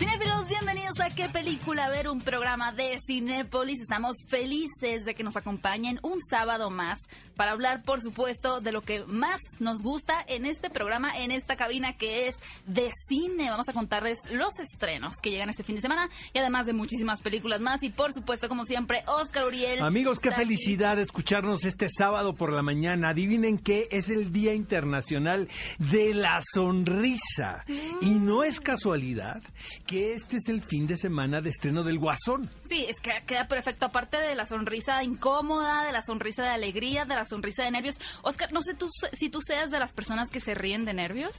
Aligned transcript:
Cinefilos, 0.00 0.48
bienvenidos 0.48 0.98
a 0.98 1.10
¿Qué 1.10 1.28
película 1.28 1.90
ver? 1.90 2.08
Un 2.08 2.22
programa 2.22 2.72
de 2.72 2.96
Cinépolis. 3.06 3.82
Estamos 3.82 4.16
felices 4.30 5.04
de 5.04 5.14
que 5.14 5.22
nos 5.22 5.36
acompañen 5.36 5.98
un 6.02 6.18
sábado 6.22 6.70
más 6.70 7.00
para 7.36 7.52
hablar, 7.52 7.82
por 7.82 8.00
supuesto, 8.00 8.62
de 8.62 8.72
lo 8.72 8.80
que 8.80 9.04
más 9.04 9.38
nos 9.58 9.82
gusta 9.82 10.24
en 10.26 10.46
este 10.46 10.70
programa, 10.70 11.10
en 11.18 11.30
esta 11.30 11.56
cabina 11.56 11.98
que 11.98 12.28
es 12.28 12.36
de 12.64 12.90
cine. 13.08 13.50
Vamos 13.50 13.68
a 13.68 13.74
contarles 13.74 14.20
los 14.30 14.58
estrenos 14.58 15.16
que 15.22 15.30
llegan 15.30 15.50
este 15.50 15.64
fin 15.64 15.76
de 15.76 15.82
semana 15.82 16.08
y 16.32 16.38
además 16.38 16.64
de 16.64 16.72
muchísimas 16.72 17.20
películas 17.20 17.60
más. 17.60 17.82
Y 17.82 17.90
por 17.90 18.14
supuesto, 18.14 18.48
como 18.48 18.64
siempre, 18.64 19.02
Oscar 19.06 19.44
Uriel. 19.44 19.82
Amigos, 19.82 20.18
qué 20.18 20.30
aquí. 20.30 20.38
felicidad 20.38 20.98
escucharnos 20.98 21.66
este 21.66 21.90
sábado 21.90 22.34
por 22.34 22.54
la 22.54 22.62
mañana. 22.62 23.10
Adivinen 23.10 23.58
qué 23.58 23.86
es 23.90 24.08
el 24.08 24.32
Día 24.32 24.54
Internacional 24.54 25.48
de 25.78 26.14
la 26.14 26.40
Sonrisa. 26.54 27.66
Y 28.00 28.10
no 28.10 28.44
es 28.44 28.60
casualidad 28.60 29.42
que 29.90 30.14
este 30.14 30.36
es 30.36 30.48
el 30.48 30.62
fin 30.62 30.86
de 30.86 30.96
semana 30.96 31.40
de 31.40 31.50
estreno 31.50 31.82
del 31.82 31.98
Guasón. 31.98 32.48
Sí, 32.62 32.86
es 32.88 33.00
que 33.00 33.10
queda 33.26 33.48
perfecto. 33.48 33.86
Aparte 33.86 34.18
de 34.18 34.36
la 34.36 34.46
sonrisa 34.46 35.02
incómoda, 35.02 35.84
de 35.84 35.90
la 35.90 36.00
sonrisa 36.00 36.44
de 36.44 36.50
alegría, 36.50 37.06
de 37.06 37.16
la 37.16 37.24
sonrisa 37.24 37.64
de 37.64 37.72
nervios. 37.72 37.96
Oscar, 38.22 38.52
no 38.52 38.62
sé 38.62 38.74
tú, 38.74 38.88
si 39.12 39.30
tú 39.30 39.40
seas 39.40 39.72
de 39.72 39.80
las 39.80 39.92
personas 39.92 40.30
que 40.30 40.38
se 40.38 40.54
ríen 40.54 40.84
de 40.84 40.94
nervios. 40.94 41.34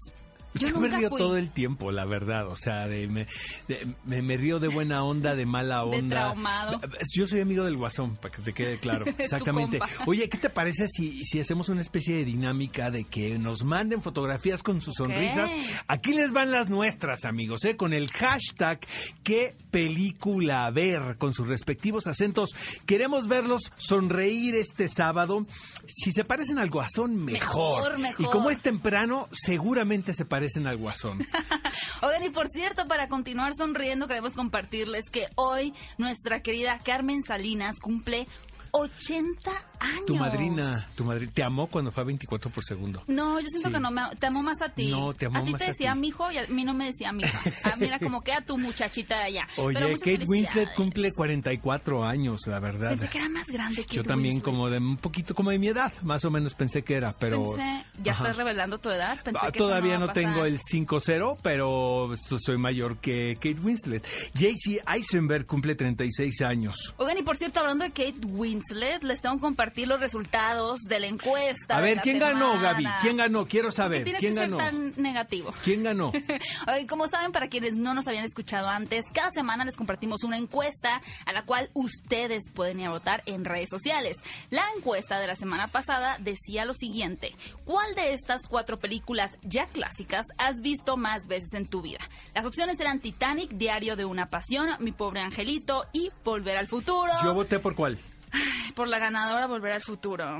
Yo, 0.53 0.67
Yo 0.69 0.79
me 0.79 0.89
río 0.89 1.09
fui. 1.09 1.17
todo 1.19 1.37
el 1.37 1.49
tiempo, 1.49 1.91
la 1.91 2.05
verdad. 2.05 2.47
O 2.47 2.55
sea, 2.57 2.87
de, 2.87 3.07
me, 3.07 3.25
de- 3.67 3.87
me, 4.05 4.21
me 4.21 4.35
río 4.37 4.59
de 4.59 4.67
buena 4.67 5.03
onda, 5.03 5.35
de 5.35 5.45
mala 5.45 5.77
De 5.85 5.97
onda. 5.97 6.15
traumado. 6.27 6.79
Yo 7.15 7.25
soy 7.27 7.39
amigo 7.39 7.63
del 7.63 7.77
Guasón, 7.77 8.17
para 8.17 8.35
que 8.35 8.41
te 8.41 8.53
quede 8.53 8.77
claro. 8.79 9.05
Exactamente. 9.17 9.79
Oye, 10.07 10.27
¿qué 10.27 10.37
te 10.37 10.49
parece 10.49 10.87
si, 10.89 11.23
si 11.23 11.39
hacemos 11.39 11.69
una 11.69 11.79
especie 11.81 12.17
de 12.17 12.25
dinámica 12.25 12.91
de 12.91 13.05
que 13.05 13.39
nos 13.39 13.63
manden 13.63 14.01
fotografías 14.01 14.61
con 14.61 14.81
sus 14.81 14.95
sonrisas? 14.95 15.51
Aquí 15.87 16.13
les 16.13 16.31
van 16.33 16.51
las 16.51 16.69
nuestras, 16.69 17.23
amigos, 17.23 17.63
¿eh? 17.65 17.77
con 17.77 17.93
el 17.93 18.09
hashtag 18.11 18.79
qué 19.23 19.55
película 19.71 20.69
ver, 20.71 21.17
con 21.17 21.33
sus 21.33 21.47
respectivos 21.47 22.07
acentos. 22.07 22.49
Queremos 22.85 23.27
verlos 23.29 23.61
sonreír 23.77 24.55
este 24.55 24.89
sábado. 24.89 25.45
Si 25.87 26.11
se 26.11 26.25
parecen 26.25 26.59
al 26.59 26.69
Guasón, 26.69 27.15
mejor. 27.23 27.83
Mejor, 27.83 27.99
mejor. 27.99 28.25
Y 28.25 28.29
como 28.29 28.49
es 28.49 28.59
temprano, 28.59 29.27
seguramente 29.31 30.13
se 30.13 30.25
parecen 30.25 30.40
al 30.65 30.77
Guasón. 30.77 31.19
Oigan, 32.01 32.23
y 32.23 32.29
por 32.29 32.49
cierto, 32.49 32.87
para 32.87 33.07
continuar 33.07 33.53
sonriendo, 33.55 34.07
queremos 34.07 34.33
compartirles 34.33 35.05
que 35.11 35.27
hoy 35.35 35.73
nuestra 35.97 36.41
querida 36.41 36.79
Carmen 36.83 37.21
Salinas 37.21 37.79
cumple 37.79 38.27
80 38.71 39.51
años. 39.79 40.05
Tu 40.05 40.15
madrina, 40.15 40.87
tu 40.95 41.03
madrina, 41.03 41.31
te 41.33 41.43
amó 41.43 41.67
cuando 41.67 41.91
fue 41.91 42.03
a 42.03 42.05
24 42.05 42.51
por 42.51 42.63
segundo. 42.63 43.03
No, 43.07 43.39
yo 43.39 43.47
siento 43.47 43.69
Sí. 43.69 43.73
que 43.73 43.79
no 43.79 43.91
me 43.91 44.01
te 44.19 44.27
amo 44.27 44.43
más 44.43 44.61
a 44.61 44.69
ti. 44.69 44.87
No, 44.91 45.13
te 45.13 45.25
amó 45.25 45.39
A 45.39 45.43
ti 45.43 45.51
más 45.51 45.59
te 45.59 45.65
a 45.65 45.67
decía 45.69 45.93
ti. 45.93 45.99
mijo 45.99 46.31
y 46.31 46.37
a 46.37 46.45
mí 46.47 46.63
no 46.63 46.73
me 46.73 46.85
decía 46.85 47.11
mija. 47.11 47.39
A 47.73 47.75
mí 47.77 47.85
era 47.85 47.99
como 47.99 48.21
que 48.21 48.33
a 48.33 48.41
tu 48.41 48.57
muchachita 48.57 49.17
de 49.17 49.23
allá. 49.23 49.47
Oye, 49.57 49.79
Pero 49.79 49.97
Kate 49.97 50.25
Winslet 50.27 50.73
cumple 50.75 51.09
44 51.15 52.03
años, 52.03 52.41
la 52.47 52.59
verdad. 52.59 52.91
Pensé 52.91 53.09
que 53.09 53.17
era 53.17 53.29
más 53.29 53.47
grande 53.47 53.83
que 53.85 53.95
Yo 53.95 54.03
también 54.03 54.39
como 54.39 54.69
de 54.69 54.77
un 54.77 54.97
poquito 54.97 55.33
como 55.35 55.49
de 55.51 55.59
mi 55.59 55.67
edad, 55.69 55.91
más 56.03 56.23
o 56.25 56.31
menos 56.31 56.53
pensé 56.53 56.83
que 56.83 56.95
era, 56.95 57.13
pero 57.13 57.53
Pensé, 57.55 57.85
ya 58.03 58.11
Ajá. 58.13 58.23
estás 58.23 58.37
revelando 58.37 58.77
tu 58.79 58.89
edad. 58.89 59.19
Pensé 59.23 59.39
Ah, 59.41 59.51
que 59.51 59.57
todavía 59.59 59.97
no 59.97 60.11
tengo 60.13 60.45
el 60.45 60.59
5-0, 60.59 61.37
pero 61.41 62.09
soy 62.39 62.57
mayor 62.57 62.97
que 62.97 63.35
Kate 63.35 63.59
Winslet. 63.61 64.05
JC 64.33 64.81
Eisenberg 64.87 65.45
cumple 65.45 65.75
36 65.75 66.41
años. 66.41 66.93
Oigan, 66.97 67.17
y 67.17 67.23
por 67.23 67.35
cierto, 67.37 67.59
hablando 67.61 67.83
de 67.85 67.91
Kate 67.91 68.25
Winslet, 68.27 68.60
les 69.01 69.21
tengo 69.21 69.35
que 69.35 69.41
compartir 69.41 69.87
los 69.87 69.99
resultados 69.99 70.81
de 70.81 70.99
la 70.99 71.07
encuesta. 71.07 71.77
A 71.77 71.81
ver, 71.81 71.99
¿quién 72.01 72.19
ganó. 72.19 72.59
Gaby? 72.59 72.85
¿Quién 73.01 73.17
ganó? 73.17 73.45
Quiero 73.45 73.67
¿Por 73.67 73.73
qué 73.73 73.77
saber. 73.77 74.03
¿Quién 74.03 74.17
que 74.17 74.39
ganó? 74.39 74.57
ser 74.57 74.71
tan 74.71 74.93
negativo? 74.97 75.53
¿Quién 75.63 75.83
ganó? 75.83 76.11
Como 76.89 77.07
saben, 77.07 77.31
para 77.31 77.47
quienes 77.47 77.73
no 77.73 77.93
nos 77.93 78.07
habían 78.07 78.25
escuchado 78.25 78.67
antes, 78.69 79.05
cada 79.13 79.31
semana 79.31 79.65
les 79.65 79.75
compartimos 79.75 80.23
una 80.23 80.37
encuesta 80.37 81.01
a 81.25 81.33
la 81.33 81.43
cual 81.43 81.69
ustedes 81.73 82.43
pueden 82.53 82.79
ir 82.79 82.87
a 82.87 82.91
votar 82.91 83.23
en 83.25 83.45
redes 83.45 83.69
sociales. 83.69 84.17
La 84.49 84.63
encuesta 84.75 85.19
de 85.19 85.27
la 85.27 85.35
semana 85.35 85.67
pasada 85.67 86.17
decía 86.19 86.65
lo 86.65 86.73
siguiente: 86.73 87.35
¿Cuál 87.65 87.95
de 87.95 88.13
estas 88.13 88.47
cuatro 88.47 88.79
películas 88.79 89.31
ya 89.43 89.65
clásicas 89.67 90.25
has 90.37 90.61
visto 90.61 90.97
más 90.97 91.27
veces 91.27 91.53
en 91.53 91.67
tu 91.67 91.81
vida? 91.81 91.99
Las 92.33 92.45
opciones 92.45 92.79
eran 92.79 92.99
Titanic, 92.99 93.51
Diario 93.51 93.95
de 93.95 94.05
una 94.05 94.29
Pasión, 94.29 94.69
Mi 94.79 94.91
Pobre 94.91 95.21
Angelito 95.21 95.85
y 95.93 96.11
Volver 96.23 96.57
al 96.57 96.67
Futuro. 96.67 97.11
Yo 97.23 97.33
voté 97.33 97.59
por 97.59 97.75
cuál. 97.75 97.97
Por 98.75 98.87
la 98.87 98.99
ganadora 98.99 99.47
Volver 99.47 99.73
al 99.73 99.81
Futuro. 99.81 100.39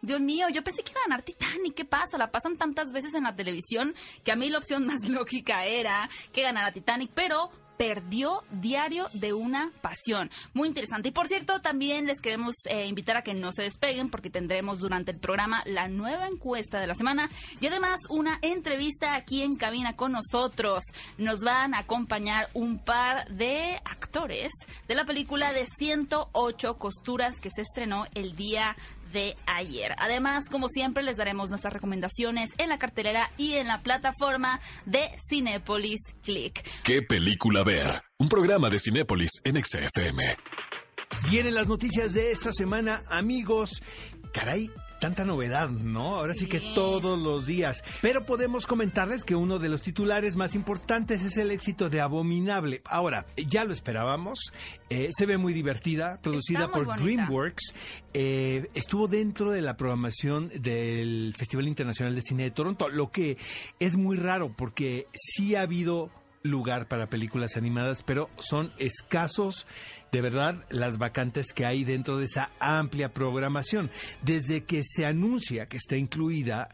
Dios 0.00 0.20
mío, 0.20 0.48
yo 0.52 0.64
pensé 0.64 0.82
que 0.82 0.90
iba 0.90 1.00
a 1.00 1.04
ganar 1.04 1.22
Titanic. 1.22 1.74
¿Qué 1.74 1.84
pasa? 1.84 2.18
La 2.18 2.30
pasan 2.30 2.56
tantas 2.56 2.92
veces 2.92 3.14
en 3.14 3.22
la 3.22 3.36
televisión 3.36 3.94
que 4.24 4.32
a 4.32 4.36
mí 4.36 4.50
la 4.50 4.58
opción 4.58 4.84
más 4.86 5.08
lógica 5.08 5.64
era 5.64 6.08
que 6.32 6.42
ganara 6.42 6.72
Titanic, 6.72 7.12
pero 7.14 7.50
perdió 7.76 8.42
Diario 8.50 9.08
de 9.12 9.32
una 9.32 9.70
Pasión. 9.80 10.30
Muy 10.54 10.68
interesante. 10.68 11.08
Y 11.08 11.12
por 11.12 11.26
cierto, 11.26 11.60
también 11.60 12.06
les 12.06 12.20
queremos 12.20 12.54
eh, 12.68 12.86
invitar 12.86 13.16
a 13.16 13.22
que 13.22 13.34
no 13.34 13.52
se 13.52 13.62
despeguen 13.62 14.10
porque 14.10 14.30
tendremos 14.30 14.80
durante 14.80 15.10
el 15.10 15.18
programa 15.18 15.62
la 15.66 15.88
nueva 15.88 16.26
encuesta 16.26 16.80
de 16.80 16.86
la 16.86 16.94
semana 16.94 17.30
y 17.60 17.66
además 17.66 18.00
una 18.08 18.38
entrevista 18.42 19.14
aquí 19.14 19.42
en 19.42 19.56
cabina 19.56 19.94
con 19.94 20.12
nosotros. 20.12 20.84
Nos 21.18 21.40
van 21.40 21.74
a 21.74 21.80
acompañar 21.80 22.48
un 22.54 22.78
par 22.78 23.28
de 23.28 23.80
actores 23.84 24.52
de 24.88 24.94
la 24.94 25.04
película 25.04 25.52
de 25.52 25.66
108 25.66 26.74
costuras 26.74 27.40
que 27.40 27.50
se 27.50 27.62
estrenó 27.62 28.06
el 28.14 28.36
día 28.36 28.76
de 29.12 29.36
ayer. 29.46 29.94
Además, 29.98 30.48
como 30.50 30.68
siempre, 30.68 31.02
les 31.02 31.16
daremos 31.16 31.50
nuestras 31.50 31.72
recomendaciones 31.72 32.50
en 32.58 32.68
la 32.68 32.78
cartelera 32.78 33.30
y 33.36 33.54
en 33.54 33.68
la 33.68 33.78
plataforma 33.78 34.60
de 34.86 35.10
Cinepolis 35.28 36.00
Click. 36.22 36.64
¿Qué 36.82 37.02
película 37.02 37.62
ver? 37.64 38.02
Un 38.18 38.28
programa 38.28 38.70
de 38.70 38.78
Cinépolis 38.78 39.30
en 39.44 39.62
XFM. 39.62 40.36
Vienen 41.30 41.54
las 41.54 41.68
noticias 41.68 42.14
de 42.14 42.32
esta 42.32 42.52
semana, 42.52 43.02
amigos. 43.08 43.82
Caray, 44.32 44.70
tanta 45.02 45.24
novedad, 45.24 45.68
¿no? 45.68 46.14
Ahora 46.14 46.32
sí. 46.32 46.44
Sí. 46.44 46.46
que 46.46 46.60
todos 46.74 47.18
los 47.18 47.44
días. 47.46 47.82
Pero 48.00 48.24
podemos 48.24 48.66
comentarles 48.68 49.24
que 49.24 49.34
uno 49.34 49.58
de 49.58 49.68
los 49.68 49.82
titulares 49.82 50.36
más 50.36 50.54
importantes 50.54 51.24
es 51.24 51.36
el 51.36 51.50
éxito 51.50 51.90
de 51.90 52.00
Abominable. 52.00 52.82
Ahora, 52.84 53.26
ya 53.36 53.64
lo 53.64 53.72
esperábamos. 53.72 54.38
eh, 54.90 55.08
se 55.10 55.26
ve 55.26 55.38
muy 55.38 55.52
divertida, 55.54 56.20
producida 56.22 56.70
por 56.70 56.84
bonita. 56.84 57.02
DreamWorks. 57.02 57.74
eh, 58.14 58.68
estuvo 58.74 59.08
dentro 59.08 59.50
de 59.50 59.60
la 59.62 59.76
programación 59.76 60.50
del 60.54 61.34
Festival 61.36 61.66
Internacional 61.66 62.14
de 62.14 62.22
Cine 62.22 62.44
de 62.44 62.50
Toronto, 62.52 62.88
lo 62.88 63.10
que 63.10 63.36
es 63.80 63.96
muy 63.96 64.16
raro 64.16 64.52
porque 64.56 65.08
sí 65.12 65.56
ha 65.56 65.62
habido 65.62 66.10
lugar 66.42 66.88
para 66.88 67.08
películas 67.08 67.56
animadas, 67.56 68.02
pero 68.02 68.28
son 68.38 68.72
escasos 68.78 69.66
de 70.10 70.20
verdad 70.20 70.64
las 70.70 70.98
vacantes 70.98 71.52
que 71.52 71.64
hay 71.64 71.84
dentro 71.84 72.18
de 72.18 72.26
esa 72.26 72.50
amplia 72.60 73.12
programación. 73.12 73.90
Desde 74.22 74.64
que 74.64 74.82
se 74.84 75.06
anuncia 75.06 75.66
que 75.66 75.76
está 75.76 75.96
incluida 75.96 76.68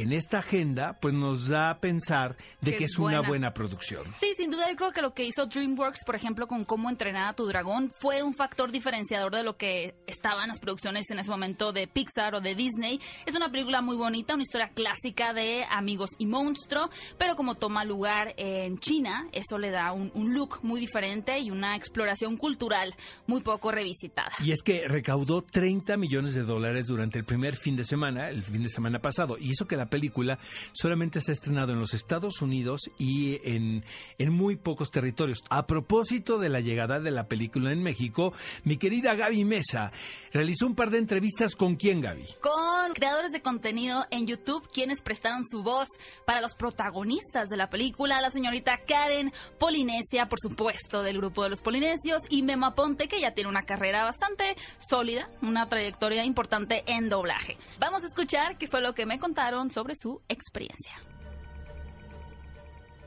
en 0.00 0.12
esta 0.12 0.38
agenda, 0.38 0.98
pues 1.00 1.14
nos 1.14 1.48
da 1.48 1.70
a 1.70 1.80
pensar 1.80 2.36
de 2.60 2.72
Que 2.72 2.76
que 2.78 2.84
es 2.84 2.98
una 2.98 3.20
buena. 3.20 3.52
producción. 3.52 4.02
Sí, 4.20 4.32
sin 4.36 4.50
duda 4.50 4.70
yo 4.70 4.76
creo 4.76 4.92
que 4.92 5.02
lo 5.02 5.14
que 5.14 5.24
hizo 5.24 5.46
DreamWorks, 5.46 6.04
por 6.04 6.14
ejemplo, 6.14 6.46
con 6.46 6.64
cómo 6.64 6.90
entrenar 6.90 7.28
a 7.28 7.32
tu 7.34 7.46
dragón, 7.46 7.92
fue 7.98 8.22
un 8.22 8.34
factor 8.34 8.70
diferenciador 8.70 9.34
de 9.34 9.42
lo 9.42 9.56
que 9.56 9.94
estaban 10.06 10.48
las 10.48 10.60
producciones 10.60 11.10
en 11.10 11.18
ese 11.18 11.30
momento 11.30 11.72
de 11.72 11.86
Pixar 11.86 12.34
o 12.34 12.40
de 12.40 12.54
Disney. 12.54 13.00
Es 13.26 13.34
una 13.34 13.50
película 13.50 13.80
muy 13.80 13.96
bonita, 13.96 14.34
una 14.34 14.42
historia 14.42 14.68
clásica 14.68 15.32
de 15.32 15.64
amigos 15.70 16.10
y 16.18 16.26
monstruo, 16.26 16.90
pero 17.16 17.36
como 17.36 17.54
toma 17.54 17.84
lugar 17.84 18.34
en 18.36 18.78
China, 18.78 19.28
eso 19.32 19.58
le 19.58 19.70
da 19.70 19.92
un, 19.92 20.10
un 20.14 20.34
look 20.34 20.60
muy 20.62 20.80
diferente 20.80 21.38
y 21.38 21.50
una 21.50 21.76
exploración 21.76 22.36
cultural 22.36 22.94
muy 23.26 23.40
poco 23.40 23.70
revisitada. 23.70 24.32
Y 24.40 24.52
es 24.52 24.62
que 24.62 24.86
recaudó 24.88 25.42
30 25.42 25.96
millones 25.96 26.34
de 26.34 26.42
dólares 26.42 26.86
durante 26.86 27.18
el 27.18 27.24
primer 27.24 27.56
fin 27.56 27.76
de 27.76 27.84
semana, 27.84 28.28
el 28.28 28.42
fin 28.42 28.62
de 28.62 28.68
semana 28.68 29.00
pasado. 29.00 29.36
Y 29.38 29.52
eso 29.52 29.66
que 29.66 29.76
la 29.76 29.87
película 29.88 30.38
solamente 30.72 31.20
se 31.20 31.32
ha 31.32 31.34
estrenado 31.34 31.72
en 31.72 31.80
los 31.80 31.94
Estados 31.94 32.42
Unidos 32.42 32.90
y 32.98 33.40
en, 33.48 33.84
en 34.18 34.32
muy 34.32 34.56
pocos 34.56 34.90
territorios. 34.90 35.42
A 35.50 35.66
propósito 35.66 36.38
de 36.38 36.48
la 36.48 36.60
llegada 36.60 37.00
de 37.00 37.10
la 37.10 37.28
película 37.28 37.72
en 37.72 37.82
México, 37.82 38.32
mi 38.64 38.76
querida 38.76 39.14
Gaby 39.14 39.44
Mesa 39.44 39.92
realizó 40.32 40.66
un 40.66 40.74
par 40.74 40.90
de 40.90 40.98
entrevistas 40.98 41.54
con 41.54 41.76
quién, 41.76 42.00
Gaby. 42.00 42.24
con 42.40 42.92
creadores 42.94 43.32
de 43.32 43.42
contenido 43.42 44.04
en 44.10 44.26
YouTube 44.26 44.68
quienes 44.72 45.02
prestaron 45.02 45.44
su 45.44 45.62
voz 45.62 45.88
para 46.24 46.40
los 46.40 46.54
protagonistas 46.54 47.48
de 47.48 47.56
la 47.56 47.70
película, 47.70 48.20
la 48.20 48.30
señorita 48.30 48.78
Karen 48.86 49.32
Polinesia, 49.58 50.28
por 50.28 50.38
supuesto, 50.40 51.02
del 51.02 51.18
grupo 51.18 51.42
de 51.42 51.50
los 51.50 51.62
Polinesios, 51.62 52.22
y 52.28 52.42
Memo 52.42 52.66
Aponte, 52.66 53.08
que 53.08 53.20
ya 53.20 53.32
tiene 53.32 53.50
una 53.50 53.62
carrera 53.62 54.04
bastante 54.04 54.56
sólida, 54.78 55.28
una 55.42 55.68
trayectoria 55.68 56.24
importante 56.24 56.84
en 56.86 57.08
doblaje. 57.08 57.56
Vamos 57.78 58.02
a 58.04 58.06
escuchar 58.06 58.58
qué 58.58 58.66
fue 58.66 58.80
lo 58.80 58.94
que 58.94 59.06
me 59.06 59.18
contaron 59.18 59.70
sobre 59.70 59.77
su 59.94 60.22
experiencia. 60.28 60.92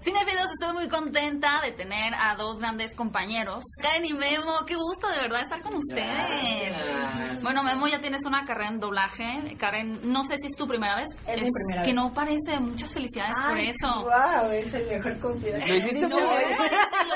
Cinefilos, 0.04 0.50
estoy 0.60 0.74
muy 0.74 0.90
contenta 0.90 1.62
de 1.64 1.74
tener 1.74 2.14
a 2.16 2.34
dos 2.36 2.58
grandes 2.60 2.96
compañeros. 2.96 3.64
Karen 3.84 4.04
y 4.04 4.14
Memo, 4.14 4.66
qué 4.66 4.74
gusto 4.76 5.08
de 5.08 5.18
verdad 5.22 5.42
estar 5.42 5.62
con 5.62 5.76
ustedes. 5.76 6.76
Gracias. 6.76 7.44
Bueno, 7.44 7.62
Memo, 7.62 7.88
ya 7.88 8.00
tienes 8.00 8.26
una 8.26 8.44
carrera 8.44 8.70
en 8.70 8.80
doblaje. 8.80 9.56
Karen, 9.60 10.00
no 10.12 10.24
sé 10.24 10.38
si 10.38 10.48
es 10.48 10.56
tu 10.58 10.68
primera 10.68 10.96
vez. 10.96 11.06
Es 11.28 11.40
mi 11.40 11.50
primera 11.52 11.84
Que 11.84 11.90
vez. 11.90 11.96
no 11.96 12.12
parece. 12.14 12.60
Muchas 12.60 12.92
felicidades 12.94 13.38
por 13.48 13.58
eso. 13.60 14.04
Wow, 14.04 14.52
es 14.52 14.74
el 14.74 14.88
mejor 14.88 15.20
confianza. 15.20 15.68
¿Lo 15.68 15.76
hiciste 15.76 16.08
No, 16.08 16.16
muy 16.20 16.38
bien? 16.40 16.58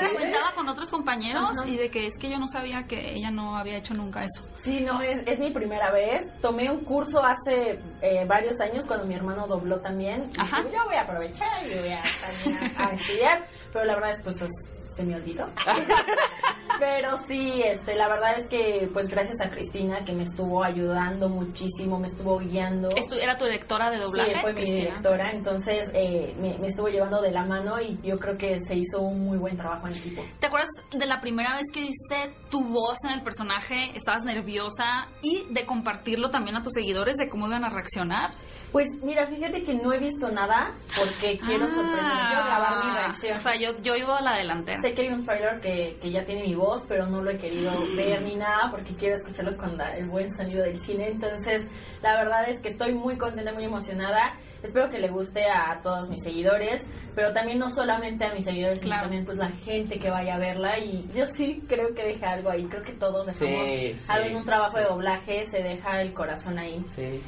lo 0.06 0.14
comentaba 0.14 0.52
con 0.54 0.68
otros 0.68 0.88
compañeros 0.90 1.56
y 1.66 1.76
de 1.76 1.90
que 1.90 2.06
es 2.06 2.14
que 2.20 2.30
yo 2.30 2.38
no 2.38 2.46
sabía 2.46 2.84
que 2.84 3.14
ella 3.14 3.32
no 3.32 3.56
había 3.58 3.78
hecho 3.78 3.94
nunca 3.94 4.22
eso. 4.22 4.48
Sí, 4.62 4.82
no, 4.82 5.02
es, 5.02 5.22
es 5.26 5.40
mi 5.40 5.50
primera 5.50 5.90
vez. 5.90 6.22
Tomé 6.40 6.70
un 6.70 6.84
curso 6.84 7.20
hace 7.24 7.80
eh, 8.00 8.24
varios 8.28 8.60
años 8.60 8.86
cuando 8.86 9.06
mi 9.06 9.14
hermano 9.14 9.48
dobló 9.48 9.80
también. 9.80 10.30
Y 10.36 10.40
Ajá. 10.40 10.58
dije, 10.62 10.76
yo 10.76 10.84
voy 10.84 10.94
a 10.94 11.00
aprovechar 11.02 11.66
y 11.66 11.74
voy 11.80 11.92
a 11.92 12.00
también 12.44 12.75
a, 12.78 12.92
estudiar. 12.92 13.46
Pero 13.72 13.84
la 13.84 13.94
verdad 13.94 14.10
es 14.10 14.20
pues 14.22 14.42
es- 14.42 14.72
se 14.96 15.04
me 15.04 15.14
olvidó. 15.14 15.48
Pero 16.78 17.16
sí, 17.26 17.62
este, 17.64 17.94
la 17.94 18.06
verdad 18.08 18.38
es 18.38 18.48
que 18.48 18.90
pues 18.92 19.08
gracias 19.08 19.40
a 19.40 19.48
Cristina 19.48 20.04
que 20.04 20.12
me 20.12 20.24
estuvo 20.24 20.62
ayudando 20.62 21.28
muchísimo, 21.28 21.98
me 21.98 22.06
estuvo 22.08 22.38
guiando. 22.38 22.88
¿Era 23.18 23.38
tu 23.38 23.46
directora 23.46 23.88
de 23.90 23.98
doblaje? 23.98 24.32
Sí, 24.34 24.38
fue 24.42 24.52
mi 24.52 24.62
directora, 24.64 25.30
entonces 25.30 25.90
eh, 25.94 26.36
me, 26.38 26.58
me 26.58 26.66
estuvo 26.66 26.88
llevando 26.88 27.22
de 27.22 27.30
la 27.30 27.44
mano 27.44 27.80
y 27.80 27.98
yo 28.02 28.16
creo 28.18 28.36
que 28.36 28.58
se 28.60 28.74
hizo 28.74 29.00
un 29.00 29.24
muy 29.24 29.38
buen 29.38 29.56
trabajo 29.56 29.86
en 29.86 29.94
equipo. 29.94 30.22
¿Te 30.38 30.48
acuerdas 30.48 30.68
de 30.92 31.06
la 31.06 31.20
primera 31.20 31.54
vez 31.56 31.64
que 31.72 31.80
viste 31.80 32.34
tu 32.50 32.62
voz 32.68 32.98
en 33.04 33.12
el 33.12 33.22
personaje? 33.22 33.92
Estabas 33.94 34.24
nerviosa 34.24 35.08
y 35.22 35.46
de 35.50 35.64
compartirlo 35.64 36.28
también 36.28 36.56
a 36.56 36.62
tus 36.62 36.74
seguidores 36.74 37.16
de 37.16 37.28
cómo 37.30 37.46
iban 37.46 37.64
a 37.64 37.70
reaccionar. 37.70 38.30
Pues 38.72 38.88
mira, 39.02 39.26
fíjate 39.28 39.62
que 39.62 39.74
no 39.74 39.92
he 39.94 39.98
visto 39.98 40.28
nada 40.30 40.74
porque 40.98 41.38
quiero 41.38 41.64
Ah. 41.66 41.70
sorprender, 41.70 42.26
quiero 42.28 42.44
grabar 42.44 42.84
mi 42.84 42.92
reacción. 42.92 43.36
O 43.36 43.38
sea, 43.40 43.54
yo, 43.56 43.70
yo 43.80 43.94
iba 43.96 44.18
a 44.18 44.22
la 44.22 44.36
delantera. 44.36 44.82
Sé 44.86 44.94
que 44.94 45.02
hay 45.02 45.08
un 45.08 45.24
trailer 45.26 45.58
que, 45.60 45.98
que 46.00 46.12
ya 46.12 46.24
tiene 46.24 46.42
mi 46.44 46.54
voz, 46.54 46.84
pero 46.86 47.06
no 47.06 47.20
lo 47.20 47.28
he 47.32 47.38
querido 47.38 47.72
ver 47.96 48.22
ni 48.22 48.36
nada 48.36 48.68
porque 48.70 48.94
quiero 48.94 49.16
escucharlo 49.16 49.56
con 49.56 49.76
la- 49.76 49.96
el 49.96 50.06
buen 50.08 50.32
sonido 50.32 50.62
del 50.62 50.78
cine. 50.80 51.08
Entonces, 51.08 51.66
la 52.02 52.14
verdad 52.16 52.48
es 52.48 52.60
que 52.60 52.68
estoy 52.68 52.94
muy 52.94 53.16
contenta, 53.18 53.52
muy 53.52 53.64
emocionada. 53.64 54.36
Espero 54.62 54.88
que 54.88 55.00
le 55.00 55.08
guste 55.08 55.44
a 55.46 55.80
todos 55.82 56.08
mis 56.08 56.22
seguidores, 56.22 56.86
pero 57.16 57.32
también 57.32 57.58
no 57.58 57.68
solamente 57.68 58.26
a 58.26 58.32
mis 58.32 58.44
seguidores, 58.44 58.78
Claro. 58.78 58.94
sino 58.94 59.02
también 59.02 59.24
pues 59.24 59.38
la 59.38 59.48
gente 59.48 59.98
que 59.98 60.08
vaya 60.08 60.36
a 60.36 60.38
verla. 60.38 60.78
Y 60.78 61.08
yo 61.12 61.26
sí 61.26 61.62
creo 61.66 61.92
que 61.92 62.04
deja 62.04 62.30
algo 62.34 62.50
ahí. 62.50 62.64
Creo 62.66 62.84
que 62.84 62.92
todos 62.92 63.26
dejamos 63.26 63.66
Sí, 63.68 63.92
sí, 63.98 64.06
algo 64.08 64.28
en 64.28 64.36
un 64.36 64.44
trabajo 64.44 64.76
sí. 64.76 64.82
de 64.84 64.88
doblaje, 64.88 65.44
se 65.46 65.62
deja 65.64 66.00
el 66.00 66.12
corazón 66.14 66.60
ahí. 66.60 66.80
Sí. 66.94 67.20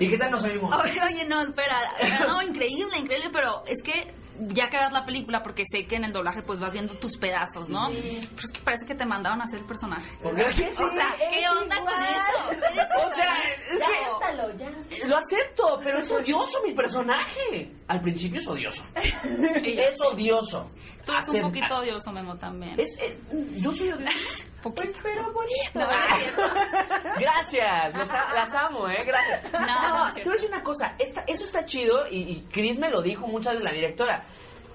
¿Y 0.00 0.10
qué 0.10 0.18
tal 0.18 0.32
nos 0.32 0.42
oímos? 0.42 0.74
Oye, 0.74 0.98
oye, 1.04 1.24
no, 1.28 1.40
espera. 1.40 1.78
No, 2.26 2.42
increíble, 2.42 2.98
increíble, 2.98 3.30
pero 3.32 3.62
es 3.64 3.80
que 3.84 4.12
ya 4.48 4.68
que 4.68 4.76
veas 4.76 4.92
la 4.92 5.04
película, 5.04 5.42
porque 5.42 5.64
sé 5.70 5.86
que 5.86 5.96
en 5.96 6.04
el 6.04 6.12
doblaje 6.12 6.42
pues 6.42 6.58
vas 6.60 6.72
viendo 6.72 6.94
tus 6.94 7.16
pedazos, 7.16 7.68
¿no? 7.68 7.88
Sí. 7.90 8.20
Pero 8.34 8.42
es 8.44 8.50
que 8.52 8.60
parece 8.60 8.86
que 8.86 8.94
te 8.94 9.04
mandaron 9.06 9.40
a 9.40 9.44
hacer 9.44 9.60
el 9.60 9.64
personaje. 9.66 10.10
¿Por 10.22 10.34
qué? 10.34 10.44
O 10.44 10.50
sea, 10.52 11.16
¿qué 11.30 11.38
es 11.40 11.48
onda 11.50 11.76
igual. 11.76 11.94
con 11.94 12.02
eso? 12.04 12.50
Eres 12.72 12.86
O 13.04 13.14
sea, 13.14 13.34
es 13.44 13.78
Ya, 13.80 13.86
que- 13.86 14.04
acéptalo, 14.04 14.56
ya. 14.56 15.06
Lo 15.08 15.16
acepto, 15.16 15.80
pero 15.82 15.98
es 15.98 16.10
odioso 16.10 16.62
mi 16.66 16.72
personaje. 16.72 17.72
Al 17.88 18.00
principio 18.00 18.40
es 18.40 18.46
odioso. 18.48 18.84
Es 18.94 20.00
odioso. 20.00 20.70
Tú 21.04 21.12
eres 21.12 21.28
un 21.28 21.40
poquito 21.42 21.76
odioso, 21.76 22.12
Memo, 22.12 22.36
también. 22.36 22.78
Es, 22.80 22.96
eh, 22.98 23.16
yo 23.56 23.72
soy 23.72 23.90
odioso. 23.92 24.16
Pues, 24.66 24.92
pero 25.00 25.32
bonito. 25.32 25.54
No, 25.74 25.86
no 25.86 25.92
es 25.92 26.18
cierto. 26.18 26.42
Gracias, 27.20 27.94
las, 28.34 28.52
amo, 28.54 28.88
¿eh? 28.88 29.04
Gracias. 29.06 29.52
No, 29.52 29.60
no 29.60 30.06
es 30.08 30.14
te 30.14 30.22
cierto. 30.24 30.30
voy 30.30 30.30
a 30.30 30.32
decir 30.32 30.48
una 30.48 30.62
cosa, 30.64 30.94
esta- 30.98 31.20
eso 31.28 31.44
está 31.44 31.64
chido 31.64 32.08
y, 32.10 32.16
y 32.18 32.48
Chris 32.50 32.76
me 32.76 32.90
lo 32.90 33.00
dijo 33.00 33.28
muchas 33.28 33.52
veces 33.54 33.64
la 33.64 33.72
directora. 33.72 34.25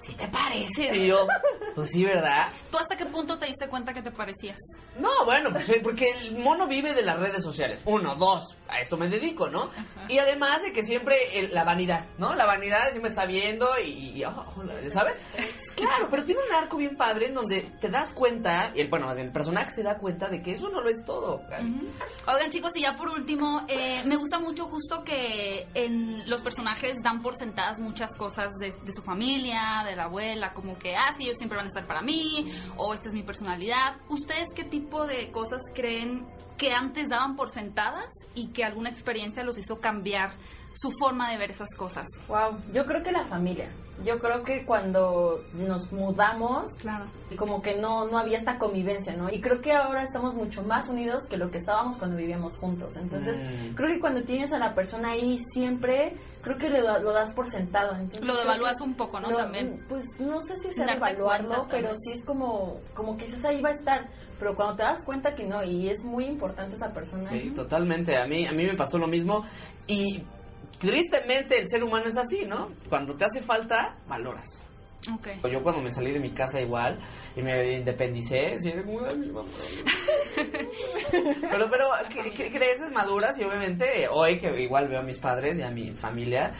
¿Sí 0.01 0.13
te 0.13 0.27
parece? 0.27 0.95
Y 0.95 1.07
yo, 1.07 1.27
pues 1.75 1.91
sí, 1.91 2.03
¿verdad? 2.03 2.47
¿Tú 2.71 2.77
hasta 2.77 2.95
qué 2.95 3.05
punto 3.05 3.37
te 3.37 3.45
diste 3.47 3.67
cuenta 3.67 3.93
que 3.93 4.01
te 4.01 4.11
parecías? 4.11 4.57
No, 4.97 5.09
bueno, 5.25 5.49
pues 5.51 5.69
eh, 5.69 5.81
porque 5.83 6.09
el 6.09 6.37
mono 6.39 6.67
vive 6.67 6.93
de 6.93 7.03
las 7.03 7.19
redes 7.19 7.43
sociales. 7.43 7.81
Uno, 7.85 8.15
dos, 8.15 8.55
a 8.69 8.79
esto 8.79 8.95
me 8.97 9.09
dedico, 9.09 9.49
¿no? 9.49 9.69
Y 10.07 10.17
además 10.19 10.61
de 10.61 10.71
que 10.71 10.83
siempre 10.83 11.17
el- 11.37 11.53
la 11.53 11.63
vanidad, 11.65 12.05
¿no? 12.17 12.33
La 12.33 12.45
vanidad 12.45 12.89
siempre 12.91 13.09
está 13.09 13.25
viendo 13.25 13.69
y, 13.85 14.23
oh, 14.23 14.45
¿sabes? 14.89 15.17
Claro, 15.75 16.07
pero 16.09 16.23
tiene 16.23 16.41
un 16.49 16.55
arco 16.55 16.77
bien 16.77 16.95
padre 16.95 17.27
en 17.27 17.33
donde 17.33 17.61
te 17.79 17.89
das 17.89 18.11
cuenta, 18.13 18.71
y 18.75 18.81
el, 18.81 18.87
bueno, 18.89 19.11
el 19.13 19.31
personaje 19.31 19.71
se 19.71 19.83
da 19.83 19.97
cuenta 19.97 20.27
de 20.29 20.41
que 20.41 20.51
eso 20.53 20.69
no 20.69 20.81
lo 20.81 20.89
es 20.89 21.03
todo. 21.05 21.41
Oigan 22.27 22.49
chicos, 22.49 22.71
y 22.75 22.81
ya 22.81 22.95
por 22.95 23.09
último, 23.09 23.65
eh, 23.67 24.03
me 24.05 24.15
gusta 24.15 24.37
mucho 24.39 24.65
justo 24.65 25.03
que 25.03 25.67
en 25.73 26.29
los 26.29 26.41
personajes 26.41 26.97
dan 27.03 27.21
por 27.21 27.35
sentadas 27.35 27.79
muchas 27.79 28.15
cosas 28.15 28.51
de, 28.59 28.67
de 28.67 28.93
su 28.93 29.01
familia, 29.01 29.83
de 29.85 29.95
la 29.95 30.03
abuela, 30.03 30.53
como 30.53 30.77
que, 30.77 30.95
ah, 30.95 31.11
sí, 31.17 31.23
ellos 31.23 31.37
siempre 31.37 31.57
van 31.57 31.65
a 31.65 31.69
estar 31.69 31.87
para 31.87 32.01
mí, 32.01 32.45
o 32.77 32.93
esta 32.93 33.09
es 33.09 33.13
mi 33.13 33.23
personalidad. 33.23 33.95
¿Ustedes 34.09 34.47
qué 34.55 34.63
tipo 34.63 35.05
de 35.05 35.31
cosas 35.31 35.61
creen 35.73 36.25
que 36.61 36.71
antes 36.73 37.09
daban 37.09 37.35
por 37.35 37.49
sentadas 37.49 38.13
y 38.35 38.49
que 38.49 38.63
alguna 38.63 38.89
experiencia 38.89 39.43
los 39.43 39.57
hizo 39.57 39.79
cambiar 39.79 40.29
su 40.73 40.91
forma 40.91 41.31
de 41.31 41.39
ver 41.39 41.49
esas 41.49 41.73
cosas? 41.75 42.05
Wow, 42.27 42.59
yo 42.71 42.85
creo 42.85 43.01
que 43.01 43.11
la 43.11 43.25
familia. 43.25 43.71
Yo 44.05 44.19
creo 44.19 44.43
que 44.43 44.63
cuando 44.65 45.43
nos 45.53 45.91
mudamos, 45.91 46.73
Claro. 46.75 47.05
y 47.29 47.35
como 47.35 47.61
que 47.61 47.75
no, 47.75 48.07
no 48.07 48.17
había 48.17 48.37
esta 48.37 48.57
convivencia, 48.57 49.13
¿no? 49.15 49.29
Y 49.31 49.41
creo 49.41 49.61
que 49.61 49.73
ahora 49.73 50.01
estamos 50.03 50.33
mucho 50.35 50.63
más 50.63 50.87
unidos 50.89 51.27
que 51.27 51.37
lo 51.37 51.49
que 51.51 51.57
estábamos 51.59 51.97
cuando 51.97 52.15
vivíamos 52.17 52.57
juntos. 52.57 52.95
Entonces, 52.97 53.37
Mm. 53.37 53.75
creo 53.75 53.89
que 53.89 53.99
cuando 53.99 54.23
tienes 54.23 54.53
a 54.53 54.59
la 54.59 54.73
persona 54.73 55.11
ahí 55.11 55.37
siempre, 55.53 56.15
creo 56.41 56.57
que 56.57 56.69
lo, 56.69 56.99
lo 56.99 57.11
das 57.11 57.33
por 57.33 57.47
sentado. 57.47 57.93
Entonces, 57.95 58.23
Lo 58.25 58.35
devalúas 58.35 58.81
un 58.81 58.95
poco, 58.95 59.19
¿no? 59.19 59.29
lo- 59.31 59.37
También. 59.37 59.83
Pues 59.87 60.03
no 60.19 60.41
sé 60.41 60.57
si 60.57 60.71
sea 60.71 60.85
darte 60.85 60.97
evaluarlo, 61.11 61.47
cuenta, 61.49 61.67
tal 61.67 61.81
pero 61.81 61.93
sí 61.95 62.13
es 62.17 62.25
como, 62.25 62.79
como 62.95 63.17
que 63.17 63.27
ahí 63.47 63.61
va 63.61 63.69
a 63.69 63.73
estar. 63.73 64.09
Pero 64.41 64.55
cuando 64.55 64.75
te 64.77 64.81
das 64.81 65.05
cuenta 65.05 65.35
que 65.35 65.45
no, 65.45 65.63
y 65.63 65.87
es 65.87 66.03
muy 66.03 66.25
importante 66.25 66.75
esa 66.75 66.91
persona. 66.91 67.29
Sí, 67.29 67.51
totalmente. 67.55 68.17
A 68.17 68.25
mí, 68.25 68.47
a 68.47 68.51
mí 68.51 68.65
me 68.65 68.75
pasó 68.75 68.97
lo 68.97 69.05
mismo. 69.07 69.45
Y 69.85 70.23
tristemente 70.79 71.59
el 71.59 71.67
ser 71.67 71.83
humano 71.83 72.07
es 72.07 72.17
así, 72.17 72.43
¿no? 72.45 72.69
Cuando 72.89 73.13
te 73.15 73.25
hace 73.25 73.41
falta, 73.43 73.95
valoras. 74.07 74.47
Ok. 75.13 75.27
Yo 75.51 75.61
cuando 75.61 75.81
me 75.81 75.91
salí 75.91 76.11
de 76.11 76.19
mi 76.19 76.31
casa 76.31 76.59
igual 76.59 76.99
y 77.35 77.41
me 77.43 77.77
independicé, 77.77 78.57
sí, 78.57 78.71
como, 78.83 79.05
"Ay, 79.05 79.17
mi 79.17 79.27
mamá". 79.31 79.47
pero, 81.41 81.69
pero 81.69 81.89
cre- 82.09 82.33
cre- 82.33 82.51
creces, 82.51 82.91
maduras 82.91 83.37
y 83.39 83.43
obviamente 83.43 84.07
hoy 84.09 84.39
que 84.39 84.61
igual 84.61 84.87
veo 84.87 84.99
a 84.99 85.03
mis 85.03 85.17
padres 85.19 85.57
y 85.59 85.61
a 85.63 85.71
mi 85.71 85.91
familia, 85.91 86.51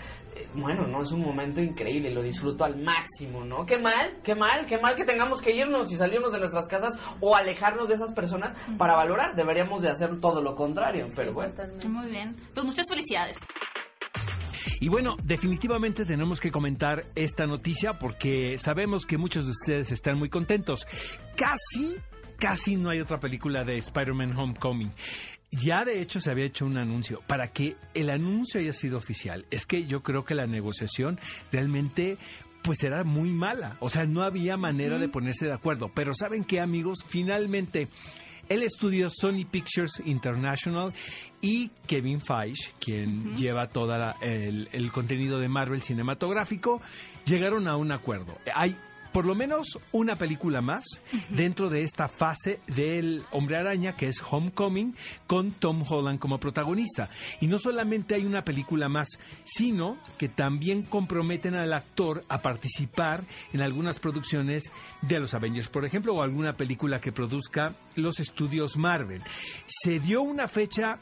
bueno, 0.54 0.88
no 0.88 1.02
es 1.02 1.12
un 1.12 1.22
momento 1.22 1.62
increíble, 1.62 2.14
lo 2.14 2.22
disfruto 2.22 2.64
al 2.64 2.78
máximo, 2.78 3.44
¿no? 3.44 3.66
Qué 3.66 3.78
mal, 3.78 4.20
qué 4.24 4.36
mal, 4.36 4.66
qué 4.66 4.78
mal 4.78 4.96
que 4.96 5.06
tengamos 5.06 5.42
que 5.42 5.56
irnos 5.56 5.92
y 5.92 5.96
salirnos 5.96 6.32
de 6.32 6.40
nuestras 6.40 6.68
casas 6.68 7.00
o 7.20 7.36
alejarnos 7.36 7.88
de 7.88 7.96
esas 7.96 8.14
personas 8.14 8.56
para 8.78 8.96
valorar. 8.96 9.36
Deberíamos 9.36 9.82
de 9.82 9.90
hacer 9.90 10.20
todo 10.20 10.42
lo 10.42 10.56
contrario, 10.56 11.08
pero 11.16 11.34
bueno. 11.34 11.52
Totalmente. 11.52 11.88
Muy 11.88 12.10
bien. 12.10 12.36
Pues 12.54 12.66
muchas 12.66 12.88
felicidades. 12.88 13.40
Y 14.80 14.90
bueno, 14.90 15.16
definitivamente 15.24 16.06
tenemos 16.06 16.40
que 16.40 16.52
comentar 16.52 17.04
esta 17.16 17.46
noticia 17.46 18.00
porque 18.00 18.58
sabemos 18.58 19.06
que 19.06 19.18
muchos 19.18 19.46
de 19.46 19.52
ustedes 19.52 19.92
están 19.92 20.18
muy 20.18 20.30
contentos. 20.30 20.88
Casi, 21.36 21.98
casi 22.42 22.76
no 22.76 22.90
hay 22.90 23.00
otra 23.00 23.20
película 23.20 23.64
de 23.64 23.78
Spider-Man 23.78 24.36
Homecoming. 24.36 24.92
Ya 25.52 25.86
de 25.86 26.02
hecho 26.02 26.20
se 26.20 26.32
había 26.32 26.46
hecho 26.46 26.66
un 26.66 26.76
anuncio. 26.76 27.22
Para 27.28 27.54
que 27.54 27.76
el 27.94 28.10
anuncio 28.10 28.60
haya 28.60 28.74
sido 28.74 28.98
oficial, 28.98 29.46
es 29.52 29.68
que 29.68 29.86
yo 29.86 30.02
creo 30.02 30.26
que 30.26 30.34
la 30.34 30.48
negociación 30.48 31.20
realmente 31.52 32.18
pues 32.64 32.84
era 32.84 33.04
muy 33.04 33.30
mala. 33.30 33.78
O 33.80 33.92
sea, 33.92 34.06
no 34.06 34.24
había 34.24 34.58
manera 34.58 34.98
de 34.98 35.08
ponerse 35.08 35.46
de 35.46 35.54
acuerdo. 35.54 35.92
Pero 35.94 36.14
¿saben 36.16 36.44
qué, 36.44 36.60
amigos? 36.60 37.06
Finalmente 37.08 37.90
el 38.50 38.64
estudio 38.64 39.10
Sony 39.12 39.46
Pictures 39.50 40.02
International 40.04 40.94
y 41.42 41.70
Kevin 41.86 42.22
Feige, 42.22 42.72
quien 42.80 43.36
lleva 43.36 43.68
todo 43.68 43.96
el, 44.22 44.68
el 44.72 44.92
contenido 44.92 45.40
de 45.40 45.48
Marvel 45.48 45.84
cinematográfico, 45.84 46.82
llegaron 47.26 47.68
a 47.68 47.78
un 47.78 47.92
acuerdo. 47.92 48.36
Hay 48.56 48.76
por 49.12 49.26
lo 49.26 49.36
menos 49.36 49.80
una 49.92 50.16
película 50.16 50.62
más 50.62 50.86
dentro 51.30 51.70
de 51.70 51.84
esta 51.84 52.08
fase 52.08 52.60
del 52.68 53.24
Hombre 53.32 53.58
Araña, 53.58 53.96
que 53.96 54.08
es 54.08 54.22
Homecoming, 54.30 54.96
con 55.28 55.52
Tom 55.52 55.84
Holland 55.88 56.20
como 56.20 56.40
protagonista. 56.40 57.10
Y 57.40 57.48
no 57.48 57.60
solamente 57.60 58.16
hay 58.16 58.26
una 58.26 58.44
película 58.44 58.90
más, 58.90 59.20
sino 59.44 59.98
que 60.18 60.30
también 60.30 60.84
comprometen 60.84 61.56
al 61.56 61.74
actor 61.74 62.24
a 62.30 62.42
participar 62.42 63.24
en 63.54 63.62
algunas 63.62 64.00
producciones 64.00 64.72
de 65.02 65.20
los 65.20 65.34
Avengers, 65.34 65.68
por 65.68 65.86
ejemplo, 65.86 66.16
o 66.16 66.22
alguna 66.22 66.56
película 66.56 67.02
que 67.02 67.12
produzca 67.12 67.76
los 67.96 68.20
estudios 68.20 68.78
Marvel. 68.78 69.22
Se 69.66 70.00
dio 70.00 70.22
una 70.22 70.48
fecha 70.48 71.00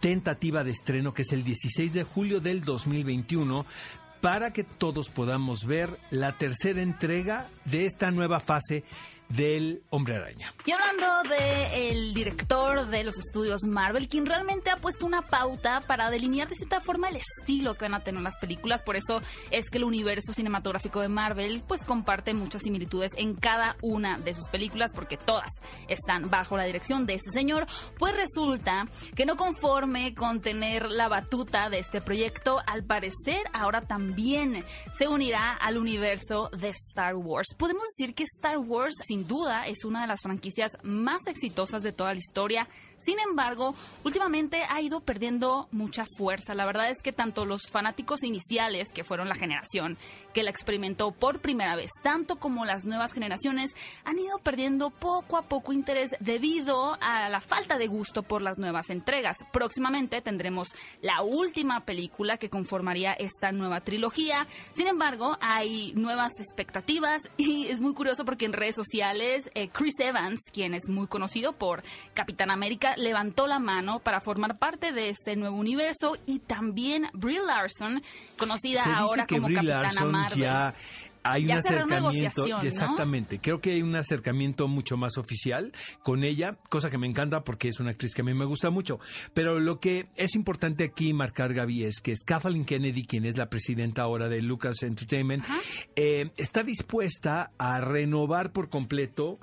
tentativa 0.00 0.64
de 0.64 0.72
estreno 0.72 1.14
que 1.14 1.22
es 1.22 1.32
el 1.32 1.44
16 1.44 1.92
de 1.92 2.04
julio 2.04 2.40
del 2.40 2.64
2021 2.64 3.64
para 4.20 4.52
que 4.52 4.64
todos 4.64 5.08
podamos 5.08 5.64
ver 5.64 5.90
la 6.10 6.32
tercera 6.38 6.82
entrega 6.82 7.46
de 7.64 7.86
esta 7.86 8.10
nueva 8.10 8.40
fase 8.40 8.84
del 9.28 9.82
Hombre 9.90 10.16
Araña. 10.16 10.54
Y 10.64 10.72
hablando 10.72 11.28
del 11.28 12.14
director 12.14 12.88
de 12.88 13.04
los 13.04 13.18
estudios 13.18 13.62
Marvel, 13.64 14.08
quien 14.08 14.26
realmente 14.26 14.70
ha 14.70 14.76
puesto 14.76 15.06
una 15.06 15.22
pauta 15.22 15.80
para 15.86 16.10
delinear 16.10 16.48
de 16.48 16.54
cierta 16.54 16.80
forma 16.80 17.08
el 17.08 17.16
estilo 17.16 17.74
que 17.74 17.84
van 17.84 17.94
a 17.94 18.00
tener 18.00 18.22
las 18.22 18.38
películas, 18.38 18.82
por 18.82 18.96
eso 18.96 19.20
es 19.50 19.70
que 19.70 19.78
el 19.78 19.84
universo 19.84 20.32
cinematográfico 20.32 21.00
de 21.00 21.08
Marvel 21.08 21.62
pues 21.66 21.84
comparte 21.84 22.34
muchas 22.34 22.62
similitudes 22.62 23.12
en 23.16 23.34
cada 23.34 23.76
una 23.82 24.18
de 24.18 24.34
sus 24.34 24.48
películas 24.48 24.92
porque 24.94 25.16
todas 25.16 25.50
están 25.88 26.30
bajo 26.30 26.56
la 26.56 26.64
dirección 26.64 27.06
de 27.06 27.14
este 27.14 27.30
señor, 27.30 27.66
pues 27.98 28.14
resulta 28.16 28.86
que 29.14 29.26
no 29.26 29.36
conforme 29.36 30.14
con 30.14 30.40
tener 30.40 30.90
la 30.90 31.08
batuta 31.08 31.68
de 31.68 31.78
este 31.78 32.00
proyecto, 32.00 32.60
al 32.66 32.84
parecer 32.84 33.42
ahora 33.52 33.82
también 33.82 34.64
se 34.96 35.08
unirá 35.08 35.52
al 35.52 35.78
universo 35.78 36.50
de 36.56 36.68
Star 36.70 37.14
Wars. 37.14 37.48
Podemos 37.56 37.84
decir 37.96 38.14
que 38.14 38.24
Star 38.24 38.58
Wars 38.58 38.94
sin 39.04 39.17
duda 39.26 39.66
es 39.66 39.84
una 39.84 40.02
de 40.02 40.06
las 40.06 40.20
franquicias 40.22 40.78
más 40.82 41.26
exitosas 41.26 41.82
de 41.82 41.92
toda 41.92 42.12
la 42.12 42.18
historia 42.18 42.68
sin 43.08 43.20
embargo, 43.20 43.74
últimamente 44.04 44.64
ha 44.68 44.82
ido 44.82 45.00
perdiendo 45.00 45.66
mucha 45.72 46.04
fuerza. 46.18 46.54
La 46.54 46.66
verdad 46.66 46.90
es 46.90 47.00
que 47.00 47.10
tanto 47.10 47.46
los 47.46 47.62
fanáticos 47.66 48.22
iniciales, 48.22 48.92
que 48.92 49.02
fueron 49.02 49.30
la 49.30 49.34
generación 49.34 49.96
que 50.34 50.42
la 50.42 50.50
experimentó 50.50 51.10
por 51.10 51.40
primera 51.40 51.74
vez, 51.74 51.90
tanto 52.02 52.36
como 52.36 52.66
las 52.66 52.84
nuevas 52.84 53.14
generaciones, 53.14 53.74
han 54.04 54.18
ido 54.18 54.36
perdiendo 54.40 54.90
poco 54.90 55.38
a 55.38 55.48
poco 55.48 55.72
interés 55.72 56.10
debido 56.20 56.98
a 57.00 57.30
la 57.30 57.40
falta 57.40 57.78
de 57.78 57.86
gusto 57.86 58.24
por 58.24 58.42
las 58.42 58.58
nuevas 58.58 58.90
entregas. 58.90 59.38
Próximamente 59.54 60.20
tendremos 60.20 60.68
la 61.00 61.22
última 61.22 61.86
película 61.86 62.36
que 62.36 62.50
conformaría 62.50 63.14
esta 63.14 63.52
nueva 63.52 63.80
trilogía. 63.80 64.46
Sin 64.74 64.86
embargo, 64.86 65.38
hay 65.40 65.94
nuevas 65.94 66.32
expectativas 66.40 67.22
y 67.38 67.68
es 67.68 67.80
muy 67.80 67.94
curioso 67.94 68.26
porque 68.26 68.44
en 68.44 68.52
redes 68.52 68.74
sociales 68.74 69.50
eh, 69.54 69.70
Chris 69.70 69.98
Evans, 69.98 70.42
quien 70.52 70.74
es 70.74 70.90
muy 70.90 71.06
conocido 71.06 71.54
por 71.54 71.82
Capitán 72.12 72.50
América, 72.50 72.96
levantó 72.98 73.46
la 73.46 73.58
mano 73.58 74.00
para 74.00 74.20
formar 74.20 74.58
parte 74.58 74.92
de 74.92 75.08
este 75.08 75.36
nuevo 75.36 75.56
universo 75.56 76.16
y 76.26 76.40
también 76.40 77.08
Brie 77.12 77.40
Larson, 77.44 78.02
conocida 78.36 78.82
ahora 78.96 79.26
como 79.26 79.48
Capitana 79.48 80.04
Marvel. 80.04 80.38
Ya 80.38 80.74
hay 81.22 81.44
un 81.46 81.52
acercamiento, 81.52 82.46
exactamente. 82.62 83.40
Creo 83.40 83.60
que 83.60 83.72
hay 83.72 83.82
un 83.82 83.94
acercamiento 83.96 84.68
mucho 84.68 84.96
más 84.96 85.18
oficial 85.18 85.72
con 86.02 86.24
ella, 86.24 86.56
cosa 86.68 86.90
que 86.90 86.98
me 86.98 87.06
encanta 87.06 87.44
porque 87.44 87.68
es 87.68 87.80
una 87.80 87.90
actriz 87.90 88.14
que 88.14 88.22
a 88.22 88.24
mí 88.24 88.34
me 88.34 88.44
gusta 88.44 88.70
mucho. 88.70 88.98
Pero 89.34 89.58
lo 89.58 89.78
que 89.78 90.08
es 90.16 90.34
importante 90.34 90.84
aquí 90.84 91.12
marcar, 91.12 91.54
Gaby, 91.54 91.84
es 91.84 92.00
que 92.00 92.12
es 92.12 92.22
Kathleen 92.24 92.64
Kennedy, 92.64 93.04
quien 93.04 93.24
es 93.24 93.36
la 93.36 93.48
presidenta 93.48 94.02
ahora 94.02 94.28
de 94.28 94.42
Lucas 94.42 94.82
Entertainment, 94.82 95.44
eh, 95.96 96.30
está 96.36 96.62
dispuesta 96.62 97.52
a 97.58 97.80
renovar 97.80 98.52
por 98.52 98.68
completo 98.68 99.38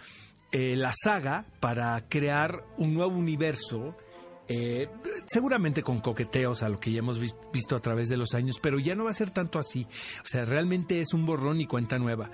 eh, 0.58 0.78
la 0.78 0.94
saga 0.94 1.44
para 1.60 2.02
crear 2.08 2.64
un 2.78 2.94
nuevo 2.94 3.18
universo. 3.18 3.98
Eh, 4.48 4.88
seguramente 5.26 5.82
con 5.82 6.00
coqueteos 6.00 6.62
a 6.64 6.70
lo 6.70 6.80
que 6.80 6.92
ya 6.92 7.00
hemos 7.00 7.20
visto 7.52 7.76
a 7.76 7.82
través 7.82 8.08
de 8.08 8.16
los 8.16 8.36
años, 8.36 8.60
pero 8.62 8.80
ya 8.80 8.96
no 8.96 9.04
va 9.04 9.10
a 9.10 9.14
ser 9.14 9.32
tanto 9.32 9.60
así. 9.60 9.86
O 10.24 10.26
sea, 10.28 10.46
realmente 10.46 11.02
es 11.02 11.14
un 11.14 11.26
borrón 11.26 11.60
y 11.60 11.66
cuenta 11.66 11.98
nueva. 11.98 12.30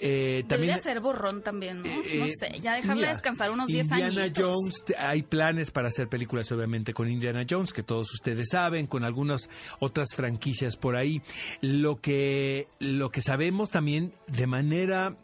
Eh, 0.00 0.44
también, 0.48 0.70
Debería 0.70 0.78
ser 0.78 1.00
borrón 1.00 1.42
también, 1.42 1.82
¿no? 1.82 1.88
no 1.88 2.28
sé, 2.28 2.58
ya 2.58 2.74
dejarle 2.74 3.08
descansar 3.08 3.50
unos 3.50 3.66
10 3.66 3.92
años. 3.92 4.14
Indiana 4.14 4.32
Jones, 4.34 4.84
hay 4.96 5.22
planes 5.22 5.70
para 5.70 5.88
hacer 5.88 6.08
películas 6.08 6.50
obviamente 6.52 6.94
con 6.94 7.10
Indiana 7.10 7.44
Jones, 7.46 7.74
que 7.74 7.82
todos 7.82 8.14
ustedes 8.14 8.48
saben, 8.50 8.86
con 8.86 9.04
algunas 9.04 9.50
otras 9.78 10.08
franquicias 10.14 10.76
por 10.76 10.96
ahí. 10.96 11.20
Lo 11.60 12.00
que, 12.00 12.68
lo 12.78 13.10
que 13.10 13.20
sabemos 13.20 13.68
también 13.68 14.14
de 14.28 14.46
manera 14.46 15.16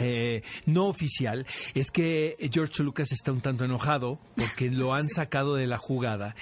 eh, 0.00 0.42
no 0.66 0.86
oficial 0.86 1.46
es 1.74 1.90
que 1.90 2.36
George 2.52 2.82
Lucas 2.82 3.12
está 3.12 3.32
un 3.32 3.40
tanto 3.40 3.64
enojado 3.64 4.18
porque 4.36 4.70
lo 4.70 4.94
han 4.94 5.08
sacado 5.08 5.54
de 5.54 5.66
la 5.66 5.78
jugada. 5.78 6.34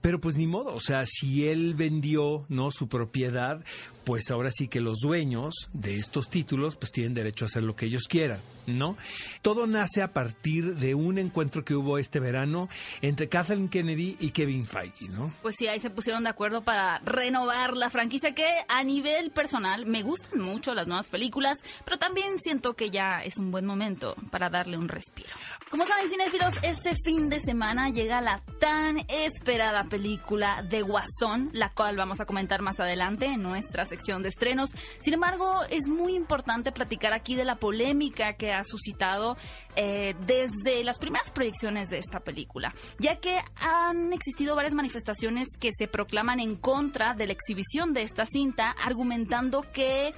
Pero 0.00 0.20
pues 0.20 0.36
ni 0.36 0.48
modo, 0.48 0.74
o 0.74 0.80
sea, 0.80 1.04
si 1.06 1.46
él 1.46 1.74
vendió 1.74 2.44
no 2.48 2.72
su 2.72 2.88
propiedad, 2.88 3.64
pues 4.04 4.30
ahora 4.30 4.50
sí 4.50 4.68
que 4.68 4.80
los 4.80 4.98
dueños 5.00 5.68
de 5.72 5.96
estos 5.96 6.28
títulos 6.28 6.76
pues 6.76 6.92
tienen 6.92 7.14
derecho 7.14 7.44
a 7.44 7.46
hacer 7.46 7.62
lo 7.62 7.76
que 7.76 7.86
ellos 7.86 8.04
quieran, 8.08 8.40
¿no? 8.66 8.96
Todo 9.42 9.66
nace 9.66 10.02
a 10.02 10.12
partir 10.12 10.76
de 10.76 10.94
un 10.94 11.18
encuentro 11.18 11.64
que 11.64 11.74
hubo 11.74 11.98
este 11.98 12.20
verano 12.20 12.68
entre 13.00 13.28
Kathleen 13.28 13.68
Kennedy 13.68 14.16
y 14.20 14.30
Kevin 14.30 14.66
Feige, 14.66 15.08
¿no? 15.08 15.32
Pues 15.42 15.56
sí, 15.58 15.68
ahí 15.68 15.78
se 15.78 15.90
pusieron 15.90 16.24
de 16.24 16.30
acuerdo 16.30 16.62
para 16.62 16.98
renovar 17.00 17.76
la 17.76 17.90
franquicia 17.90 18.34
que 18.34 18.48
a 18.68 18.82
nivel 18.84 19.30
personal 19.30 19.86
me 19.86 20.02
gustan 20.02 20.40
mucho 20.40 20.74
las 20.74 20.88
nuevas 20.88 21.08
películas, 21.08 21.58
pero 21.84 21.98
también 21.98 22.38
siento 22.38 22.74
que 22.74 22.90
ya 22.90 23.22
es 23.22 23.38
un 23.38 23.50
buen 23.50 23.66
momento 23.66 24.16
para 24.30 24.50
darle 24.50 24.76
un 24.76 24.88
respiro. 24.88 25.30
Como 25.70 25.86
saben, 25.86 26.08
cinéfilos, 26.08 26.54
este 26.62 26.94
fin 27.04 27.28
de 27.28 27.40
semana 27.40 27.90
llega 27.90 28.20
la 28.20 28.42
tan 28.58 28.98
esperada 29.08 29.84
película 29.84 30.62
de 30.62 30.82
Guasón, 30.82 31.50
la 31.52 31.70
cual 31.70 31.96
vamos 31.96 32.20
a 32.20 32.26
comentar 32.26 32.62
más 32.62 32.80
adelante 32.80 33.26
en 33.26 33.42
nuestras 33.42 33.91
sección 33.92 34.22
de 34.22 34.30
estrenos. 34.30 34.70
Sin 35.00 35.12
embargo, 35.12 35.60
es 35.70 35.86
muy 35.86 36.16
importante 36.16 36.72
platicar 36.72 37.12
aquí 37.12 37.34
de 37.34 37.44
la 37.44 37.56
polémica 37.56 38.34
que 38.34 38.52
ha 38.52 38.64
suscitado 38.64 39.36
eh, 39.76 40.14
desde 40.26 40.82
las 40.82 40.98
primeras 40.98 41.30
proyecciones 41.30 41.90
de 41.90 41.98
esta 41.98 42.20
película, 42.20 42.74
ya 42.98 43.20
que 43.20 43.38
han 43.56 44.12
existido 44.14 44.56
varias 44.56 44.74
manifestaciones 44.74 45.48
que 45.60 45.70
se 45.76 45.88
proclaman 45.88 46.40
en 46.40 46.56
contra 46.56 47.14
de 47.14 47.26
la 47.26 47.34
exhibición 47.34 47.92
de 47.92 48.02
esta 48.02 48.24
cinta, 48.24 48.70
argumentando 48.70 49.60
que 49.60 50.14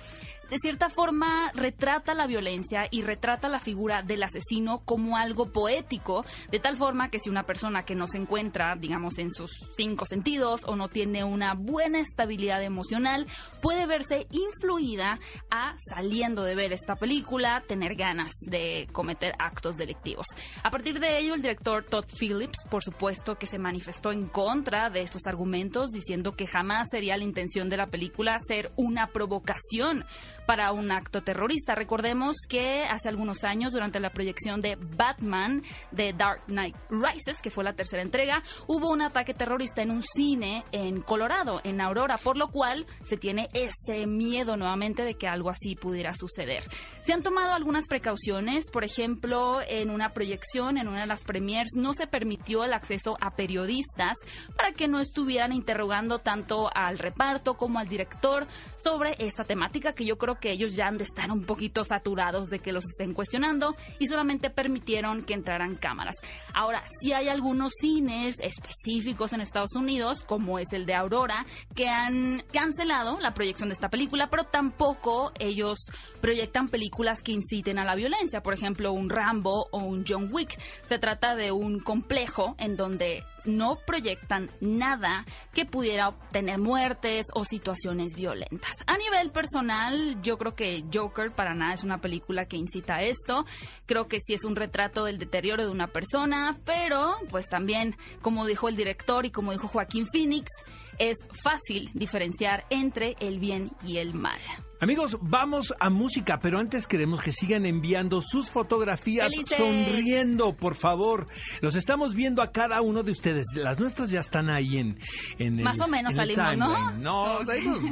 de 0.54 0.60
cierta 0.60 0.88
forma 0.88 1.50
retrata 1.56 2.14
la 2.14 2.28
violencia 2.28 2.86
y 2.88 3.02
retrata 3.02 3.48
la 3.48 3.58
figura 3.58 4.02
del 4.02 4.22
asesino 4.22 4.84
como 4.84 5.16
algo 5.16 5.50
poético, 5.50 6.24
de 6.48 6.60
tal 6.60 6.76
forma 6.76 7.10
que 7.10 7.18
si 7.18 7.28
una 7.28 7.42
persona 7.42 7.82
que 7.82 7.96
no 7.96 8.06
se 8.06 8.18
encuentra, 8.18 8.76
digamos, 8.76 9.18
en 9.18 9.32
sus 9.32 9.50
cinco 9.76 10.04
sentidos 10.04 10.60
o 10.68 10.76
no 10.76 10.86
tiene 10.86 11.24
una 11.24 11.54
buena 11.54 11.98
estabilidad 11.98 12.62
emocional, 12.62 13.26
puede 13.60 13.86
verse 13.86 14.28
influida 14.30 15.18
a, 15.50 15.74
saliendo 15.92 16.44
de 16.44 16.54
ver 16.54 16.72
esta 16.72 16.94
película, 16.94 17.64
tener 17.66 17.96
ganas 17.96 18.30
de 18.46 18.86
cometer 18.92 19.34
actos 19.40 19.74
delictivos. 19.74 20.26
A 20.62 20.70
partir 20.70 21.00
de 21.00 21.18
ello, 21.18 21.34
el 21.34 21.42
director 21.42 21.84
Todd 21.84 22.04
Phillips, 22.16 22.64
por 22.70 22.84
supuesto, 22.84 23.34
que 23.34 23.46
se 23.46 23.58
manifestó 23.58 24.12
en 24.12 24.28
contra 24.28 24.88
de 24.88 25.00
estos 25.00 25.22
argumentos, 25.26 25.90
diciendo 25.90 26.30
que 26.30 26.46
jamás 26.46 26.90
sería 26.92 27.16
la 27.16 27.24
intención 27.24 27.68
de 27.68 27.76
la 27.76 27.88
película 27.88 28.38
ser 28.46 28.70
una 28.76 29.08
provocación 29.08 30.04
para 30.46 30.72
un 30.72 30.90
acto 30.90 31.22
terrorista. 31.22 31.74
Recordemos 31.74 32.36
que 32.48 32.84
hace 32.84 33.08
algunos 33.08 33.44
años, 33.44 33.72
durante 33.72 34.00
la 34.00 34.10
proyección 34.10 34.60
de 34.60 34.76
Batman 34.76 35.62
de 35.90 36.12
Dark 36.12 36.44
Knight 36.46 36.76
Rises, 36.90 37.40
que 37.42 37.50
fue 37.50 37.64
la 37.64 37.74
tercera 37.74 38.02
entrega, 38.02 38.42
hubo 38.66 38.90
un 38.90 39.02
ataque 39.02 39.34
terrorista 39.34 39.82
en 39.82 39.90
un 39.90 40.02
cine 40.02 40.64
en 40.72 41.00
Colorado, 41.00 41.60
en 41.64 41.80
Aurora, 41.80 42.18
por 42.18 42.36
lo 42.36 42.48
cual 42.48 42.86
se 43.04 43.16
tiene 43.16 43.48
ese 43.52 44.06
miedo 44.06 44.56
nuevamente 44.56 45.04
de 45.04 45.14
que 45.14 45.28
algo 45.28 45.50
así 45.50 45.76
pudiera 45.76 46.14
suceder. 46.14 46.62
Se 47.02 47.12
han 47.12 47.22
tomado 47.22 47.52
algunas 47.52 47.88
precauciones, 47.88 48.70
por 48.70 48.84
ejemplo, 48.84 49.60
en 49.66 49.90
una 49.90 50.10
proyección, 50.10 50.78
en 50.78 50.88
una 50.88 51.00
de 51.00 51.06
las 51.06 51.24
premiers, 51.24 51.70
no 51.76 51.92
se 51.94 52.06
permitió 52.06 52.64
el 52.64 52.72
acceso 52.72 53.16
a 53.20 53.34
periodistas 53.36 54.16
para 54.56 54.72
que 54.72 54.88
no 54.88 55.00
estuvieran 55.00 55.52
interrogando 55.52 56.18
tanto 56.18 56.70
al 56.74 56.98
reparto 56.98 57.54
como 57.54 57.78
al 57.78 57.88
director 57.88 58.46
sobre 58.82 59.14
esta 59.18 59.44
temática 59.44 59.94
que 59.94 60.04
yo 60.04 60.18
creo 60.18 60.33
que 60.40 60.50
ellos 60.50 60.76
ya 60.76 60.86
han 60.86 60.98
de 60.98 61.04
estar 61.04 61.30
un 61.30 61.44
poquito 61.44 61.84
saturados 61.84 62.48
de 62.48 62.58
que 62.58 62.72
los 62.72 62.84
estén 62.84 63.12
cuestionando 63.12 63.76
y 63.98 64.06
solamente 64.06 64.50
permitieron 64.50 65.22
que 65.24 65.34
entraran 65.34 65.76
cámaras. 65.76 66.16
Ahora, 66.52 66.84
si 67.00 67.12
hay 67.12 67.28
algunos 67.28 67.72
cines 67.80 68.40
específicos 68.40 69.32
en 69.32 69.40
Estados 69.40 69.74
Unidos, 69.74 70.24
como 70.24 70.58
es 70.58 70.72
el 70.72 70.86
de 70.86 70.94
Aurora, 70.94 71.44
que 71.74 71.88
han 71.88 72.42
cancelado 72.52 73.18
la 73.20 73.34
proyección 73.34 73.68
de 73.68 73.74
esta 73.74 73.90
película, 73.90 74.28
pero 74.30 74.44
tampoco 74.44 75.32
ellos 75.38 75.78
proyectan 76.20 76.68
películas 76.68 77.22
que 77.22 77.32
inciten 77.32 77.78
a 77.78 77.84
la 77.84 77.94
violencia, 77.94 78.42
por 78.42 78.54
ejemplo, 78.54 78.92
un 78.92 79.10
Rambo 79.10 79.66
o 79.70 79.78
un 79.78 80.04
John 80.06 80.28
Wick. 80.32 80.58
Se 80.88 80.98
trata 80.98 81.34
de 81.34 81.52
un 81.52 81.80
complejo 81.80 82.54
en 82.58 82.76
donde 82.76 83.24
no 83.44 83.78
proyectan 83.86 84.50
nada 84.60 85.24
que 85.52 85.66
pudiera 85.66 86.08
obtener 86.08 86.58
muertes 86.58 87.26
o 87.34 87.44
situaciones 87.44 88.16
violentas. 88.16 88.76
A 88.86 88.96
nivel 88.96 89.30
personal, 89.30 90.20
yo 90.22 90.38
creo 90.38 90.54
que 90.54 90.84
Joker 90.92 91.32
para 91.32 91.54
nada 91.54 91.74
es 91.74 91.84
una 91.84 92.00
película 92.00 92.46
que 92.46 92.56
incita 92.56 92.96
a 92.96 93.02
esto. 93.02 93.44
Creo 93.86 94.08
que 94.08 94.20
sí 94.20 94.34
es 94.34 94.44
un 94.44 94.56
retrato 94.56 95.04
del 95.04 95.18
deterioro 95.18 95.64
de 95.64 95.70
una 95.70 95.88
persona, 95.88 96.58
pero 96.64 97.16
pues 97.30 97.48
también, 97.48 97.96
como 98.20 98.46
dijo 98.46 98.68
el 98.68 98.76
director 98.76 99.26
y 99.26 99.30
como 99.30 99.52
dijo 99.52 99.68
Joaquín 99.68 100.06
Phoenix, 100.06 100.50
es 100.98 101.16
fácil 101.42 101.90
diferenciar 101.94 102.64
entre 102.70 103.16
el 103.20 103.38
bien 103.38 103.70
y 103.82 103.98
el 103.98 104.14
mal. 104.14 104.38
Amigos, 104.80 105.16
vamos 105.22 105.72
a 105.80 105.88
música, 105.88 106.40
pero 106.40 106.58
antes 106.58 106.86
queremos 106.86 107.22
que 107.22 107.32
sigan 107.32 107.64
enviando 107.64 108.20
sus 108.20 108.50
fotografías 108.50 109.32
sonriendo, 109.56 110.54
por 110.56 110.74
favor. 110.74 111.26
Los 111.62 111.74
estamos 111.74 112.14
viendo 112.14 112.42
a 112.42 112.52
cada 112.52 112.82
uno 112.82 113.02
de 113.02 113.12
ustedes. 113.12 113.46
Las 113.54 113.78
nuestras 113.78 114.10
ya 114.10 114.20
están 114.20 114.50
ahí 114.50 114.76
en, 114.76 114.98
en 115.38 115.62
Más 115.62 115.80
o 115.80 115.88
menos 115.88 116.14
salimos, 116.14 116.58
¿no? 116.58 116.90
No, 116.98 117.44
salimos. 117.46 117.82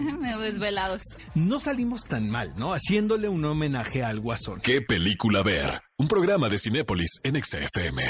desvelados. 0.41 1.03
No 1.35 1.61
salimos 1.61 2.05
tan 2.05 2.29
mal, 2.29 2.53
¿no? 2.57 2.75
Haciéndole 2.75 3.29
un 3.29 3.45
homenaje 3.45 4.03
al 4.03 4.21
Guasón. 4.21 4.61
¿Qué 4.61 4.83
película 4.83 5.43
ver? 5.43 5.81
un 6.03 6.09
programa 6.09 6.49
de 6.49 6.59
Cinépolis 6.59 7.21
en 7.23 7.41
XFM. 7.41 8.03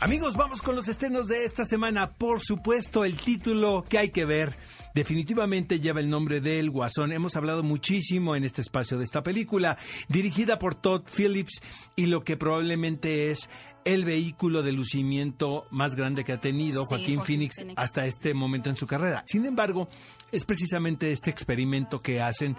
Amigos, 0.00 0.36
vamos 0.36 0.62
con 0.62 0.76
los 0.76 0.88
estrenos 0.88 1.26
de 1.26 1.44
esta 1.44 1.64
semana. 1.64 2.12
Por 2.12 2.40
supuesto, 2.40 3.04
el 3.04 3.16
título 3.16 3.84
que 3.88 3.98
hay 3.98 4.10
que 4.10 4.24
ver 4.24 4.54
definitivamente 4.98 5.78
lleva 5.78 6.00
el 6.00 6.10
nombre 6.10 6.40
de 6.40 6.58
El 6.58 6.70
Guasón. 6.70 7.12
Hemos 7.12 7.36
hablado 7.36 7.62
muchísimo 7.62 8.34
en 8.34 8.42
este 8.42 8.60
espacio 8.62 8.98
de 8.98 9.04
esta 9.04 9.22
película, 9.22 9.78
dirigida 10.08 10.58
por 10.58 10.74
Todd 10.74 11.02
Phillips 11.04 11.60
y 11.94 12.06
lo 12.06 12.24
que 12.24 12.36
probablemente 12.36 13.30
es 13.30 13.48
el 13.84 14.04
vehículo 14.04 14.62
de 14.62 14.72
lucimiento 14.72 15.66
más 15.70 15.94
grande 15.94 16.22
que 16.22 16.32
ha 16.32 16.40
tenido 16.40 16.82
Sí, 16.82 16.88
Joaquín, 16.90 17.16
Joaquín 17.16 17.26
Phoenix, 17.26 17.56
Phoenix. 17.56 17.78
hasta 17.78 18.06
este 18.06 18.34
momento 18.34 18.68
en 18.68 18.76
su 18.76 18.86
carrera. 18.86 19.22
Sin 19.26 19.46
embargo, 19.46 19.88
es 20.30 20.44
precisamente 20.44 21.10
este 21.12 21.30
experimento 21.30 22.02
que 22.02 22.20
hacen 22.20 22.56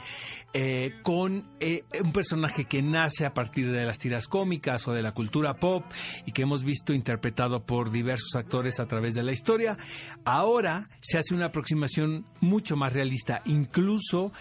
eh, 0.54 0.94
con 1.04 1.46
eh, 1.60 1.84
un 2.04 2.14
personaje 2.14 2.66
que 2.66 2.82
nace 2.82 3.26
a 3.26 3.34
partir 3.34 3.70
de 3.70 3.86
las 3.86 4.00
tiras 4.00 4.28
cómicas 4.28 4.88
o 4.88 4.94
de 4.94 5.04
la 5.04 5.12
cultura 5.12 5.56
pop 5.56 5.84
y 6.26 6.32
que 6.32 6.44
hemos 6.44 6.64
visto 6.64 6.94
interpretado 6.94 7.64
por 7.64 7.92
diversos 7.92 8.36
actores 8.36 8.80
a 8.80 8.88
través 8.88 9.14
de 9.14 9.22
la 9.22 9.34
historia. 9.34 9.78
Ahora 10.26 10.90
se 11.02 11.20
hace 11.20 11.36
una 11.36 11.48
aproximación 11.48 12.26
mucho 12.42 12.76
más 12.76 12.94
realista, 12.94 13.42
incluso 13.46 14.32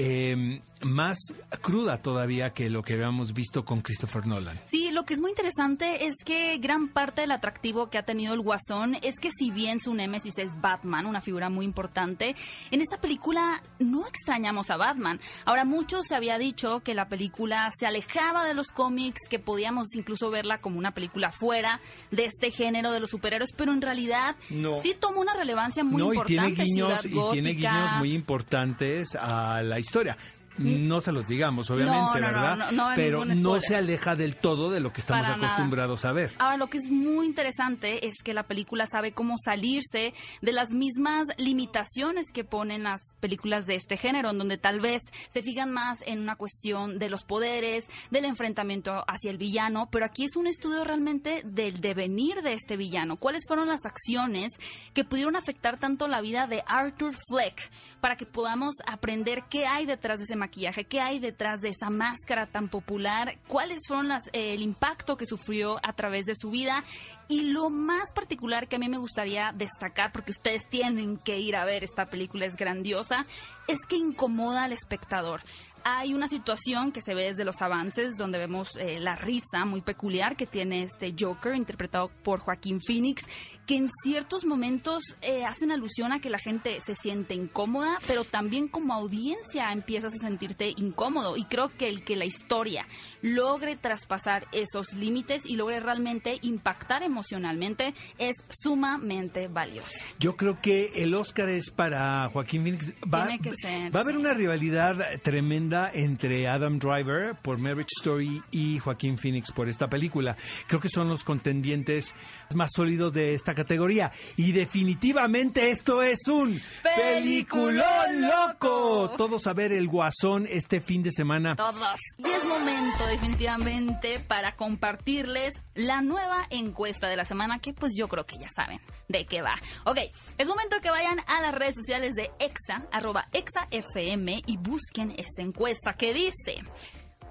eh, 0.00 0.60
más 0.82 1.18
cruda 1.60 2.00
todavía 2.00 2.50
que 2.52 2.70
lo 2.70 2.82
que 2.84 2.92
habíamos 2.92 3.32
visto 3.32 3.64
con 3.64 3.80
Christopher 3.80 4.28
Nolan. 4.28 4.56
Sí, 4.64 4.92
lo 4.92 5.04
que 5.04 5.14
es 5.14 5.20
muy 5.20 5.30
interesante 5.30 6.06
es 6.06 6.14
que 6.24 6.56
gran 6.58 6.86
parte 6.86 7.22
del 7.22 7.32
atractivo 7.32 7.90
que 7.90 7.98
ha 7.98 8.04
tenido 8.04 8.32
el 8.32 8.40
Guasón 8.40 8.94
es 9.02 9.16
que 9.20 9.28
si 9.36 9.50
bien 9.50 9.80
su 9.80 9.92
némesis 9.94 10.38
es 10.38 10.60
Batman, 10.60 11.06
una 11.06 11.20
figura 11.20 11.50
muy 11.50 11.64
importante, 11.64 12.36
en 12.70 12.80
esta 12.80 13.00
película 13.00 13.60
no 13.80 14.06
extrañamos 14.06 14.70
a 14.70 14.76
Batman. 14.76 15.18
Ahora, 15.44 15.64
mucho 15.64 16.00
se 16.02 16.14
había 16.14 16.38
dicho 16.38 16.78
que 16.84 16.94
la 16.94 17.08
película 17.08 17.68
se 17.76 17.86
alejaba 17.86 18.44
de 18.46 18.54
los 18.54 18.68
cómics, 18.68 19.22
que 19.28 19.40
podíamos 19.40 19.88
incluso 19.96 20.30
verla 20.30 20.58
como 20.58 20.78
una 20.78 20.92
película 20.92 21.32
fuera 21.32 21.80
de 22.12 22.26
este 22.26 22.52
género 22.52 22.92
de 22.92 23.00
los 23.00 23.10
superhéroes, 23.10 23.52
pero 23.56 23.72
en 23.72 23.82
realidad 23.82 24.36
No. 24.50 24.80
sí 24.80 24.94
toma 24.98 25.18
una 25.22 25.34
relevancia 25.34 25.82
muy 25.82 26.02
no, 26.02 26.12
y 26.12 26.16
importante. 26.18 26.54
tiene 26.54 26.70
guiños 26.70 27.00
Ciudad 27.00 27.28
y 27.30 27.32
tiene 27.32 27.50
guiños 27.54 27.92
muy 27.98 28.12
importantes 28.12 29.16
a 29.16 29.60
la 29.62 29.80
historia. 29.80 29.87
historia. 29.88 30.16
No 30.58 31.00
se 31.00 31.12
los 31.12 31.26
digamos, 31.28 31.70
obviamente, 31.70 31.98
No, 31.98 32.06
no, 32.06 32.12
no, 32.14 32.20
¿verdad? 32.20 32.70
no, 32.72 32.88
Pero 32.94 33.24
no 33.24 33.60
se 33.60 33.76
aleja 33.76 34.16
del 34.16 34.36
todo 34.36 34.70
de 34.70 34.80
lo 34.80 34.92
que 34.92 35.00
estamos 35.00 35.22
Para 35.26 35.36
nada. 35.36 35.46
acostumbrados 35.46 36.04
a 36.04 36.12
ver. 36.12 36.32
Ahora, 36.38 36.56
lo 36.56 36.68
que 36.68 36.78
es 36.78 36.90
muy 36.90 37.26
interesante 37.26 38.06
es 38.06 38.16
que 38.22 38.34
la 38.34 38.44
película 38.44 38.86
sabe 38.86 39.12
cómo 39.12 39.34
salirse 39.42 40.12
de 40.42 40.52
las 40.52 40.70
mismas 40.70 41.28
limitaciones 41.36 42.26
que 42.32 42.44
ponen 42.44 42.84
las 42.84 43.00
películas 43.20 43.66
de 43.66 43.74
este 43.74 43.96
género, 43.96 44.30
en 44.30 44.38
donde 44.38 44.58
tal 44.58 44.80
vez 44.80 45.02
se 45.28 45.42
fijan 45.42 45.70
más 45.72 45.98
en 46.06 46.20
una 46.20 46.36
cuestión 46.36 46.98
de 46.98 47.10
los 47.10 47.24
poderes, 47.24 47.86
del 48.10 48.24
enfrentamiento 48.24 49.04
hacia 49.06 49.30
el 49.30 49.38
villano, 49.38 49.88
pero 49.90 50.04
aquí 50.06 50.24
es 50.24 50.36
un 50.36 50.46
estudio 50.46 50.84
realmente 50.84 51.42
del 51.44 51.80
devenir 51.80 52.42
de 52.42 52.52
este 52.52 52.76
villano. 52.76 53.16
¿Cuáles 53.16 53.42
fueron 53.46 53.68
las 53.68 53.84
acciones 53.84 54.52
que 54.94 55.04
pudieron 55.04 55.36
afectar 55.36 55.78
tanto 55.78 56.08
la 56.08 56.20
vida 56.20 56.46
de 56.46 56.62
Arthur 56.66 57.14
Fleck 57.28 57.70
para 58.00 58.16
que 58.16 58.26
podamos 58.26 58.74
aprender 58.86 59.44
qué 59.50 59.66
hay 59.66 59.86
detrás 59.86 60.18
de 60.18 60.24
ese 60.24 60.36
qué 60.50 61.00
hay 61.00 61.18
detrás 61.18 61.60
de 61.60 61.68
esa 61.68 61.90
máscara 61.90 62.46
tan 62.46 62.68
popular, 62.68 63.38
cuáles 63.46 63.80
fueron 63.86 64.08
las, 64.08 64.26
eh, 64.28 64.54
el 64.54 64.62
impacto 64.62 65.16
que 65.16 65.26
sufrió 65.26 65.78
a 65.82 65.92
través 65.92 66.26
de 66.26 66.34
su 66.34 66.50
vida 66.50 66.84
y 67.28 67.42
lo 67.42 67.70
más 67.70 68.12
particular 68.14 68.68
que 68.68 68.76
a 68.76 68.78
mí 68.78 68.88
me 68.88 68.98
gustaría 68.98 69.52
destacar, 69.54 70.12
porque 70.12 70.30
ustedes 70.30 70.68
tienen 70.68 71.18
que 71.18 71.38
ir 71.38 71.56
a 71.56 71.64
ver 71.64 71.84
esta 71.84 72.06
película, 72.06 72.46
es 72.46 72.56
grandiosa, 72.56 73.26
es 73.66 73.78
que 73.88 73.96
incomoda 73.96 74.64
al 74.64 74.72
espectador. 74.72 75.42
Hay 75.84 76.12
una 76.12 76.28
situación 76.28 76.90
que 76.90 77.00
se 77.00 77.14
ve 77.14 77.24
desde 77.24 77.44
los 77.44 77.62
avances 77.62 78.16
donde 78.16 78.38
vemos 78.38 78.76
eh, 78.78 78.98
la 78.98 79.14
risa 79.14 79.64
muy 79.64 79.80
peculiar 79.80 80.36
que 80.36 80.46
tiene 80.46 80.82
este 80.82 81.14
Joker 81.18 81.54
interpretado 81.54 82.10
por 82.22 82.40
Joaquín 82.40 82.80
Phoenix, 82.80 83.22
que 83.68 83.76
en 83.76 83.90
ciertos 84.02 84.46
momentos 84.46 85.02
eh, 85.20 85.44
hacen 85.44 85.70
alusión 85.70 86.10
a 86.14 86.20
que 86.20 86.30
la 86.30 86.38
gente 86.38 86.80
se 86.80 86.94
siente 86.94 87.34
incómoda, 87.34 87.98
pero 88.06 88.24
también 88.24 88.66
como 88.66 88.94
audiencia 88.94 89.70
empiezas 89.72 90.14
a 90.14 90.18
sentirte 90.18 90.72
incómodo. 90.78 91.36
Y 91.36 91.44
creo 91.44 91.68
que 91.68 91.86
el 91.86 92.02
que 92.02 92.16
la 92.16 92.24
historia 92.24 92.86
logre 93.20 93.76
traspasar 93.76 94.46
esos 94.52 94.94
límites 94.94 95.44
y 95.44 95.56
logre 95.56 95.80
realmente 95.80 96.38
impactar 96.40 97.02
emocionalmente 97.02 97.92
es 98.16 98.36
sumamente 98.48 99.48
valioso. 99.48 99.98
Yo 100.18 100.34
creo 100.34 100.62
que 100.62 101.02
el 101.02 101.14
Oscar 101.14 101.50
es 101.50 101.70
para 101.70 102.30
Joaquín 102.30 102.62
Phoenix. 102.62 102.94
Va, 103.02 103.26
Tiene 103.26 103.42
que 103.42 103.52
ser, 103.52 103.94
va 103.94 104.00
a 104.00 104.02
haber 104.02 104.14
sí. 104.14 104.20
una 104.20 104.32
rivalidad 104.32 105.20
tremenda 105.20 105.90
entre 105.92 106.48
Adam 106.48 106.78
Driver 106.78 107.36
por 107.42 107.58
Marriage 107.58 107.90
Story 107.98 108.42
y 108.50 108.78
Joaquín 108.78 109.18
Phoenix 109.18 109.52
por 109.52 109.68
esta 109.68 109.90
película. 109.90 110.38
Creo 110.66 110.80
que 110.80 110.88
son 110.88 111.10
los 111.10 111.22
contendientes 111.22 112.14
más 112.54 112.70
sólidos 112.74 113.12
de 113.12 113.34
esta 113.34 113.57
categoría. 113.58 114.10
Y 114.36 114.52
definitivamente 114.52 115.70
esto 115.70 116.02
es 116.02 116.26
un 116.28 116.60
¡Peliculón 116.82 118.22
loco! 118.22 119.10
Todos 119.16 119.46
a 119.46 119.52
ver 119.52 119.72
el 119.72 119.88
Guasón 119.88 120.46
este 120.48 120.80
fin 120.80 121.02
de 121.02 121.12
semana. 121.12 121.56
Todos. 121.56 121.98
Y 122.16 122.24
es 122.24 122.44
momento 122.44 123.06
definitivamente 123.06 124.20
para 124.20 124.56
compartirles 124.56 125.54
la 125.74 126.00
nueva 126.00 126.46
encuesta 126.50 127.08
de 127.08 127.16
la 127.16 127.24
semana 127.24 127.58
que 127.58 127.72
pues 127.74 127.92
yo 127.96 128.08
creo 128.08 128.24
que 128.24 128.38
ya 128.38 128.48
saben 128.54 128.80
de 129.08 129.26
qué 129.26 129.42
va. 129.42 129.54
Ok, 129.84 129.98
es 130.38 130.48
momento 130.48 130.80
que 130.80 130.90
vayan 130.90 131.18
a 131.26 131.42
las 131.42 131.54
redes 131.54 131.74
sociales 131.74 132.14
de 132.14 132.30
EXA, 132.38 132.86
arroba 132.92 133.28
EXAFM 133.32 134.42
y 134.46 134.56
busquen 134.56 135.14
esta 135.16 135.42
encuesta 135.42 135.94
que 135.94 136.14
dice, 136.14 136.62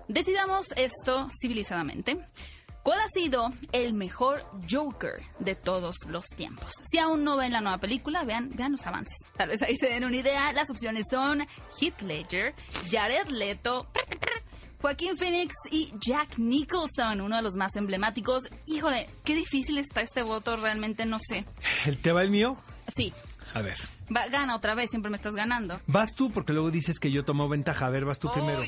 decidamos 0.08 0.74
esto 0.76 1.28
civilizadamente. 1.42 2.18
¿Cuál 2.88 3.02
ha 3.02 3.10
sido 3.10 3.52
el 3.73 3.91
mejor 3.91 4.45
Joker 4.71 5.21
de 5.39 5.56
todos 5.56 5.97
los 6.08 6.26
tiempos? 6.28 6.71
Si 6.89 6.97
aún 6.97 7.26
no 7.26 7.36
ven 7.36 7.52
la 7.52 7.60
nueva 7.60 7.80
película, 7.80 8.23
vean, 8.23 8.50
vean 8.56 8.71
los 8.71 8.88
avances. 8.88 9.17
Tal 9.36 9.50
vez 9.50 9.62
ahí 9.62 9.76
se 9.76 9.89
den 9.89 10.06
una 10.06 10.15
idea. 10.15 10.54
Las 10.54 10.69
opciones 10.69 11.04
son 11.12 11.45
Heath 11.82 12.02
Ledger, 12.04 12.56
Jared 12.89 13.28
Leto, 13.28 13.88
Joaquín 14.82 15.17
Phoenix 15.17 15.54
y 15.69 15.91
Jack 16.00 16.38
Nicholson, 16.38 17.19
uno 17.19 17.36
de 17.36 17.41
los 17.41 17.58
más 17.58 17.76
emblemáticos. 17.76 18.43
Híjole, 18.67 19.10
qué 19.26 19.36
difícil 19.36 19.80
está 19.80 20.00
este 20.00 20.23
voto, 20.23 20.56
realmente 20.56 21.06
no 21.06 21.17
sé. 21.19 21.43
¿El 21.86 21.97
te 21.97 22.13
va 22.13 22.21
el 22.21 22.30
mío? 22.30 22.56
Sí, 22.95 23.12
A 23.54 23.63
ver. 23.63 23.76
Va- 24.15 24.28
gana 24.28 24.56
otra 24.56 24.76
vez, 24.76 24.89
siempre 24.89 25.10
me 25.10 25.15
estás 25.15 25.34
ganando. 25.36 25.80
Vas 25.88 26.13
tú 26.15 26.32
porque 26.32 26.54
luego 26.54 26.72
dices 26.72 27.00
que 27.00 27.12
yo 27.12 27.24
tomo 27.26 27.48
ventaja. 27.50 27.86
A 27.86 27.89
ver, 27.89 28.06
vas 28.06 28.20
tú 28.20 28.30
primero. 28.32 28.62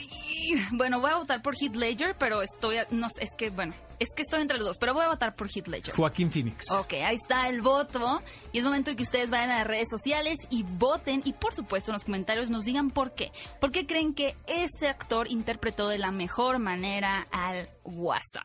Bueno, 0.72 1.00
voy 1.00 1.12
a 1.12 1.16
votar 1.18 1.42
por 1.42 1.56
Heath 1.62 1.76
Ledger, 1.76 2.16
pero 2.18 2.42
estoy, 2.42 2.78
a- 2.78 2.88
no 2.92 3.08
sé, 3.10 3.24
es 3.24 3.30
que, 3.38 3.50
bueno, 3.50 3.74
es 4.00 4.08
que 4.16 4.22
estoy 4.22 4.42
entre 4.42 4.58
los 4.58 4.66
dos, 4.66 4.78
pero 4.80 4.94
voy 4.94 5.04
a 5.04 5.10
votar 5.10 5.36
por 5.36 5.48
Heath 5.54 5.68
Ledger. 5.68 5.94
Joaquín 5.94 6.32
Phoenix. 6.32 6.72
Ok, 6.72 6.94
ahí 6.94 7.16
está 7.16 7.48
el 7.50 7.62
voto. 7.62 8.22
Y 8.52 8.60
es 8.60 8.64
momento 8.64 8.90
de 8.92 8.96
que 8.96 9.04
ustedes 9.04 9.30
vayan 9.30 9.50
a 9.52 9.60
las 9.60 9.68
redes 9.68 9.88
sociales 9.90 10.38
y 10.50 10.64
voten. 10.64 11.22
Y 11.26 11.34
por 11.34 11.54
supuesto 11.54 11.92
en 11.92 11.94
los 11.94 12.06
comentarios 12.06 12.50
nos 12.50 12.64
digan 12.64 12.90
por 12.92 13.14
qué. 13.14 13.32
¿Por 13.60 13.72
qué 13.72 13.86
creen 13.86 14.14
que 14.14 14.36
este 14.48 14.88
actor 14.88 15.28
interpretó 15.30 15.88
de 15.90 15.98
la 15.98 16.12
mejor 16.12 16.60
manera 16.60 17.28
al 17.32 17.68
Guasón? 17.84 18.44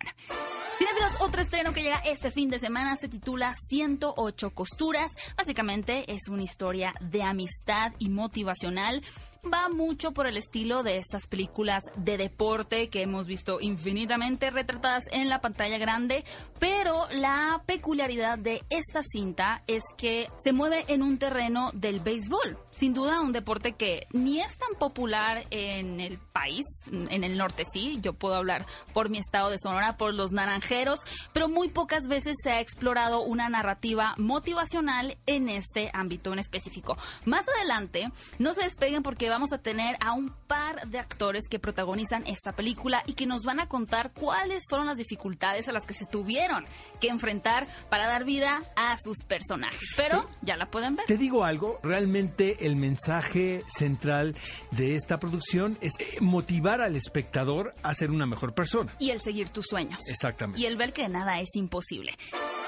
Cinefilos, 0.77 1.13
otro 1.21 1.41
estreno 1.41 1.73
que 1.73 1.83
llega 1.83 1.99
este 1.99 2.33
fin 2.33 2.51
de 2.51 2.59
semana 2.59 2.97
se 2.97 3.09
titula 3.09 3.55
108 3.69 4.51
costuras. 4.51 5.13
Básicamente 5.37 6.13
es 6.13 6.29
una 6.29 6.43
historia 6.43 6.84
de 7.01 7.23
amistad 7.23 7.93
y 7.99 8.09
motivacional. 8.09 9.03
Va 9.53 9.69
mucho 9.69 10.13
por 10.13 10.27
el 10.27 10.39
estilo 10.39 10.83
de 10.83 10.97
estas 10.97 11.27
películas 11.27 11.83
de 11.97 12.17
deporte 12.17 12.89
que 12.89 13.03
hemos 13.03 13.27
visto 13.27 13.61
infinitamente 13.61 14.51
retratadas 14.51 15.05
en 15.13 15.29
la 15.29 15.41
pantalla 15.41 15.77
grande, 15.77 16.25
pero 16.59 17.07
la 17.11 17.63
peculiaridad 17.67 18.39
de 18.39 18.63
esta 18.71 19.03
cinta 19.03 19.63
es 19.67 19.83
que 19.99 20.31
se 20.43 20.53
mueve 20.53 20.85
en 20.89 21.03
un 21.03 21.19
terreno 21.19 21.71
del 21.75 22.01
béisbol. 22.01 22.59
Sin 22.71 22.95
duda 22.95 23.21
un 23.21 23.33
deporte 23.33 23.73
que 23.73 24.07
ni 24.13 24.41
es 24.41 24.57
tan 24.57 24.79
popular 24.79 25.45
en 25.51 26.01
el 26.01 26.19
país, 26.33 26.65
en 26.91 27.23
el 27.23 27.37
norte 27.37 27.65
sí, 27.71 27.99
yo 28.01 28.15
puedo 28.15 28.35
hablar 28.37 28.65
por 28.95 29.11
mi 29.11 29.19
estado 29.19 29.51
de 29.51 29.59
Sonora, 29.59 29.99
por 29.99 30.15
los 30.15 30.33
naranjeros, 30.33 31.01
pero 31.35 31.49
muy 31.49 31.69
pocas 31.69 32.09
veces 32.09 32.37
se 32.43 32.51
ha 32.51 32.61
explorado 32.61 33.21
una 33.23 33.49
narrativa 33.51 34.15
motivacional 34.17 35.19
en 35.27 35.51
este 35.51 35.91
ámbito 35.93 36.33
en 36.33 36.39
específico. 36.39 36.97
Más 37.27 37.45
adelante, 37.49 38.11
no 38.39 38.53
se 38.55 38.63
despeguen 38.63 39.03
porque 39.03 39.29
vamos 39.35 39.53
a 39.53 39.59
tener 39.59 39.97
a 39.99 40.13
un 40.13 40.29
par 40.47 40.89
de 40.89 41.01
actores 41.01 41.49
que 41.51 41.59
protagonizan 41.59 42.25
esta 42.25 42.53
película 42.53 43.03
y 43.05 43.15
que 43.15 43.27
nos 43.27 43.43
van 43.43 43.59
a 43.59 43.67
contar 43.67 44.13
cuáles 44.13 44.63
fueron 44.69 44.87
las 44.87 44.97
dificultades 44.97 45.69
a 45.69 45.73
las 45.73 45.87
que 45.87 45.95
se 45.95 46.07
tuvieron 46.07 46.65
que 47.01 47.09
enfrentar 47.09 47.67
para 47.91 48.07
dar 48.07 48.25
vida 48.25 48.63
a 48.77 48.97
sus 48.97 49.25
personajes. 49.25 49.89
Pero 49.97 50.25
ya 50.43 50.57
la 50.57 50.67
pueden 50.67 50.95
ver. 50.95 51.07
Te 51.07 51.19
digo 51.19 51.45
algo, 51.45 51.81
realmente 51.83 52.65
el 52.65 52.77
mensaje 52.77 53.65
central 53.67 54.37
de 54.71 54.95
esta 54.95 55.19
producción 55.19 55.79
es 55.81 55.95
eh, 55.99 56.21
motivar 56.21 56.81
al 56.81 56.95
espectador 56.95 57.75
a 57.83 57.93
ser 57.93 58.13
una 58.13 58.27
mejor 58.27 58.55
persona. 58.55 58.95
Y 59.01 59.11
el 59.11 59.21
seguir 59.21 59.49
tus 59.49 59.65
sueños. 59.69 59.99
Exactamente. 60.09 60.61
Y 60.61 60.67
el 60.67 60.77
ver 60.77 60.93
que 60.93 61.09
nada 61.09 61.41
es 61.41 61.57
imposible. 61.57 62.13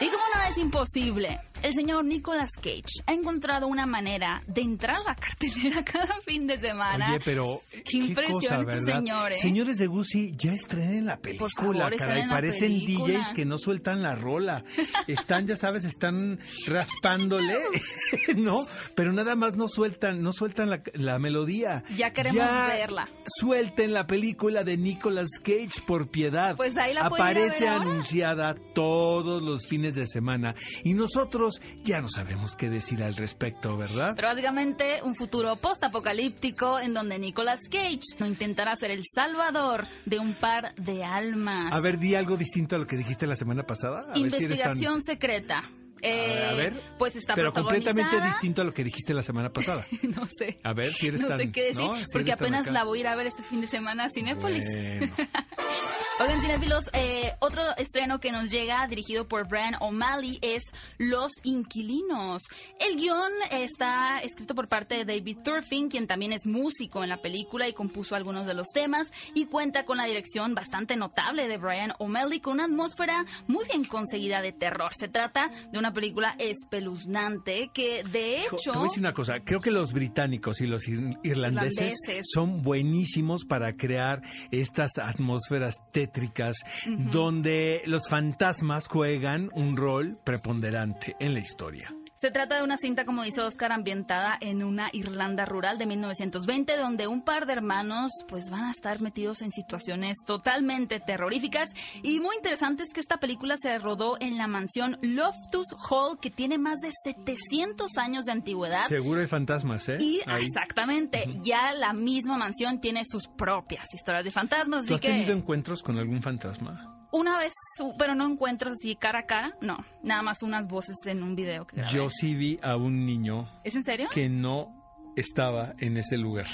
Y 0.01 0.09
como 0.09 0.25
nada 0.35 0.49
es 0.49 0.59
imposible, 0.59 1.41
el 1.63 1.75
señor 1.75 2.05
Nicolas 2.05 2.51
Cage 2.57 3.03
ha 3.07 3.13
encontrado 3.13 3.67
una 3.67 3.87
manera 3.87 4.43
de 4.47 4.63
entrar 4.63 4.97
a 4.97 5.05
la 5.05 5.15
cartelera 5.15 5.85
cada 5.85 6.21
fin 6.21 6.47
de 6.47 6.56
semana. 6.61 7.11
Oye, 7.11 7.21
pero 7.25 7.61
Qué 7.71 8.15
qué 8.15 8.15
cosa, 8.31 8.61
este 8.61 8.93
¿eh? 8.93 9.37
Señores 9.37 9.79
de 9.79 9.87
Gucci, 9.87 10.35
ya 10.37 10.53
estrenen 10.53 11.07
la 11.07 11.17
película, 11.19 11.51
favor, 11.85 11.97
caray. 11.97 12.23
la 12.23 12.29
Parecen 12.29 12.69
película. 12.73 13.19
DJs 13.21 13.29
que 13.31 13.45
no 13.45 13.59
sueltan 13.59 14.03
la 14.03 14.15
rola. 14.15 14.65
Están, 15.07 15.47
ya 15.47 15.57
sabes, 15.57 15.85
están 15.85 16.39
raspándole, 16.67 17.57
¿no? 18.37 18.65
Pero 18.95 19.13
nada 19.13 19.37
más 19.37 19.57
no 19.57 19.69
sueltan, 19.69 20.23
no 20.23 20.33
sueltan 20.33 20.71
la, 20.71 20.83
la 20.95 21.19
melodía. 21.19 21.83
Ya 21.97 22.13
queremos 22.13 22.47
verla. 22.69 23.09
Suelten 23.41 23.93
la 23.93 24.07
película 24.07 24.65
de 24.65 24.77
Nicolas 24.77 25.29
Cage 25.43 25.81
por 25.87 26.09
piedad. 26.11 26.57
Pues 26.57 26.77
ahí 26.77 26.95
la 26.95 27.07
Aparece 27.07 27.61
ver 27.65 27.69
ahora. 27.73 27.91
anunciada 27.91 28.55
todos 28.75 29.43
los 29.43 29.67
fines 29.67 29.95
de 29.95 30.07
semana 30.07 30.55
y 30.85 30.95
nosotros 30.95 31.61
ya 31.83 32.01
no 32.01 32.09
sabemos 32.09 32.57
qué 32.57 32.69
decir 32.71 33.03
al 33.03 33.15
respecto, 33.17 33.77
¿verdad? 33.77 34.13
Pero 34.17 34.29
básicamente 34.29 35.03
un 35.03 35.15
futuro 35.15 35.55
post-apocalíptico 35.57 36.36
en 36.83 36.95
donde 36.95 37.19
Nicolas 37.19 37.61
Cage 37.71 38.01
no 38.19 38.27
intentará 38.27 38.77
ser 38.77 38.91
el 38.91 39.03
salvador 39.13 39.87
de 40.05 40.19
un 40.19 40.35
par 40.35 40.75
de 40.77 41.03
almas. 41.05 41.73
A 41.73 41.81
ver, 41.81 41.99
di 41.99 42.15
algo 42.15 42.37
distinto 42.37 42.77
a 42.77 42.79
lo 42.79 42.87
que 42.87 42.97
dijiste 42.97 43.27
la 43.27 43.37
semana 43.37 43.63
pasada. 43.65 44.13
A 44.13 44.19
ver 44.19 44.31
si 44.33 44.45
eres 44.45 44.59
tan- 44.59 44.77
Investigación 44.77 45.03
secreta. 45.03 45.63
Eh, 46.03 46.47
A 46.51 46.55
ver, 46.55 46.75
pues 46.99 47.17
está 47.17 47.35
pero 47.35 47.53
completamente 47.53 48.21
distinto 48.21 48.61
a 48.61 48.65
lo 48.65 48.75
que 48.75 48.85
dijiste 48.85 49.15
la 49.15 49.23
semana 49.23 49.51
pasada. 49.53 49.85
no 50.03 50.27
sé. 50.27 50.59
A 50.63 50.73
ver 50.75 50.93
si 50.93 51.09
eres 51.09 51.21
no 51.23 51.29
tan... 51.29 51.39
sé 51.41 51.51
qué 51.51 51.63
decir, 51.65 51.83
¿no? 51.83 51.97
Si 51.97 52.05
porque 52.13 52.33
apenas 52.33 52.67
la 52.67 52.85
voy 52.85 52.99
a 52.99 53.01
ir 53.01 53.07
a 53.09 53.17
ver 53.17 53.27
este 53.27 53.43
fin 53.43 53.61
de 53.61 53.67
semana 53.67 54.05
a 54.05 54.09
Cinépolis. 54.11 54.63
Bueno. 54.65 55.13
Oigan, 56.19 56.41
cinéfilos, 56.41 56.85
eh, 56.95 57.35
otro 57.41 57.63
estreno 57.77 58.21
que 58.21 58.33
nos 58.33 58.51
llega, 58.51 58.87
dirigido 58.89 59.29
por 59.29 59.47
Brian 59.49 59.75
O'Malley, 59.81 60.39
es 60.41 60.63
Los 60.97 61.31
Inquilinos. 61.43 62.43
El 62.81 62.97
guion 62.97 63.31
está 63.51 64.21
escrito 64.21 64.55
por 64.55 64.67
parte 64.67 64.95
de 64.95 65.05
David 65.05 65.39
Turfin, 65.45 65.91
quien 65.91 66.07
también 66.07 66.33
es 66.33 66.47
músico 66.47 67.03
en 67.03 67.11
la 67.11 67.21
película 67.21 67.69
y 67.69 67.75
compuso 67.75 68.17
algunos 68.17 68.47
de 68.47 68.55
los 68.55 68.69
temas, 68.69 69.09
y 69.35 69.45
cuenta 69.45 69.85
con 69.85 69.99
la 69.99 70.07
dirección 70.07 70.55
bastante 70.55 70.97
notable 70.97 71.49
de 71.49 71.59
Brian 71.59 71.93
O'Malley, 71.99 72.41
con 72.41 72.55
una 72.55 72.65
atmósfera 72.65 73.27
muy 73.47 73.67
bien 73.67 73.85
conseguida 73.85 74.41
de 74.41 74.53
terror. 74.53 74.93
Se 74.99 75.09
trata 75.09 75.51
de 75.71 75.79
una 75.79 75.93
película 75.93 76.35
espeluznante 76.39 77.71
que, 77.75 78.03
de 78.05 78.41
hecho... 78.41 78.73
Te 78.73 78.79
voy 78.79 78.81
a 78.81 78.83
decir 78.85 79.01
una 79.01 79.13
cosa, 79.13 79.41
creo 79.45 79.61
que 79.61 79.71
los 79.71 79.93
británicos 79.93 80.63
y 80.63 80.67
los 80.67 80.89
ir- 80.89 81.19
irlandeses 81.23 81.95
Irlandeses. 82.07 82.27
son 82.33 82.63
buenísimos 82.63 83.45
para 83.45 83.77
crear 83.77 84.23
estas 84.51 84.97
atmósferas 84.97 85.75
tétricas 86.07 86.57
donde 86.87 87.83
los 87.87 88.09
fantasmas 88.09 88.89
juegan 88.89 89.51
un 89.55 89.77
rol 89.77 90.19
preponderante 90.25 91.17
en 91.19 91.35
la 91.35 91.41
historia. 91.41 91.96
Se 92.19 92.31
trata 92.31 92.57
de 92.57 92.63
una 92.63 92.79
cinta, 92.79 93.05
como 93.05 93.25
dice 93.25 93.43
Oscar, 93.43 93.73
ambientada 93.73 94.39
en 94.41 94.63
una 94.63 94.89
Irlanda 94.95 95.45
rural 95.45 95.77
de 95.77 95.85
1920, 95.85 96.79
donde 96.79 97.07
un 97.07 97.21
par 97.21 97.45
de 97.45 97.53
hermanos 97.53 98.11
pues 98.27 98.49
van 98.49 98.65
a 98.65 98.71
estar 98.71 99.03
metidos 99.03 99.43
en 99.43 99.51
situaciones 99.51 100.17
totalmente 100.27 100.99
terroríficas. 100.99 101.69
Y 102.03 102.21
muy 102.21 102.35
interesante 102.37 102.85
es 102.85 102.95
que 102.95 103.01
esta 103.01 103.19
película 103.19 103.57
se 103.61 103.79
rodó 103.79 104.17
en 104.19 104.39
la 104.39 104.47
mansión 104.47 104.97
Loftus 105.03 105.67
Hall, 105.91 106.19
que 106.19 106.31
tiene 106.31 106.57
más 106.57 106.81
de 106.81 106.91
700 107.05 107.99
años 107.99 108.25
de 108.25 108.33
antigüedad. 108.33 108.87
Seguro 108.87 109.21
hay 109.21 109.27
fantasmas, 109.27 109.87
¿eh? 109.91 109.99
Y 110.01 110.21
Ahí. 110.25 110.47
exactamente, 110.47 111.27
ya 111.43 111.75
la 111.75 111.93
misma 111.93 112.39
mansión 112.39 112.81
tiene 112.81 113.03
sus 113.05 113.29
propias 113.29 113.93
historias 113.93 114.25
de 114.25 114.31
fantasmas. 114.31 114.87
¿Tú 114.87 114.95
Así 114.95 115.07
has 115.07 115.13
tenido 115.13 115.35
encuentros 115.35 115.83
con 115.83 115.99
algún 115.99 116.23
fantasma? 116.23 116.96
Una 117.17 117.39
vez, 117.39 117.53
pero 117.99 118.15
no 118.15 118.27
encuentro 118.27 118.71
así 118.71 118.95
cara 118.97 119.21
a 119.21 119.27
cara, 119.27 119.57
no, 119.61 119.79
nada 120.03 120.23
más 120.23 120.43
unas 120.43 120.67
voces 120.69 120.97
en 121.07 121.23
un 121.23 121.35
video 121.35 121.67
que 121.67 121.77
grabé. 121.77 121.93
Yo 121.93 122.09
sí 122.11 122.35
vi 122.35 122.59
a 122.63 122.77
un 122.77 123.07
niño 123.07 123.49
¿Es 123.65 123.75
en 123.75 123.85
serio? 123.85 124.09
que 124.13 124.29
no 124.29 124.73
estaba 125.17 125.75
en 125.79 125.97
ese 125.97 126.19
lugar. 126.19 126.47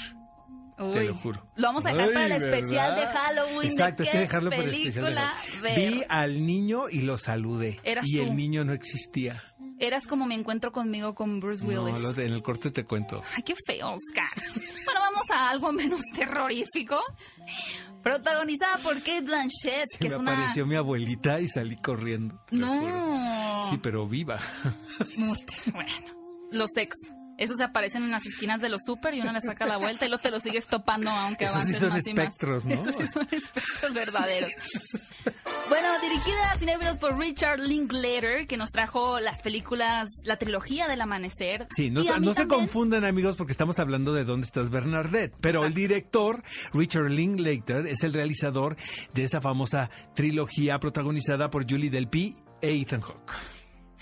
Te 0.76 1.04
lo 1.04 1.14
juro. 1.14 1.46
Lo 1.56 1.68
vamos 1.68 1.85
a 1.87 1.90
dejar 1.90 2.12
para 2.12 2.26
el 2.26 2.42
especial 2.42 2.94
de. 2.96 3.06
Halloween. 3.06 3.70
Exacto, 3.70 4.02
de 4.02 4.08
hay 4.08 4.12
que 4.12 4.18
dejarlo 4.20 4.50
para 4.50 4.62
el 4.62 4.68
especial 4.70 4.94
de 4.94 5.00
película 5.11 5.35
Halloween. 5.35 5.62
ver. 5.62 5.92
Vi 5.92 6.02
al 6.08 6.46
niño 6.46 6.88
y 6.88 7.02
lo 7.02 7.18
saludé. 7.18 7.78
Eras 7.85 8.04
y 8.06 8.16
tú. 8.16 8.22
el 8.24 8.37
niño 8.37 8.64
no 8.64 8.72
existía. 8.72 9.42
Eras 9.78 10.06
como 10.06 10.26
mi 10.26 10.35
encuentro 10.37 10.70
conmigo 10.72 11.14
con 11.14 11.40
Bruce 11.40 11.64
Willis. 11.66 11.94
No, 11.94 11.98
lo 11.98 12.12
de- 12.12 12.26
en 12.26 12.32
el 12.32 12.42
corte 12.42 12.70
te 12.70 12.85
cuento. 12.85 13.20
Ay, 13.37 13.42
qué 13.42 13.54
feo, 13.66 13.90
Oscar. 13.92 14.28
Bueno, 14.85 15.00
vamos 15.00 15.26
a 15.32 15.48
algo 15.50 15.72
menos 15.72 16.00
terrorífico. 16.14 17.00
Protagonizada 18.02 18.78
por 18.78 18.96
Kate 18.98 19.20
Blanchett, 19.22 19.85
Se 19.87 19.98
que 19.98 20.08
me 20.08 20.14
es 20.14 20.20
una... 20.20 20.32
apareció 20.32 20.66
mi 20.66 20.74
abuelita 20.74 21.40
y 21.40 21.46
salí 21.48 21.76
corriendo. 21.76 22.40
No. 22.50 23.62
Sí, 23.70 23.78
pero 23.82 24.08
viva. 24.08 24.38
Bueno, 25.16 25.92
los 26.50 26.70
ex. 26.76 26.90
Esos 27.42 27.57
se 27.57 27.64
aparecen 27.64 28.05
en 28.05 28.11
las 28.12 28.24
esquinas 28.26 28.61
de 28.61 28.68
los 28.68 28.83
super 28.85 29.14
y 29.14 29.20
uno 29.20 29.33
le 29.33 29.40
saca 29.40 29.66
la 29.66 29.76
vuelta 29.76 30.05
y 30.07 30.09
luego 30.09 30.22
te 30.22 30.31
lo 30.31 30.38
sigues 30.40 30.66
topando 30.66 31.11
aunque 31.11 31.44
Esos 31.46 31.64
sí 31.66 31.74
avances 31.74 31.78
son 31.81 31.88
más 31.90 32.07
y 32.07 32.14
más. 32.14 32.24
espectros, 32.26 32.66
¿no? 32.66 32.74
Esos 32.74 32.94
sí 32.94 33.07
son 33.12 33.28
espectros 33.31 33.94
verdaderos. 33.94 34.52
Bueno, 35.68 35.88
dirigida 36.00 36.50
a 36.52 36.59
cinéfilos 36.59 36.98
por 36.98 37.18
Richard 37.18 37.59
Linklater, 37.61 38.46
que 38.46 38.57
nos 38.57 38.70
trajo 38.70 39.18
las 39.20 39.40
películas, 39.42 40.09
la 40.24 40.37
trilogía 40.37 40.87
del 40.87 41.00
amanecer. 41.00 41.66
Sí, 41.70 41.90
no, 41.90 42.02
no 42.20 42.35
se 42.35 42.46
confundan 42.46 43.05
amigos 43.05 43.37
porque 43.37 43.52
estamos 43.52 43.78
hablando 43.78 44.12
de 44.12 44.24
dónde 44.24 44.44
estás 44.44 44.70
Bernadette, 44.70 45.35
pero 45.40 45.64
el 45.64 45.74
director 45.74 46.42
Richard 46.72 47.11
Linklater 47.11 47.87
es 47.87 48.02
el 48.02 48.12
realizador 48.12 48.76
de 49.14 49.24
esta 49.24 49.40
famosa 49.40 49.90
trilogía 50.14 50.78
protagonizada 50.78 51.50
por 51.50 51.68
Julie 51.68 51.90
Delpy 51.90 52.37
e 52.61 52.81
Ethan 52.81 53.00
Hawke. 53.00 53.33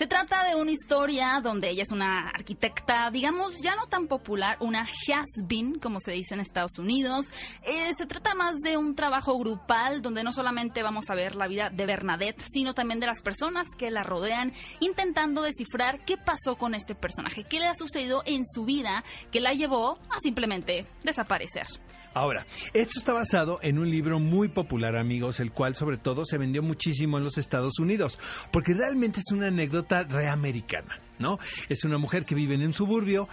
Se 0.01 0.07
trata 0.07 0.43
de 0.45 0.55
una 0.55 0.71
historia 0.71 1.39
donde 1.43 1.69
ella 1.69 1.83
es 1.83 1.91
una 1.91 2.29
arquitecta, 2.29 3.11
digamos, 3.11 3.53
ya 3.61 3.75
no 3.75 3.85
tan 3.85 4.07
popular, 4.07 4.57
una 4.59 4.81
has-been, 4.81 5.77
como 5.77 5.99
se 5.99 6.13
dice 6.13 6.33
en 6.33 6.39
Estados 6.39 6.79
Unidos. 6.79 7.31
Eh, 7.61 7.93
se 7.95 8.07
trata 8.07 8.33
más 8.33 8.55
de 8.63 8.77
un 8.77 8.95
trabajo 8.95 9.37
grupal 9.37 10.01
donde 10.01 10.23
no 10.23 10.31
solamente 10.31 10.81
vamos 10.81 11.11
a 11.11 11.13
ver 11.13 11.35
la 11.35 11.47
vida 11.47 11.69
de 11.69 11.85
Bernadette, 11.85 12.41
sino 12.51 12.73
también 12.73 12.99
de 12.99 13.05
las 13.05 13.21
personas 13.21 13.67
que 13.77 13.91
la 13.91 14.01
rodean, 14.01 14.53
intentando 14.79 15.43
descifrar 15.43 16.03
qué 16.03 16.17
pasó 16.17 16.55
con 16.55 16.73
este 16.73 16.95
personaje, 16.95 17.43
qué 17.43 17.59
le 17.59 17.67
ha 17.67 17.75
sucedido 17.75 18.23
en 18.25 18.43
su 18.43 18.65
vida 18.65 19.03
que 19.31 19.39
la 19.39 19.53
llevó 19.53 19.99
a 20.09 20.19
simplemente 20.19 20.87
desaparecer. 21.03 21.67
Ahora, 22.13 22.45
esto 22.73 22.99
está 22.99 23.13
basado 23.13 23.59
en 23.61 23.79
un 23.79 23.89
libro 23.89 24.19
muy 24.19 24.49
popular, 24.49 24.97
amigos, 24.97 25.39
el 25.39 25.53
cual 25.53 25.75
sobre 25.77 25.97
todo 25.97 26.25
se 26.25 26.37
vendió 26.37 26.61
muchísimo 26.61 27.17
en 27.17 27.23
los 27.23 27.37
Estados 27.37 27.79
Unidos, 27.79 28.19
porque 28.51 28.73
realmente 28.73 29.21
es 29.21 29.31
una 29.31 29.47
anécdota 29.47 29.90
reamericana, 29.91 30.99
¿no? 31.19 31.39
Es 31.69 31.83
una 31.83 31.97
mujer 31.97 32.25
que 32.25 32.35
vive 32.35 32.55
en 32.55 32.61
un 32.63 32.73
suburbio 32.73 33.27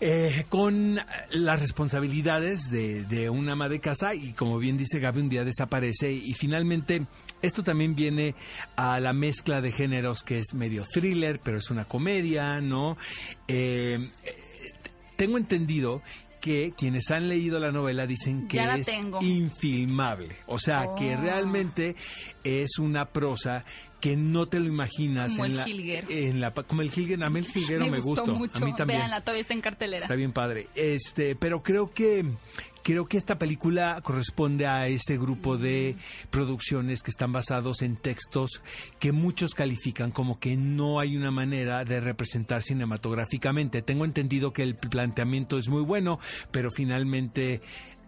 eh, 0.00 0.44
con 0.48 1.00
las 1.30 1.60
responsabilidades 1.60 2.70
de, 2.70 3.04
de 3.04 3.30
una 3.30 3.52
ama 3.52 3.68
de 3.68 3.80
casa 3.80 4.14
y 4.14 4.32
como 4.32 4.58
bien 4.58 4.78
dice 4.78 5.00
Gaby, 5.00 5.20
un 5.20 5.28
día 5.28 5.44
desaparece 5.44 6.12
y 6.12 6.32
finalmente 6.34 7.06
esto 7.42 7.62
también 7.62 7.94
viene 7.94 8.34
a 8.76 9.00
la 9.00 9.12
mezcla 9.12 9.60
de 9.60 9.72
géneros 9.72 10.22
que 10.22 10.38
es 10.38 10.54
medio 10.54 10.84
thriller, 10.84 11.40
pero 11.42 11.58
es 11.58 11.70
una 11.70 11.84
comedia, 11.84 12.60
¿no? 12.60 12.96
Eh, 13.48 14.08
tengo 15.16 15.36
entendido 15.36 16.00
que 16.48 16.72
quienes 16.74 17.10
han 17.10 17.28
leído 17.28 17.58
la 17.60 17.70
novela 17.70 18.06
dicen 18.06 18.48
que 18.48 18.58
es 18.58 18.86
tengo. 18.86 19.18
infilmable. 19.20 20.34
O 20.46 20.58
sea, 20.58 20.94
que 20.96 21.14
Oh. 21.14 21.20
realmente 21.20 21.94
es 22.42 22.78
una 22.78 23.04
prosa 23.10 23.64
que 24.00 24.16
no 24.16 24.46
te 24.46 24.60
lo 24.60 24.66
imaginas 24.68 25.32
Como 25.32 25.44
en 25.46 25.50
el 25.50 25.56
la, 25.56 25.64
en 26.08 26.40
la 26.40 26.52
como 26.52 26.82
el 26.82 26.90
Hilger, 26.96 27.22
a 27.24 27.28
mí 27.30 27.40
el 27.40 27.46
Hilguero 27.54 27.84
me, 27.86 27.90
me 27.92 27.98
gustó, 28.00 28.34
mucho. 28.34 28.62
a 28.62 28.66
mí 28.66 28.72
también. 28.74 29.00
Véanla, 29.00 29.20
todavía 29.22 29.40
está 29.42 29.54
en 29.54 29.60
cartelera. 29.60 30.02
Está 30.02 30.14
bien 30.14 30.32
padre. 30.32 30.68
Este, 30.74 31.34
pero 31.36 31.62
creo 31.62 31.92
que 31.92 32.24
creo 32.88 33.04
que 33.04 33.18
esta 33.18 33.38
película 33.38 34.00
corresponde 34.02 34.66
a 34.66 34.88
ese 34.88 35.18
grupo 35.18 35.58
de 35.58 35.96
producciones 36.30 37.02
que 37.02 37.10
están 37.10 37.32
basados 37.32 37.82
en 37.82 37.96
textos 37.96 38.62
que 38.98 39.12
muchos 39.12 39.52
califican 39.52 40.10
como 40.10 40.40
que 40.40 40.56
no 40.56 40.98
hay 40.98 41.14
una 41.14 41.30
manera 41.30 41.84
de 41.84 42.00
representar 42.00 42.62
cinematográficamente. 42.62 43.82
Tengo 43.82 44.06
entendido 44.06 44.54
que 44.54 44.62
el 44.62 44.74
planteamiento 44.74 45.58
es 45.58 45.68
muy 45.68 45.82
bueno, 45.82 46.18
pero 46.50 46.70
finalmente 46.70 47.60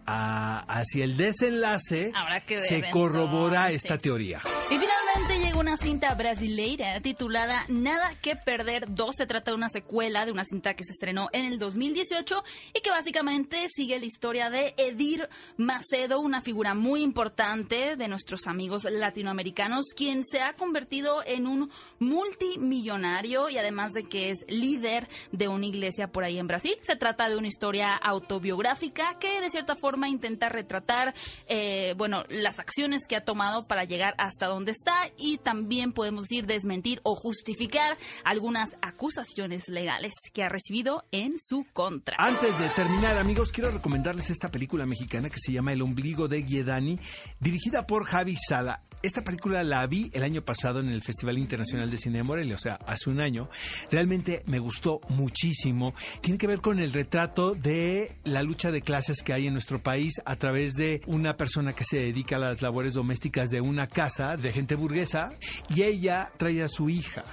a- 0.05 0.59
hacia 0.67 1.03
el 1.03 1.17
desenlace 1.17 2.11
que 2.47 2.55
ver, 2.55 2.63
se 2.63 2.89
corrobora 2.89 3.67
entonces. 3.67 3.83
esta 3.85 3.97
teoría. 3.97 4.41
Y 4.69 4.77
finalmente 4.77 5.39
llegó 5.45 5.59
una 5.59 5.77
cinta 5.77 6.13
brasileira 6.15 6.99
titulada 7.01 7.65
Nada 7.67 8.15
que 8.21 8.35
Perder 8.35 8.85
2. 8.93 9.15
Se 9.15 9.25
trata 9.25 9.51
de 9.51 9.57
una 9.57 9.69
secuela 9.69 10.25
de 10.25 10.31
una 10.31 10.43
cinta 10.43 10.73
que 10.73 10.83
se 10.83 10.91
estrenó 10.93 11.29
en 11.33 11.45
el 11.45 11.59
2018 11.59 12.43
y 12.73 12.81
que 12.81 12.89
básicamente 12.89 13.67
sigue 13.73 13.99
la 13.99 14.05
historia 14.05 14.49
de 14.49 14.73
Edir 14.77 15.27
Macedo, 15.57 16.19
una 16.19 16.41
figura 16.41 16.73
muy 16.73 17.01
importante 17.01 17.95
de 17.95 18.07
nuestros 18.07 18.47
amigos 18.47 18.85
latinoamericanos, 18.89 19.87
quien 19.95 20.25
se 20.25 20.41
ha 20.41 20.53
convertido 20.53 21.21
en 21.25 21.47
un 21.47 21.69
multimillonario 21.99 23.49
y 23.49 23.57
además 23.57 23.91
de 23.93 24.03
que 24.03 24.29
es 24.29 24.39
líder 24.47 25.07
de 25.31 25.47
una 25.47 25.65
iglesia 25.65 26.07
por 26.07 26.23
ahí 26.23 26.39
en 26.39 26.47
Brasil. 26.47 26.75
Se 26.81 26.95
trata 26.95 27.29
de 27.29 27.37
una 27.37 27.47
historia 27.47 27.95
autobiográfica 27.95 29.17
que 29.19 29.41
de 29.41 29.49
cierta 29.49 29.75
forma 29.75 29.90
intenta 30.07 30.49
retratar, 30.49 31.13
eh, 31.47 31.93
bueno, 31.97 32.23
las 32.29 32.59
acciones 32.59 33.01
que 33.07 33.15
ha 33.15 33.23
tomado 33.23 33.65
para 33.67 33.83
llegar 33.83 34.13
hasta 34.17 34.47
donde 34.47 34.71
está 34.71 35.11
y 35.17 35.37
también 35.37 35.93
podemos 35.93 36.25
decir 36.25 36.45
desmentir 36.45 36.99
o 37.03 37.15
justificar 37.15 37.97
algunas 38.23 38.77
acusaciones 38.81 39.67
legales 39.69 40.13
que 40.33 40.43
ha 40.43 40.49
recibido 40.49 41.03
en 41.11 41.35
su 41.39 41.65
contra. 41.73 42.15
Antes 42.19 42.57
de 42.59 42.69
terminar, 42.69 43.17
amigos, 43.17 43.51
quiero 43.51 43.71
recomendarles 43.71 44.29
esta 44.29 44.49
película 44.49 44.85
mexicana 44.85 45.29
que 45.29 45.39
se 45.39 45.51
llama 45.51 45.73
El 45.73 45.81
ombligo 45.81 46.27
de 46.27 46.41
Guiedani, 46.41 46.99
dirigida 47.39 47.87
por 47.87 48.05
Javi 48.05 48.35
Sala. 48.35 48.81
Esta 49.03 49.23
película 49.23 49.63
la 49.63 49.87
vi 49.87 50.11
el 50.13 50.21
año 50.21 50.43
pasado 50.43 50.79
en 50.79 50.89
el 50.89 51.01
Festival 51.01 51.39
Internacional 51.39 51.89
de 51.89 51.97
Cine 51.97 52.19
de 52.19 52.23
Morelia, 52.23 52.55
o 52.55 52.59
sea, 52.59 52.75
hace 52.85 53.09
un 53.09 53.19
año. 53.19 53.49
Realmente 53.89 54.43
me 54.45 54.59
gustó 54.59 55.01
muchísimo. 55.09 55.95
Tiene 56.21 56.37
que 56.37 56.45
ver 56.45 56.61
con 56.61 56.79
el 56.79 56.93
retrato 56.93 57.55
de 57.55 58.15
la 58.25 58.43
lucha 58.43 58.71
de 58.71 58.81
clases 58.81 59.23
que 59.23 59.33
hay 59.33 59.47
en 59.47 59.53
nuestro 59.53 59.81
país 59.81 60.21
a 60.23 60.35
través 60.35 60.73
de 60.75 61.01
una 61.07 61.35
persona 61.35 61.73
que 61.73 61.83
se 61.83 61.97
dedica 61.97 62.35
a 62.35 62.39
las 62.39 62.61
labores 62.61 62.93
domésticas 62.93 63.49
de 63.49 63.59
una 63.59 63.87
casa 63.87 64.37
de 64.37 64.53
gente 64.53 64.75
burguesa 64.75 65.33
y 65.69 65.81
ella 65.81 66.31
trae 66.37 66.61
a 66.61 66.67
su 66.67 66.87
hija. 66.87 67.23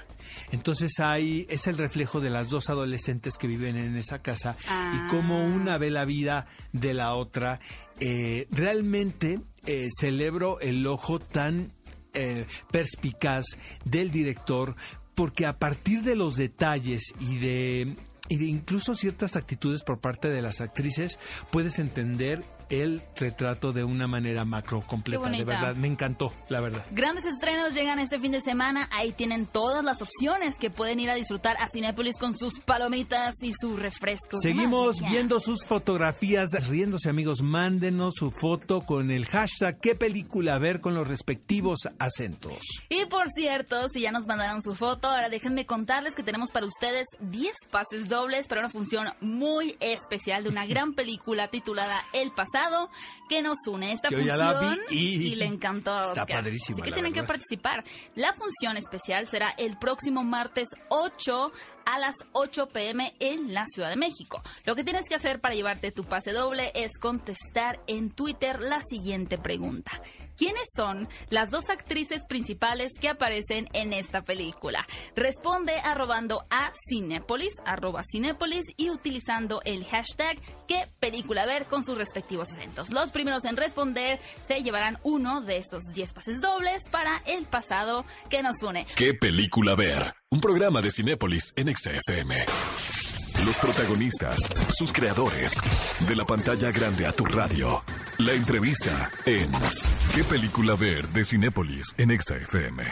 Entonces 0.52 0.92
hay 0.98 1.46
es 1.48 1.66
el 1.66 1.78
reflejo 1.78 2.20
de 2.20 2.30
las 2.30 2.50
dos 2.50 2.68
adolescentes 2.70 3.36
que 3.38 3.46
viven 3.46 3.76
en 3.76 3.96
esa 3.96 4.20
casa 4.20 4.56
y 4.66 5.10
cómo 5.10 5.44
una 5.44 5.78
ve 5.78 5.90
la 5.90 6.04
vida 6.04 6.46
de 6.72 6.94
la 6.94 7.14
otra. 7.14 7.60
Eh, 8.00 8.46
realmente 8.50 9.40
eh, 9.66 9.88
celebro 9.98 10.60
el 10.60 10.86
ojo 10.86 11.18
tan 11.18 11.72
eh, 12.14 12.46
perspicaz 12.70 13.44
del 13.84 14.10
director 14.10 14.76
porque 15.14 15.46
a 15.46 15.58
partir 15.58 16.02
de 16.02 16.14
los 16.14 16.36
detalles 16.36 17.02
y 17.20 17.38
de 17.38 17.96
y 18.28 18.36
de 18.36 18.44
incluso 18.44 18.94
ciertas 18.94 19.36
actitudes 19.36 19.82
por 19.82 20.00
parte 20.00 20.28
de 20.28 20.42
las 20.42 20.60
actrices 20.60 21.18
puedes 21.50 21.78
entender 21.78 22.44
el 22.70 23.02
retrato 23.16 23.72
de 23.72 23.84
una 23.84 24.06
manera 24.06 24.44
macro 24.44 24.82
completa. 24.86 25.28
De 25.28 25.44
verdad, 25.44 25.74
me 25.74 25.88
encantó, 25.88 26.32
la 26.48 26.60
verdad. 26.60 26.84
Grandes 26.90 27.24
estrenos 27.24 27.74
llegan 27.74 27.98
este 27.98 28.18
fin 28.18 28.32
de 28.32 28.40
semana. 28.40 28.88
Ahí 28.92 29.12
tienen 29.12 29.46
todas 29.46 29.84
las 29.84 30.02
opciones 30.02 30.56
que 30.58 30.70
pueden 30.70 31.00
ir 31.00 31.10
a 31.10 31.14
disfrutar 31.14 31.56
a 31.58 31.68
Cinépolis 31.72 32.16
con 32.18 32.36
sus 32.36 32.60
palomitas 32.60 33.34
y 33.42 33.52
sus 33.52 33.78
refrescos. 33.78 34.40
Seguimos 34.42 35.00
viendo 35.00 35.40
sus 35.40 35.64
fotografías, 35.64 36.50
riéndose 36.68 37.08
amigos, 37.08 37.42
mándenos 37.42 38.14
su 38.14 38.30
foto 38.30 38.82
con 38.82 39.10
el 39.10 39.26
hashtag 39.26 39.78
qué 39.80 39.94
película 39.94 40.58
ver 40.58 40.80
con 40.80 40.94
los 40.94 41.06
respectivos 41.06 41.88
acentos. 41.98 42.58
Y 42.88 43.06
por 43.06 43.28
cierto, 43.30 43.88
si 43.88 44.02
ya 44.02 44.12
nos 44.12 44.26
mandaron 44.26 44.60
su 44.62 44.74
foto, 44.74 45.08
ahora 45.08 45.28
déjenme 45.28 45.66
contarles 45.66 46.14
que 46.14 46.22
tenemos 46.22 46.52
para 46.52 46.66
ustedes 46.66 47.06
10 47.20 47.54
pases 47.70 48.08
dobles 48.08 48.48
para 48.48 48.62
una 48.62 48.70
función 48.70 49.08
muy 49.20 49.76
especial 49.80 50.44
de 50.44 50.50
una 50.50 50.66
gran 50.66 50.92
película 50.98 51.48
titulada 51.48 52.02
El 52.12 52.32
pasado 52.32 52.57
que 53.28 53.42
nos 53.42 53.58
une. 53.66 53.92
Esta 53.92 54.08
Yo 54.08 54.20
ya 54.20 54.36
la 54.36 54.58
función 54.58 54.78
vi 54.90 55.28
y 55.28 55.34
le 55.34 55.44
encantó 55.46 55.92
a 55.92 56.02
está 56.02 56.22
Oscar. 56.22 56.44
padrísima, 56.44 56.76
Así 56.76 56.82
que 56.82 56.90
la 56.90 56.94
tienen 56.94 57.12
que 57.12 57.22
participar. 57.22 57.84
La 58.14 58.32
función 58.32 58.76
especial 58.76 59.26
será 59.28 59.50
el 59.58 59.78
próximo 59.78 60.24
martes 60.24 60.68
8 60.88 61.52
a 61.88 61.98
las 61.98 62.16
8 62.32 62.68
pm 62.68 63.14
en 63.18 63.54
la 63.54 63.64
Ciudad 63.64 63.88
de 63.88 63.96
México. 63.96 64.42
Lo 64.66 64.76
que 64.76 64.84
tienes 64.84 65.08
que 65.08 65.14
hacer 65.14 65.40
para 65.40 65.54
llevarte 65.54 65.90
tu 65.90 66.04
pase 66.04 66.32
doble 66.32 66.70
es 66.74 66.98
contestar 66.98 67.80
en 67.86 68.10
Twitter 68.10 68.60
la 68.60 68.82
siguiente 68.82 69.38
pregunta. 69.38 69.92
¿Quiénes 70.36 70.68
son 70.76 71.08
las 71.30 71.50
dos 71.50 71.70
actrices 71.70 72.26
principales 72.28 72.92
que 73.00 73.08
aparecen 73.08 73.68
en 73.72 73.94
esta 73.94 74.22
película? 74.22 74.86
Responde 75.16 75.80
arrobando 75.82 76.44
a 76.50 76.72
Cinépolis, 76.90 77.54
arroba 77.64 78.02
Cinépolis 78.04 78.66
y 78.76 78.90
utilizando 78.90 79.62
el 79.64 79.84
hashtag 79.86 80.38
qué 80.68 80.88
película 81.00 81.46
ver 81.46 81.64
con 81.64 81.82
sus 81.82 81.96
respectivos 81.96 82.52
acentos. 82.52 82.90
Los 82.90 83.12
primeros 83.12 83.46
en 83.46 83.56
responder 83.56 84.20
se 84.46 84.62
llevarán 84.62 84.98
uno 85.04 85.40
de 85.40 85.56
estos 85.56 85.82
10 85.94 86.12
pases 86.12 86.40
dobles 86.42 86.88
para 86.90 87.22
el 87.26 87.46
pasado 87.46 88.04
que 88.28 88.42
nos 88.42 88.62
une. 88.62 88.86
¿Qué 88.94 89.14
película 89.14 89.74
ver? 89.74 90.17
Un 90.30 90.40
programa 90.42 90.82
de 90.82 90.90
Cinépolis 90.90 91.54
en 91.56 91.74
XFM. 91.74 92.36
Los 93.46 93.56
protagonistas, 93.56 94.36
sus 94.76 94.92
creadores, 94.92 95.54
de 96.06 96.14
la 96.14 96.26
pantalla 96.26 96.70
grande 96.70 97.06
a 97.06 97.12
tu 97.12 97.24
radio. 97.24 97.82
La 98.18 98.34
entrevista 98.34 99.10
en 99.24 99.50
¿Qué 100.14 100.24
película 100.24 100.74
ver? 100.74 101.08
de 101.08 101.24
Cinépolis 101.24 101.94
en 101.96 102.10
XFM. 102.20 102.84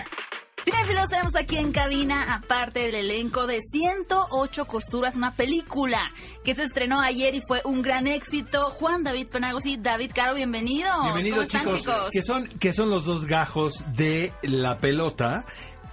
Cinefilos 0.64 1.09
tenemos 1.11 1.37
aquí 1.37 1.59
en 1.59 1.72
cabina, 1.72 2.35
aparte 2.35 2.81
del 2.81 2.94
elenco 2.94 3.46
de 3.46 3.61
108 3.61 4.64
costuras, 4.64 5.14
una 5.14 5.35
película 5.35 6.01
que 6.42 6.55
se 6.55 6.62
estrenó 6.62 7.01
ayer 7.01 7.35
y 7.35 7.40
fue 7.46 7.61
un 7.64 7.83
gran 7.83 8.07
éxito. 8.07 8.70
Juan 8.70 9.05
David 9.05 9.27
Penagos 9.29 9.66
y 9.66 9.77
David 9.77 10.11
Caro, 10.14 10.35
bienvenidos. 10.35 10.90
¿Cómo 10.96 11.05
Bienvenidos 11.14 11.44
están, 11.44 11.62
chicos, 11.66 11.81
chicos? 11.83 12.11
que 12.12 12.22
son 12.22 12.46
que 12.59 12.72
son 12.72 12.88
los 12.90 13.05
dos 13.05 13.27
gajos 13.27 13.85
de 13.94 14.33
la 14.42 14.79
pelota. 14.79 15.44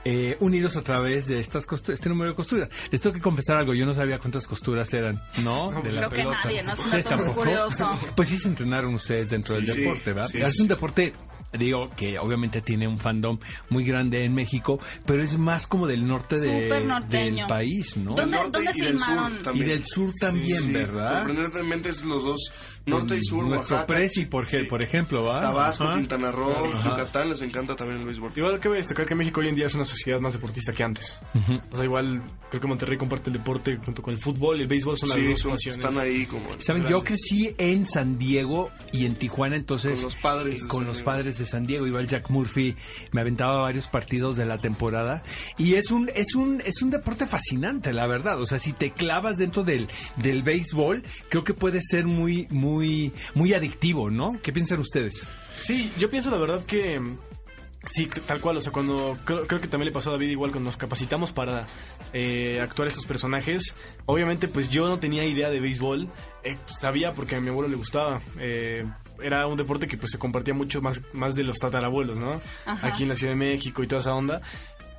Eh, 0.06 0.38
unidos 0.40 0.76
a 0.78 0.82
través 0.82 1.28
de 1.28 1.40
estas 1.40 1.68
costu- 1.68 1.94
este 1.94 2.10
número 2.10 2.32
de 2.32 2.36
costuras. 2.36 2.70
Les 2.92 3.00
tengo 3.02 3.14
que 3.14 3.22
confesar 3.22 3.58
algo, 3.58 3.74
yo 3.74 3.86
no 3.86 3.94
sabía 3.94 4.20
cuántas 4.20 4.48
costuras 4.48 4.94
eran, 4.94 5.22
¿no? 5.44 5.72
de 5.84 5.92
la 5.92 5.98
creo 6.00 6.10
que 6.10 6.16
pelota. 6.18 6.40
nadie, 6.44 6.64
¿no? 6.64 6.74
Es 6.74 7.06
un 7.06 7.34
curioso. 7.34 7.92
Pues 8.16 8.30
sí 8.30 8.38
se 8.38 8.48
entrenaron 8.50 8.94
ustedes 8.94 9.30
dentro 9.30 9.56
del 9.56 9.66
deporte, 9.66 10.14
¿verdad? 10.14 10.30
sí, 10.30 10.38
es 10.40 10.52
sí. 10.54 10.62
un 10.64 10.68
deporte 10.68 11.14
digo 11.58 11.90
que 11.96 12.20
obviamente 12.20 12.62
tiene 12.62 12.88
un 12.88 13.00
fandom 13.00 13.40
muy 13.70 13.84
grande 13.86 14.24
en 14.26 14.34
México, 14.34 14.80
pero 15.06 15.22
es 15.24 15.38
más 15.38 15.68
como 15.68 15.88
del 15.88 16.08
norte 16.08 16.40
de- 16.40 16.70
del 17.10 17.46
país, 17.48 17.98
¿no? 17.98 18.16
¿Dónde- 18.16 18.24
Del 18.24 18.32
norte 18.32 18.52
dónde 18.64 18.72
y 18.76 18.82
del 18.82 19.00
sur 19.00 19.42
también. 19.44 19.66
Y 19.68 19.70
del 19.72 19.86
sur 19.86 20.12
también, 20.20 20.74
¿verdad? 20.74 21.18
Sorprendentemente 21.20 21.90
es 21.90 22.04
los 22.06 22.24
dos, 22.24 22.52
norte 22.86 23.18
y 23.18 23.24
sur, 23.24 23.46
Nuestro 23.46 23.78
Oaxaca. 23.78 23.86
Prezi, 23.94 24.26
por, 24.26 24.50
Sí. 24.50 24.58
por 24.70 24.82
ejemplo, 24.82 25.24
¿va? 25.24 25.42
Tabasco, 25.42 25.84
Ajá. 25.86 25.96
Quintana 25.98 26.32
Roo, 26.32 26.66
Ajá. 26.74 26.90
Yucatán, 26.90 27.30
les 27.30 27.42
encanta 27.42 27.76
también 27.76 28.00
el 28.00 28.06
béisbol. 28.06 28.32
Igual 28.36 28.60
que 28.60 28.68
voy 28.68 28.78
a 28.78 28.80
destacar 28.80 29.06
que 29.06 29.16
México 29.16 29.40
hoy 29.42 29.48
en 29.48 29.56
día 29.56 29.68
es 29.68 29.76
una 29.76 29.86
sociedad 29.86 30.20
más 30.20 30.34
deportista 30.34 30.74
que 30.74 30.84
antes. 30.84 31.20
O 31.72 31.76
sea, 31.76 31.86
igual 31.86 32.22
creo 32.50 32.62
que 32.62 32.68
Monterrey 32.68 32.98
comparte 32.98 33.30
el 33.30 33.34
deporte 33.38 33.78
junto 33.78 34.02
con 34.02 34.14
el 34.14 34.20
fútbol 34.20 34.60
y 34.60 34.64
el 34.64 34.68
béisbol 34.68 34.98
son 34.98 35.10
las 35.10 35.18
Sí, 35.18 35.28
dos 35.28 35.40
son- 35.40 35.52
naciones. 35.52 35.78
están 35.80 35.98
ahí 35.98 36.26
como... 36.26 36.46
Saben, 36.60 36.84
yo 36.84 37.02
Grandes. 37.02 37.08
crecí 37.28 37.56
en 37.58 37.86
San 37.86 38.18
Diego 38.20 38.72
y 38.92 39.06
en 39.06 39.16
Tijuana, 39.16 39.56
entonces 39.56 39.94
Con 40.00 40.04
los 40.04 40.16
padres 40.16 40.62
de 40.62 40.68
con 40.68 40.86
los 40.86 41.02
padres 41.02 41.40
de 41.44 41.50
San 41.52 41.66
Diego, 41.66 41.88
iba 41.88 42.00
el 42.00 42.08
Jack 42.08 42.30
Murphy, 42.30 42.76
me 43.12 43.22
aventaba 43.22 43.62
varios 43.62 43.88
partidos 43.88 44.36
de 44.36 44.46
la 44.46 44.58
temporada 44.58 45.24
y 45.58 45.76
es 45.76 45.92
un 45.92 46.10
es 46.16 46.36
un 46.36 46.62
es 46.66 46.82
un 46.82 46.90
deporte 46.90 47.28
fascinante, 47.28 47.94
la 47.94 48.08
verdad. 48.08 48.40
O 48.42 48.46
sea, 48.46 48.60
si 48.60 48.74
te 48.74 48.92
clavas 48.92 49.38
dentro 49.38 49.64
del 49.64 49.88
del 50.18 50.44
béisbol, 50.44 51.04
creo 51.30 51.44
que 51.44 51.54
puede 51.54 51.82
ser 51.82 52.06
muy 52.06 52.48
muy 52.50 53.12
muy 53.36 53.54
adictivo, 53.54 54.10
¿no? 54.10 54.38
¿Qué 54.42 54.52
piensan 54.52 54.80
ustedes? 54.80 55.28
Sí, 55.62 55.92
yo 55.98 56.10
pienso 56.10 56.30
la 56.32 56.38
verdad 56.38 56.66
que 56.66 57.00
sí, 57.86 58.08
tal 58.28 58.40
cual, 58.42 58.58
o 58.58 58.62
sea, 58.62 58.72
cuando 58.72 59.18
creo, 59.26 59.46
creo 59.46 59.60
que 59.62 59.68
también 59.68 59.88
le 59.88 59.94
pasó 59.94 60.10
a 60.10 60.14
David 60.14 60.30
igual 60.30 60.52
cuando 60.52 60.68
nos 60.68 60.78
capacitamos 60.78 61.32
para 61.32 61.68
eh, 62.14 62.60
actuar 62.62 62.88
estos 62.88 63.06
personajes, 63.06 63.76
obviamente 64.06 64.48
pues 64.48 64.70
yo 64.70 64.88
no 64.88 65.00
tenía 65.00 65.26
idea 65.26 65.50
de 65.50 65.60
béisbol, 65.60 66.08
eh, 66.44 66.58
pues, 66.66 66.80
sabía 66.80 67.12
porque 67.14 67.36
a 67.36 67.42
mi 67.42 67.50
abuelo 67.50 67.70
le 67.70 67.76
gustaba. 67.78 68.20
eh, 68.40 68.86
era 69.24 69.48
un 69.48 69.58
deporte 69.58 69.88
que 69.88 69.98
pues 69.98 70.12
se 70.12 70.20
compartía 70.20 70.54
mucho 70.54 70.82
más, 70.82 71.02
más 71.14 71.36
de 71.36 71.44
los 71.44 71.58
tatarabuelos, 71.58 72.18
¿no? 72.18 72.42
Ajá. 72.66 72.88
Aquí 72.88 73.04
en 73.04 73.10
la 73.10 73.16
Ciudad 73.16 73.34
de 73.34 73.38
México 73.38 73.84
y 73.84 73.88
toda 73.88 74.02
esa 74.02 74.14
onda. 74.14 74.42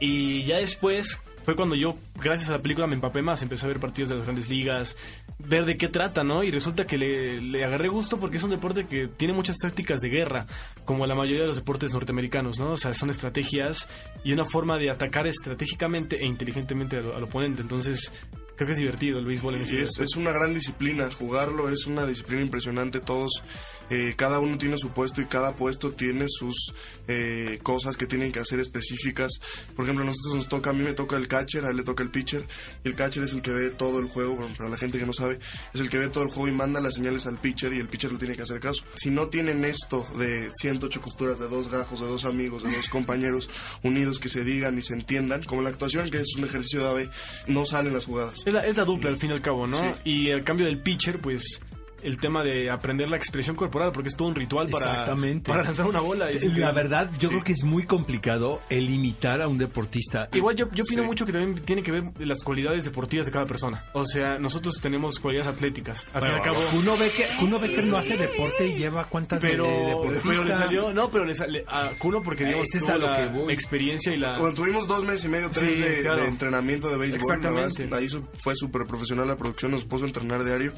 Y 0.01 0.43
ya 0.43 0.57
después 0.57 1.19
fue 1.45 1.55
cuando 1.55 1.77
yo, 1.77 1.99
gracias 2.15 2.49
a 2.49 2.55
la 2.55 2.63
película, 2.63 2.87
me 2.87 2.95
empapé 2.95 3.21
más. 3.21 3.43
Empecé 3.43 3.67
a 3.67 3.69
ver 3.69 3.79
partidos 3.79 4.09
de 4.09 4.17
las 4.17 4.25
grandes 4.25 4.49
ligas, 4.49 4.97
ver 5.39 5.67
de 5.67 5.77
qué 5.77 5.89
trata, 5.89 6.25
¿no? 6.25 6.43
Y 6.43 6.51
resulta 6.51 6.87
que 6.87 6.97
le, 6.97 7.41
le 7.41 7.65
agarré 7.65 7.89
gusto 7.89 8.19
porque 8.19 8.39
es 8.39 8.43
un 8.43 8.51
deporte 8.51 8.87
que 8.87 9.09
tiene 9.09 9.35
muchas 9.35 9.59
tácticas 9.59 10.01
de 10.01 10.09
guerra, 10.09 10.47
como 10.87 11.07
la 11.07 11.15
mayoría 11.15 11.43
de 11.43 11.49
los 11.49 11.57
deportes 11.57 11.93
norteamericanos, 11.93 12.59
¿no? 12.59 12.73
O 12.73 12.77
sea, 12.79 12.95
son 12.95 13.11
estrategias 13.11 13.87
y 14.25 14.33
una 14.33 14.45
forma 14.45 14.79
de 14.79 14.91
atacar 14.91 15.27
estratégicamente 15.27 16.17
e 16.17 16.27
inteligentemente 16.27 16.97
al, 16.97 17.13
al 17.13 17.25
oponente. 17.25 17.61
Entonces, 17.61 18.11
creo 18.57 18.67
que 18.67 18.73
es 18.73 18.79
divertido 18.79 19.19
el 19.19 19.27
béisbol 19.27 19.55
en 19.57 19.63
ese 19.63 19.71
Sí, 19.71 19.77
es, 19.79 19.89
aspecto. 19.91 20.05
es 20.05 20.17
una 20.17 20.33
gran 20.33 20.55
disciplina, 20.55 21.11
jugarlo 21.11 21.69
es 21.69 21.87
una 21.87 22.07
disciplina 22.07 22.43
impresionante, 22.43 23.01
todos, 23.01 23.43
eh, 23.91 24.15
cada 24.17 24.39
uno 24.41 24.57
tiene 24.59 24.79
su 24.79 24.91
puesto 24.91 25.21
y 25.21 25.27
cada 25.27 25.55
puesto 25.55 25.93
tiene 25.93 26.27
sus 26.29 26.73
eh, 27.09 27.59
cosas 27.63 27.97
que 27.97 28.07
tienen 28.07 28.33
que 28.33 28.41
hacer 28.41 28.61
específicas. 28.61 29.33
Por 29.75 29.85
ejemplo, 29.85 30.05
a 30.05 30.07
nosotros 30.07 30.37
nos 30.37 30.49
toca, 30.49 30.71
a 30.71 30.73
mí 30.73 30.83
me 30.83 30.95
toca 30.95 31.17
el 31.17 31.29
catcher, 31.29 31.65
a 31.65 31.71
él 31.71 31.77
le 31.77 31.83
toca 31.83 32.03
el 32.03 32.11
pitcher, 32.11 32.47
y 32.85 32.89
el 32.89 32.95
catcher 32.95 33.25
es 33.25 33.33
el 33.33 33.43
que 33.43 33.53
ve 33.53 33.71
todo 33.71 33.99
el 33.99 34.07
juego, 34.07 34.37
bueno, 34.37 34.55
para 34.57 34.71
la 34.71 34.77
gente 34.77 34.99
que 34.99 35.07
no 35.07 35.13
sabe, 35.13 35.39
es 35.73 35.81
el 35.81 35.89
que 35.89 35.99
ve 35.99 36.09
todo 36.09 36.25
el 36.25 36.31
juego 36.31 36.49
y 36.49 36.53
manda 36.53 36.81
las 36.81 36.95
señales 36.95 37.27
al 37.27 37.39
pitcher 37.39 37.73
y 37.73 37.79
el 37.81 37.89
pitcher 37.89 38.13
le 38.13 38.19
tiene 38.19 38.37
que 38.37 38.43
hacer 38.43 38.61
caso. 38.61 38.85
Si 38.97 39.11
no 39.11 39.29
tienen 39.29 39.65
esto 39.65 40.07
de 40.19 40.51
108 40.61 41.01
costuras, 41.01 41.39
de 41.39 41.49
dos 41.49 41.69
gajos, 41.71 42.01
de 42.01 42.07
dos 42.07 42.25
amigos, 42.25 42.63
de 42.63 42.73
dos 42.75 42.89
compañeros 42.89 43.51
unidos 43.83 44.19
que 44.19 44.29
se 44.29 44.45
digan 44.45 44.79
y 44.79 44.83
se 44.83 44.95
entiendan, 44.95 45.43
como 45.45 45.63
la 45.63 45.71
actuación, 45.71 46.09
que 46.11 46.21
es 46.21 46.35
un 46.37 46.45
ejercicio 46.45 46.81
de 46.81 46.89
ave, 46.89 47.11
no 47.49 47.65
salen 47.67 47.93
las 47.93 48.05
jugadas. 48.07 48.44
Es 48.45 48.53
la, 48.53 48.61
es 48.61 48.77
la 48.77 48.85
dupla 48.85 49.11
al 49.11 49.17
fin 49.17 49.31
y 49.31 49.33
al 49.35 49.41
cabo, 49.41 49.67
¿no? 49.67 49.79
Sí. 49.79 50.01
Y 50.05 50.29
el 50.31 50.45
cambio 50.45 50.67
del 50.67 50.79
pitcher, 50.79 51.19
pues 51.21 51.61
el 52.05 52.19
tema 52.19 52.43
de 52.45 52.71
aprender 52.71 53.09
la 53.09 53.17
expresión 53.17 53.57
corporal, 53.57 53.91
porque 53.93 54.09
es 54.09 54.17
todo 54.17 54.29
un 54.29 54.35
ritual 54.35 54.69
para, 54.69 54.91
Exactamente. 54.91 55.51
para 55.51 55.65
lanzar 55.65 55.87
una 55.87 56.01
bola. 56.01 56.31
Es 56.31 56.45
La 56.57 56.73
verdad, 56.73 57.11
yo 57.19 57.29
Sí. 57.29 57.29
creo 57.29 57.45
que 57.45 57.53
es 57.53 57.65
muy 57.65 57.85
complicado 57.85 58.61
el 58.71 58.91
imitar 58.91 59.41
a 59.43 59.49
un 59.49 59.59
deportista. 59.59 60.29
Igual 60.33 60.57
yo, 60.57 60.67
yo 60.73 60.85
opino 60.85 61.03
Sí. 61.03 61.09
mucho 61.09 61.27
que 61.27 61.33
también 61.33 61.55
tiene 61.65 61.83
que 61.83 61.91
ver 61.93 62.05
las 62.19 62.43
cualidades 62.43 62.85
deportivas 62.85 63.27
de 63.27 63.33
cada 63.33 63.47
persona. 63.47 63.85
O 63.95 64.05
sea, 64.05 64.39
nosotros 64.39 64.79
tenemos 64.81 65.19
cualidades 65.19 65.49
atléticas. 65.53 66.07
Al 66.13 66.23
fin 66.23 66.31
y 66.33 66.35
al 66.35 66.43
cabo. 66.43 66.61
Kuno 66.71 66.97
Becker, 66.97 67.27
Kuno 67.41 67.59
Becker 67.59 67.85
no 67.87 67.97
hace 67.97 68.17
deporte 68.17 68.67
y 68.69 68.75
lleva 68.79 69.09
cuántas 69.09 69.41
de- 69.41 69.49
Pero, 69.51 69.67
deportista? 69.67 70.29
pero 70.29 70.45
le 70.45 70.55
salió, 70.55 70.93
no, 70.93 71.11
pero 71.11 71.25
le 71.25 71.35
salió 71.35 71.63
a 71.69 71.91
Kuno 71.99 72.23
porque 72.23 72.45
digamos 72.45 72.75
es 72.75 72.85
tuvo 72.85 72.99
la 72.99 73.31
que 73.47 73.53
experiencia 73.53 74.13
y 74.15 74.19
la 74.19 74.37
Cuando 74.37 74.55
tuvimos 74.55 74.87
dos 74.87 75.05
meses 75.05 75.25
y 75.25 75.29
medio, 75.29 75.51
tres 75.51 75.77
Sí, 75.77 75.83
de, 75.83 76.01
claro. 76.03 76.21
de 76.23 76.29
entrenamiento 76.29 76.89
de 76.91 76.97
béisbol, 76.99 77.21
Exactamente. 77.21 77.89
ahí 77.95 78.09
su- 78.09 78.25
fue 78.35 78.55
súper 78.55 78.87
profesional 78.87 79.27
la 79.29 79.37
producción, 79.37 79.71
nos 79.71 79.85
puso 79.85 80.05
a 80.05 80.09
entrenar 80.09 80.45
diario 80.45 80.73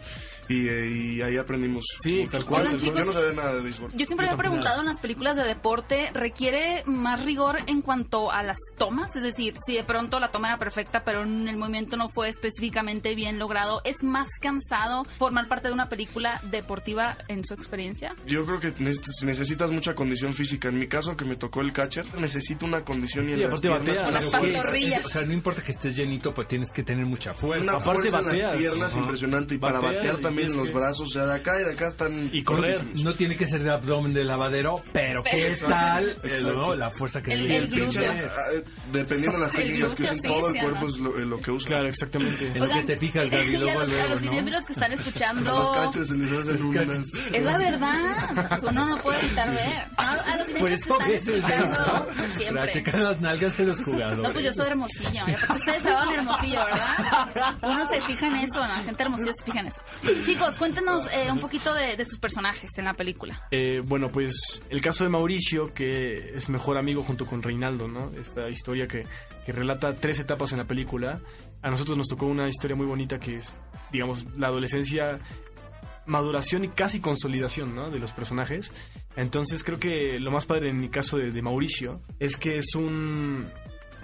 y, 0.48 0.68
eh, 0.68 0.86
y 0.88 1.22
ahí 1.22 1.36
aprendimos. 1.36 1.84
Sí, 2.02 2.24
tal 2.30 2.44
cual. 2.44 2.62
Oigan, 2.62 2.78
Yo 2.78 2.84
chicos, 2.86 3.06
no 3.06 3.12
sabía 3.12 3.32
nada 3.32 3.54
de 3.54 3.62
béisbol. 3.62 3.90
Yo 3.94 4.06
siempre 4.06 4.26
me 4.26 4.34
he 4.34 4.36
preguntado 4.36 4.80
en 4.80 4.86
las 4.86 5.00
películas 5.00 5.36
de 5.36 5.44
deporte, 5.44 6.10
¿requiere 6.14 6.82
más 6.86 7.24
rigor 7.24 7.58
en 7.66 7.82
cuanto 7.82 8.30
a 8.30 8.42
las 8.42 8.56
tomas? 8.76 9.14
Es 9.16 9.22
decir, 9.22 9.54
si 9.64 9.74
de 9.74 9.84
pronto 9.84 10.20
la 10.20 10.30
toma 10.30 10.48
era 10.48 10.58
perfecta, 10.58 11.02
pero 11.04 11.22
en 11.22 11.48
el 11.48 11.56
movimiento 11.56 11.96
no 11.96 12.08
fue 12.08 12.28
específicamente 12.28 13.14
bien 13.14 13.38
logrado, 13.38 13.80
¿es 13.84 14.02
más 14.02 14.28
cansado 14.40 15.04
formar 15.18 15.48
parte 15.48 15.68
de 15.68 15.74
una 15.74 15.88
película 15.88 16.40
deportiva 16.50 17.16
en 17.28 17.44
su 17.44 17.54
experiencia? 17.54 18.14
Yo 18.26 18.44
creo 18.44 18.60
que 18.60 18.72
necesitas, 18.78 19.22
necesitas 19.24 19.70
mucha 19.70 19.94
condición 19.94 20.34
física. 20.34 20.68
En 20.68 20.78
mi 20.78 20.86
caso, 20.88 21.16
que 21.16 21.24
me 21.24 21.36
tocó 21.36 21.60
el 21.60 21.72
catcher, 21.72 22.06
necesito 22.18 22.66
una 22.66 22.84
condición 22.84 23.28
y 23.28 23.32
en 23.32 23.38
Y 23.40 23.42
las 23.42 23.52
aparte 23.58 23.68
piernas 23.90 24.30
batea, 24.30 24.30
pantorrillas. 24.52 25.06
O 25.06 25.08
sea, 25.08 25.22
no 25.22 25.32
importa 25.32 25.62
que 25.62 25.72
estés 25.72 25.96
llenito, 25.96 26.32
pues 26.34 26.48
tienes 26.48 26.70
que 26.70 26.82
tener 26.82 27.06
mucha 27.06 27.34
fuerza. 27.34 27.62
Una 27.64 27.72
Aparte 27.82 28.08
fuerza 28.10 28.18
en 28.20 28.24
las 28.26 28.34
bateas. 28.42 28.56
piernas 28.56 28.92
Ajá. 28.92 29.00
impresionante 29.00 29.54
y 29.54 29.58
para 29.58 29.80
Bateas, 29.80 29.94
batear 29.96 30.18
y 30.18 30.22
también 30.22 30.35
en 30.42 30.46
tienes 30.46 30.56
los 30.56 30.68
que- 30.68 30.74
brazos, 30.74 31.08
o 31.08 31.10
sea, 31.10 31.26
de 31.26 31.34
acá 31.34 31.60
y 31.60 31.64
de 31.64 31.72
acá 31.72 31.88
están 31.88 32.30
Y 32.32 32.42
correr. 32.42 32.84
No 33.02 33.14
tiene 33.14 33.36
que 33.36 33.46
ser 33.46 33.62
de 33.62 33.70
abdomen 33.72 34.12
de 34.14 34.24
lavadero, 34.24 34.80
pero 34.92 35.22
¿qué 35.22 35.30
Pero- 35.58 35.68
tal 35.68 36.08
Exacto. 36.10 36.28
el- 36.28 36.44
no, 36.46 36.74
la 36.74 36.90
fuerza 36.90 37.22
que 37.22 37.32
El- 37.32 37.50
el. 37.50 37.68
Pinche, 37.68 38.06
ah, 38.08 38.22
dependiendo 38.92 39.38
de 39.38 39.44
las 39.46 39.54
El 39.54 39.62
técnicas 39.62 39.94
que 39.94 40.02
usen, 40.04 40.16
sí, 40.20 40.28
todo 40.28 40.50
sí, 40.52 40.58
el 40.58 40.64
cuerpo 40.64 40.86
es 40.86 40.96
lo, 40.98 41.10
lo 41.18 41.40
que 41.40 41.50
usan. 41.50 41.68
Claro, 41.68 41.88
exactamente. 41.88 42.46
En 42.46 42.58
lo 42.60 42.68
que 42.74 42.82
te 42.82 42.96
fijas, 42.98 43.28
Gaby, 43.30 43.50
y 43.52 43.56
a 43.56 43.58
luego, 43.60 43.80
los, 43.80 44.20
cinéfilos 44.20 44.64
que 44.66 44.72
están 44.72 44.90
los 44.90 45.00
escuchando... 45.00 45.72
catchers 45.72 46.08
se 46.08 46.14
les 46.16 46.32
hacen 46.32 46.64
unas... 46.64 47.14
Es 47.32 47.42
la 47.44 47.58
verdad, 47.58 48.48
pues 48.48 48.62
uno 48.62 48.86
no 48.86 49.00
puede 49.02 49.18
evitar 49.20 49.50
ver. 49.50 49.86
A 49.96 50.36
los 50.38 50.46
cinéfilos 50.46 50.80
eso 50.80 50.98
que 50.98 51.14
están 51.16 51.32
el 51.34 51.38
escuchando, 51.38 52.06
Para 52.06 52.28
siempre. 52.38 52.70
checar 52.72 53.00
las 53.00 53.20
nalgas 53.20 53.56
de 53.56 53.64
los 53.66 53.82
jugadores. 53.82 54.18
No, 54.22 54.32
pues 54.32 54.44
yo 54.44 54.52
soy 54.52 54.66
hermosillo. 54.68 55.22
Aparte 55.22 55.52
ustedes 55.52 55.76
estaban 55.78 56.14
hermosillo, 56.14 56.64
¿verdad? 56.64 57.56
Uno 57.62 57.88
se 57.90 58.00
fija 58.02 58.26
en 58.28 58.34
eso, 58.36 58.60
la 58.60 58.82
gente 58.82 59.02
hermosillo 59.02 59.32
se 59.38 59.44
fija 59.44 59.60
en 59.60 59.66
eso. 59.66 59.80
Chicos, 60.26 60.58
cuéntenos 60.58 61.06
eh, 61.12 61.30
un 61.30 61.38
poquito 61.38 61.72
de, 61.72 62.04
sus 62.04 62.18
personajes 62.18 62.76
en 62.78 62.86
la 62.86 62.94
película. 62.94 63.46
Eh, 63.52 63.80
bueno, 63.84 64.08
pues 64.08 64.60
el 64.68 64.80
caso 64.80 65.04
de 65.04 65.10
Mauricio, 65.10 65.72
que 65.72 66.34
es 66.34 66.48
mejor 66.48 66.78
amigo 66.78 67.04
junto 67.04 67.26
con 67.26 67.44
Reinaldo, 67.44 67.86
¿no? 67.86 68.10
Esta 68.10 68.48
historia 68.48 68.88
que, 68.88 69.06
que 69.44 69.52
relata 69.52 69.94
tres 69.94 70.18
etapas 70.18 70.50
en 70.50 70.58
la 70.58 70.64
película. 70.64 71.20
A 71.62 71.70
nosotros 71.70 71.96
nos 71.96 72.08
tocó 72.08 72.26
una 72.26 72.48
historia 72.48 72.74
muy 72.74 72.86
bonita 72.86 73.20
que 73.20 73.36
es, 73.36 73.54
digamos, 73.92 74.26
la 74.36 74.48
adolescencia, 74.48 75.20
maduración 76.06 76.64
y 76.64 76.68
casi 76.70 76.98
consolidación, 76.98 77.76
¿no? 77.76 77.90
De 77.90 78.00
los 78.00 78.10
personajes. 78.10 78.74
Entonces 79.14 79.62
creo 79.62 79.78
que 79.78 80.18
lo 80.18 80.32
más 80.32 80.44
padre 80.44 80.70
en 80.70 80.80
mi 80.80 80.88
caso 80.88 81.18
de 81.18 81.40
Mauricio 81.40 82.02
es 82.18 82.36
que 82.36 82.56
es 82.56 82.74
un, 82.74 83.48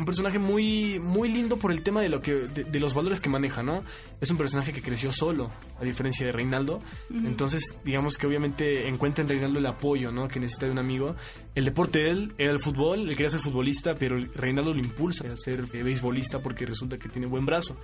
un 0.02 0.06
personaje 0.06 0.40
muy, 0.40 0.98
muy 0.98 1.28
lindo 1.28 1.56
por 1.56 1.70
el 1.70 1.82
tema 1.82 2.00
de 2.00 2.08
lo 2.08 2.20
que, 2.20 2.34
de, 2.34 2.64
de 2.64 2.80
los 2.80 2.92
valores 2.92 3.20
que 3.20 3.30
maneja, 3.30 3.62
¿no? 3.62 3.84
Es 4.20 4.30
un 4.32 4.36
personaje 4.36 4.72
que 4.72 4.82
creció 4.82 5.12
solo, 5.12 5.52
a 5.80 5.84
diferencia 5.84 6.26
de 6.26 6.32
Reinaldo. 6.32 6.80
Entonces, 7.10 7.78
digamos 7.84 8.18
que 8.18 8.26
obviamente 8.26 8.88
encuentra 8.88 9.22
en 9.22 9.28
Reinaldo 9.28 9.60
el 9.60 9.66
apoyo, 9.66 10.10
¿no? 10.10 10.26
Que 10.26 10.40
necesita 10.40 10.66
de 10.66 10.72
un 10.72 10.80
amigo. 10.80 11.14
El 11.54 11.66
deporte 11.66 12.00
de 12.00 12.10
él 12.10 12.34
era 12.36 12.50
el 12.50 12.58
fútbol, 12.58 13.08
él 13.08 13.16
quería 13.16 13.30
ser 13.30 13.40
futbolista, 13.40 13.94
pero 13.94 14.16
Reinaldo 14.34 14.74
lo 14.74 14.80
impulsa 14.80 15.28
a 15.32 15.36
ser 15.36 15.64
eh, 15.72 15.82
beisbolista 15.84 16.40
porque 16.40 16.66
resulta 16.66 16.98
que 16.98 17.08
tiene 17.08 17.28
buen 17.28 17.46
brazo. 17.46 17.76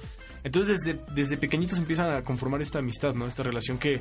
Entonces, 0.42 0.80
desde, 0.84 1.00
desde 1.14 1.36
pequeñitos 1.36 1.78
empiezan 1.78 2.10
a 2.10 2.22
conformar 2.22 2.60
esta 2.62 2.80
amistad, 2.80 3.14
¿no? 3.14 3.28
Esta 3.28 3.44
relación 3.44 3.78
que, 3.78 4.00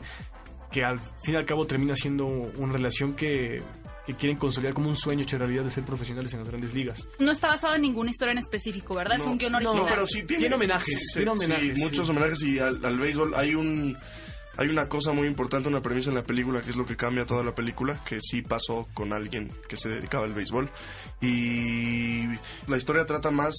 que 0.71 0.83
al 0.83 0.99
fin 1.23 1.35
y 1.35 1.37
al 1.37 1.45
cabo 1.45 1.65
termina 1.65 1.95
siendo 1.95 2.25
una 2.25 2.73
relación 2.73 3.13
que, 3.13 3.61
que 4.07 4.15
quieren 4.15 4.37
consolidar 4.37 4.73
como 4.73 4.87
un 4.87 4.95
sueño 4.95 5.23
hecho 5.23 5.37
realidad 5.37 5.65
de 5.65 5.69
ser 5.69 5.83
profesionales 5.83 6.31
en 6.31 6.39
las 6.39 6.47
grandes 6.47 6.73
ligas. 6.73 7.05
No 7.19 7.31
está 7.31 7.49
basado 7.49 7.75
en 7.75 7.81
ninguna 7.81 8.09
historia 8.09 8.31
en 8.31 8.37
específico, 8.37 8.95
¿verdad? 8.95 9.17
es 9.17 9.21
un 9.21 9.37
guion 9.37 9.53
original. 9.55 9.81
No, 9.81 9.85
pero 9.85 10.07
sí 10.07 10.23
tiene, 10.23 10.43
Tiene 10.43 10.55
homenajes, 10.55 10.99
sí, 10.99 11.17
tiene 11.19 11.31
sí, 11.31 11.43
homenajes, 11.45 11.79
muchos 11.79 12.05
sí. 12.05 12.11
homenajes 12.11 12.41
y 12.43 12.59
al, 12.59 12.83
al 12.85 12.97
béisbol 12.97 13.33
hay 13.35 13.53
un 13.53 13.97
hay 14.59 14.69
una 14.69 14.89
cosa 14.89 15.11
muy 15.11 15.27
importante, 15.27 15.69
una 15.69 15.81
premisa 15.83 16.09
en 16.09 16.15
la 16.15 16.23
película 16.23 16.61
que 16.61 16.71
es 16.71 16.77
lo 16.77 16.85
que 16.85 16.95
cambia 16.95 17.25
toda 17.25 17.43
la 17.43 17.53
película, 17.53 18.01
que 18.05 18.19
sí 18.21 18.41
pasó 18.41 18.87
con 18.93 19.13
alguien 19.13 19.51
que 19.67 19.77
se 19.77 19.89
dedicaba 19.89 20.23
al 20.23 20.33
béisbol 20.33 20.69
y 21.21 22.25
la 22.65 22.77
historia 22.77 23.05
trata 23.05 23.29
más 23.29 23.53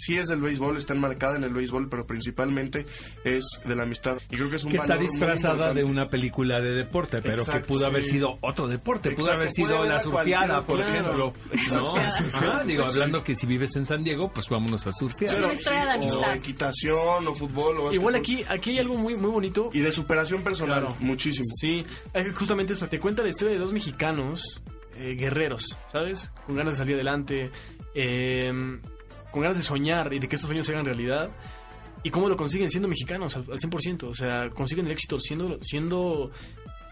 sí 0.00 0.16
es 0.18 0.28
del 0.28 0.40
béisbol, 0.40 0.76
está 0.76 0.94
enmarcada 0.94 1.36
en 1.36 1.44
el 1.44 1.52
béisbol, 1.52 1.88
pero 1.88 2.06
principalmente 2.06 2.86
es 3.24 3.44
de 3.64 3.76
la 3.76 3.82
amistad. 3.84 4.18
Y 4.30 4.36
creo 4.36 4.50
que 4.50 4.56
es 4.56 4.64
un 4.64 4.70
que 4.70 4.76
está 4.78 4.88
valor 4.94 5.04
muy 5.04 5.12
disfrazada 5.12 5.74
de 5.74 5.84
una 5.84 6.08
película 6.08 6.60
de 6.60 6.70
deporte, 6.72 7.20
pero 7.22 7.44
que 7.44 7.60
pudo 7.60 7.86
haber 7.86 8.04
sí. 8.04 8.12
sido 8.12 8.38
otro 8.40 8.68
deporte, 8.68 9.10
pudo 9.12 9.32
haber 9.32 9.50
sido 9.50 9.84
la 9.84 10.00
surfeada, 10.00 10.64
por 10.66 10.80
ejemplo. 10.80 11.32
¿no? 11.72 11.96
Ajá, 11.96 12.64
digo, 12.64 12.84
hablando 12.84 13.22
que 13.22 13.34
si 13.36 13.46
vives 13.46 13.76
en 13.76 13.86
San 13.86 14.04
Diego, 14.04 14.30
pues 14.32 14.48
vámonos 14.48 14.86
a 14.86 14.92
surfear. 14.92 15.34
Es 15.34 15.40
una 15.40 15.52
historia 15.52 15.80
de 15.84 15.88
O 15.88 15.92
amistad. 15.94 16.34
equitación, 16.34 17.28
o 17.28 17.34
fútbol, 17.34 17.78
o 17.78 17.92
Igual 17.92 18.14
aquí, 18.16 18.44
aquí 18.48 18.70
hay 18.70 18.78
algo 18.78 18.96
muy, 18.96 19.14
muy 19.16 19.30
bonito. 19.30 19.70
Y 19.72 19.80
de 19.80 19.92
superación 19.92 20.42
personal, 20.42 20.80
Claro. 20.80 20.96
muchísimo. 21.00 21.44
Sí, 21.60 21.84
eh, 22.14 22.30
justamente 22.34 22.72
eso. 22.72 22.88
Te 22.88 22.98
cuenta 23.00 23.22
la 23.22 23.28
historia 23.28 23.54
de 23.54 23.60
dos 23.60 23.72
mexicanos 23.72 24.60
eh, 24.96 25.14
guerreros, 25.14 25.76
¿sabes? 25.90 26.30
Con 26.46 26.56
ganas 26.56 26.74
de 26.74 26.78
salir 26.78 26.94
adelante, 26.96 27.50
eh, 27.94 28.52
con 29.30 29.42
ganas 29.42 29.58
de 29.58 29.62
soñar 29.62 30.12
y 30.12 30.18
de 30.18 30.28
que 30.28 30.34
estos 30.36 30.48
sueños 30.48 30.66
se 30.66 30.72
hagan 30.72 30.86
realidad. 30.86 31.30
¿Y 32.02 32.10
cómo 32.10 32.28
lo 32.28 32.36
consiguen? 32.36 32.70
Siendo 32.70 32.88
mexicanos 32.88 33.36
al, 33.36 33.42
al 33.42 33.58
100%. 33.58 34.04
O 34.04 34.14
sea, 34.14 34.50
consiguen 34.50 34.86
el 34.86 34.92
éxito 34.92 35.20
siendo, 35.20 35.58
siendo, 35.60 36.30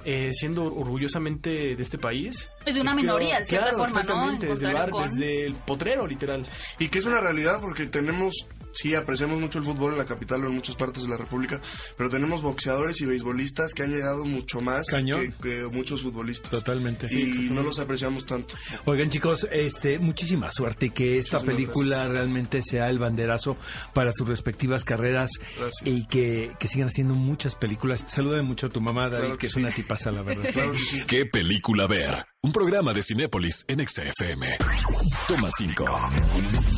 eh, 0.04 0.30
siendo 0.32 0.64
orgullosamente 1.02 1.50
de 1.76 1.82
este 1.82 1.98
país. 1.98 2.50
Y 2.66 2.72
de 2.72 2.80
una 2.80 2.94
minoría, 2.94 3.38
de 3.38 3.44
cierta 3.44 3.70
Claro, 3.70 3.78
forma, 3.88 4.02
¿no? 4.02 4.30
exactamente, 4.32 4.46
En 4.46 4.52
Desde 4.52 4.66
el 4.68 4.74
bar, 4.74 4.90
con- 4.90 5.04
desde 5.04 5.46
el 5.46 5.54
potrero, 5.54 6.06
literal. 6.06 6.42
Y 6.78 6.88
que 6.88 6.98
es 6.98 7.04
una 7.06 7.20
realidad 7.20 7.60
porque 7.60 7.86
tenemos, 7.86 8.34
sí, 8.72 8.94
apreciamos 8.94 9.40
mucho 9.40 9.58
el 9.58 9.64
fútbol 9.64 9.92
en 9.92 9.98
la 9.98 10.04
capital 10.04 10.44
o 10.44 10.48
en 10.48 10.54
muchas 10.54 10.76
partes 10.76 11.02
de 11.04 11.08
la 11.08 11.16
República, 11.16 11.60
pero 11.96 12.10
tenemos 12.10 12.42
boxeadores 12.42 13.00
y 13.00 13.06
beisbolistas 13.06 13.72
que 13.74 13.82
han 13.82 13.90
llegado 13.92 14.24
mucho 14.24 14.60
más 14.60 14.86
que, 14.88 15.32
que 15.42 15.62
muchos 15.72 16.02
futbolistas. 16.02 16.50
Totalmente. 16.50 17.06
Y 17.12 17.48
no 17.50 17.62
los 17.62 17.78
apreciamos 17.78 18.26
tanto. 18.26 18.54
Oigan 18.84 19.08
chicos, 19.10 19.48
este, 19.50 19.98
muchísima 19.98 20.50
suerte 20.50 20.86
y 20.86 20.90
que 20.90 21.18
esta 21.18 21.38
Muchísimas 21.38 21.56
película 21.74 22.08
realmente 22.08 22.62
sea 22.62 22.88
el 22.88 22.98
banderazo 22.98 23.56
para 23.94 24.12
sus 24.12 24.28
respectivas 24.28 24.84
carreras 24.84 25.30
Gracias. 25.58 25.86
y 25.86 26.06
que, 26.06 26.52
que 26.58 26.68
sigan 26.68 26.88
haciendo 26.88 27.14
muchas 27.14 27.54
películas. 27.54 28.04
Saluda 28.06 28.42
mucho 28.42 28.66
a 28.66 28.70
tu 28.70 28.80
mamá, 28.80 29.08
David, 29.08 29.18
Claro 29.18 29.32
que, 29.34 29.38
que 29.40 29.46
es 29.46 29.52
sí. 29.52 29.58
una 29.60 29.72
tipaza, 29.88 30.10
la 30.12 30.22
verdad. 30.22 30.50
Claro 30.52 30.72
que 30.72 30.84
sí. 30.84 31.02
¿Qué 31.06 31.24
película 31.26 31.86
ver? 31.86 32.26
Un 32.42 32.52
programa 32.52 32.92
de 32.92 33.02
Cinépolis 33.02 33.64
en 33.68 33.86
XFM. 33.86 34.58
Toma 35.26 35.48
5. 35.56 35.84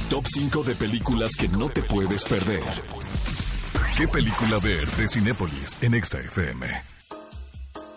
Top 0.08 0.26
5 0.26 0.62
de 0.62 0.74
películas 0.76 1.32
que 1.36 1.48
no 1.48 1.68
te 1.68 1.82
puedes 1.82 2.24
perder. 2.24 2.62
¿Qué 3.96 4.06
película 4.06 4.58
ver 4.58 4.88
de 4.92 5.08
Cinépolis 5.08 5.76
en 5.82 6.02
XFM? 6.02 6.99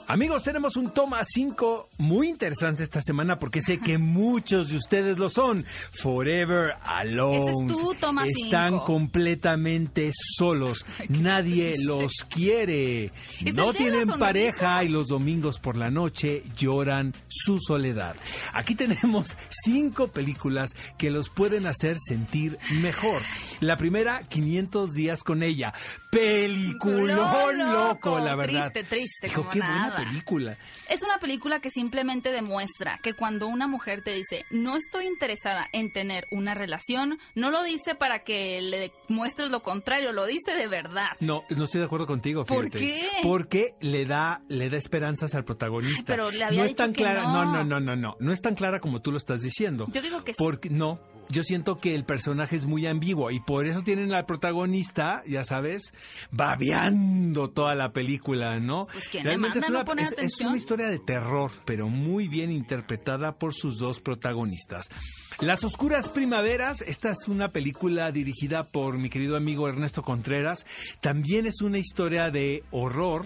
Amigos, 0.07 0.43
tenemos 0.43 0.75
un 0.75 0.91
toma 0.91 1.21
5 1.23 1.89
muy 1.99 2.27
interesante 2.27 2.83
esta 2.83 3.01
semana 3.01 3.39
porque 3.39 3.61
sé 3.61 3.79
que 3.79 3.97
muchos 3.97 4.69
de 4.69 4.75
ustedes 4.77 5.17
lo 5.17 5.29
son. 5.29 5.65
Forever 5.91 6.73
Alone. 6.83 7.37
Ese 7.51 7.73
es 7.73 7.79
tu 7.79 7.93
toma 7.95 8.25
Están 8.27 8.71
cinco. 8.73 8.83
completamente 8.85 10.11
solos. 10.37 10.85
Nadie 11.09 11.77
los 11.79 12.11
quiere. 12.29 13.11
No 13.53 13.73
tienen 13.73 14.07
pareja 14.19 14.83
y 14.83 14.89
los 14.89 15.07
domingos 15.07 15.59
por 15.59 15.77
la 15.77 15.89
noche 15.89 16.43
lloran 16.57 17.15
su 17.29 17.57
soledad. 17.59 18.15
Aquí 18.53 18.75
tenemos 18.75 19.37
cinco 19.49 20.09
películas 20.09 20.71
que 20.97 21.11
los 21.11 21.29
pueden 21.29 21.65
hacer 21.65 21.97
sentir 21.97 22.59
mejor. 22.81 23.21
La 23.61 23.77
primera, 23.77 24.21
500 24.27 24.91
días 24.91 25.23
con 25.23 25.43
ella. 25.43 25.73
Peliculón 26.11 27.57
Loco, 27.57 28.09
loco, 28.11 28.19
la 28.19 28.35
verdad. 28.35 28.69
triste, 28.71 28.83
triste, 28.95 29.27
Dijo, 29.27 29.41
como 29.41 29.51
qué 29.51 29.59
buena 29.59 29.92
nada". 29.93 30.05
película. 30.09 30.57
Es 30.89 31.01
una 31.01 31.17
película 31.19 31.59
que 31.59 31.69
simplemente 31.69 32.31
demuestra 32.31 32.99
que 33.01 33.13
cuando 33.13 33.47
una 33.47 33.67
mujer 33.67 34.03
te 34.03 34.11
dice 34.13 34.45
no 34.51 34.75
estoy 34.75 35.07
interesada 35.07 35.67
en 35.71 35.91
tener 35.91 36.25
una 36.31 36.53
relación, 36.53 37.19
no 37.35 37.51
lo 37.51 37.63
dice 37.63 37.95
para 37.95 38.23
que 38.23 38.61
le 38.61 38.91
muestres 39.07 39.49
lo 39.49 39.61
contrario, 39.63 40.11
lo 40.11 40.25
dice 40.25 40.55
de 40.55 40.67
verdad. 40.67 41.09
No, 41.19 41.43
no 41.55 41.63
estoy 41.63 41.79
de 41.79 41.85
acuerdo 41.85 42.07
contigo, 42.07 42.45
¿Por 42.45 42.65
fíjate. 42.65 42.79
qué? 42.79 43.09
Porque 43.23 43.75
le 43.79 44.05
da, 44.05 44.41
le 44.49 44.69
da 44.69 44.77
esperanzas 44.77 45.35
al 45.35 45.43
protagonista. 45.45 46.13
Pero 46.13 46.31
le 46.31 46.43
había 46.43 46.59
no 46.59 46.65
es 46.65 46.75
tan 46.75 46.93
que 46.93 47.03
clara, 47.03 47.23
no. 47.23 47.45
no, 47.45 47.45
no, 47.45 47.63
no, 47.63 47.79
no, 47.79 47.95
no, 47.95 48.15
no 48.19 48.31
es 48.31 48.41
tan 48.41 48.55
clara 48.55 48.79
como 48.79 49.01
tú 49.01 49.11
lo 49.11 49.17
estás 49.17 49.41
diciendo. 49.41 49.87
Yo 49.91 50.01
digo 50.01 50.23
que 50.23 50.33
sí. 50.33 50.37
Porque 50.43 50.69
no, 50.69 50.99
yo 51.29 51.43
siento 51.43 51.77
que 51.77 51.95
el 51.95 52.05
personaje 52.05 52.55
es 52.55 52.65
muy 52.65 52.85
ambiguo 52.87 53.31
y 53.31 53.39
por 53.39 53.65
eso 53.65 53.81
tienen 53.81 54.13
al 54.13 54.25
protagonista, 54.25 55.23
ya 55.27 55.43
sabes, 55.43 55.91
babeando 56.31 57.49
toda 57.49 57.75
la 57.75 57.91
película, 57.91 58.59
¿no? 58.59 58.87
Pues, 58.91 59.09
¿quién 59.09 59.23
le 59.23 59.37
manda 59.37 59.59
no 59.69 59.79
es- 60.03 60.09
es 60.25 60.39
una 60.41 60.57
historia 60.57 60.87
de 60.89 60.99
terror, 60.99 61.51
pero 61.65 61.87
muy 61.89 62.27
bien 62.27 62.51
interpretada 62.51 63.35
por 63.37 63.53
sus 63.53 63.77
dos 63.79 63.99
protagonistas. 63.99 64.89
Las 65.41 65.63
Oscuras 65.63 66.09
Primaveras, 66.09 66.81
esta 66.81 67.09
es 67.11 67.27
una 67.27 67.49
película 67.49 68.11
dirigida 68.11 68.63
por 68.65 68.97
mi 68.97 69.09
querido 69.09 69.35
amigo 69.35 69.67
Ernesto 69.67 70.03
Contreras. 70.03 70.65
También 71.01 71.47
es 71.47 71.61
una 71.61 71.79
historia 71.79 72.29
de 72.29 72.63
horror. 72.71 73.25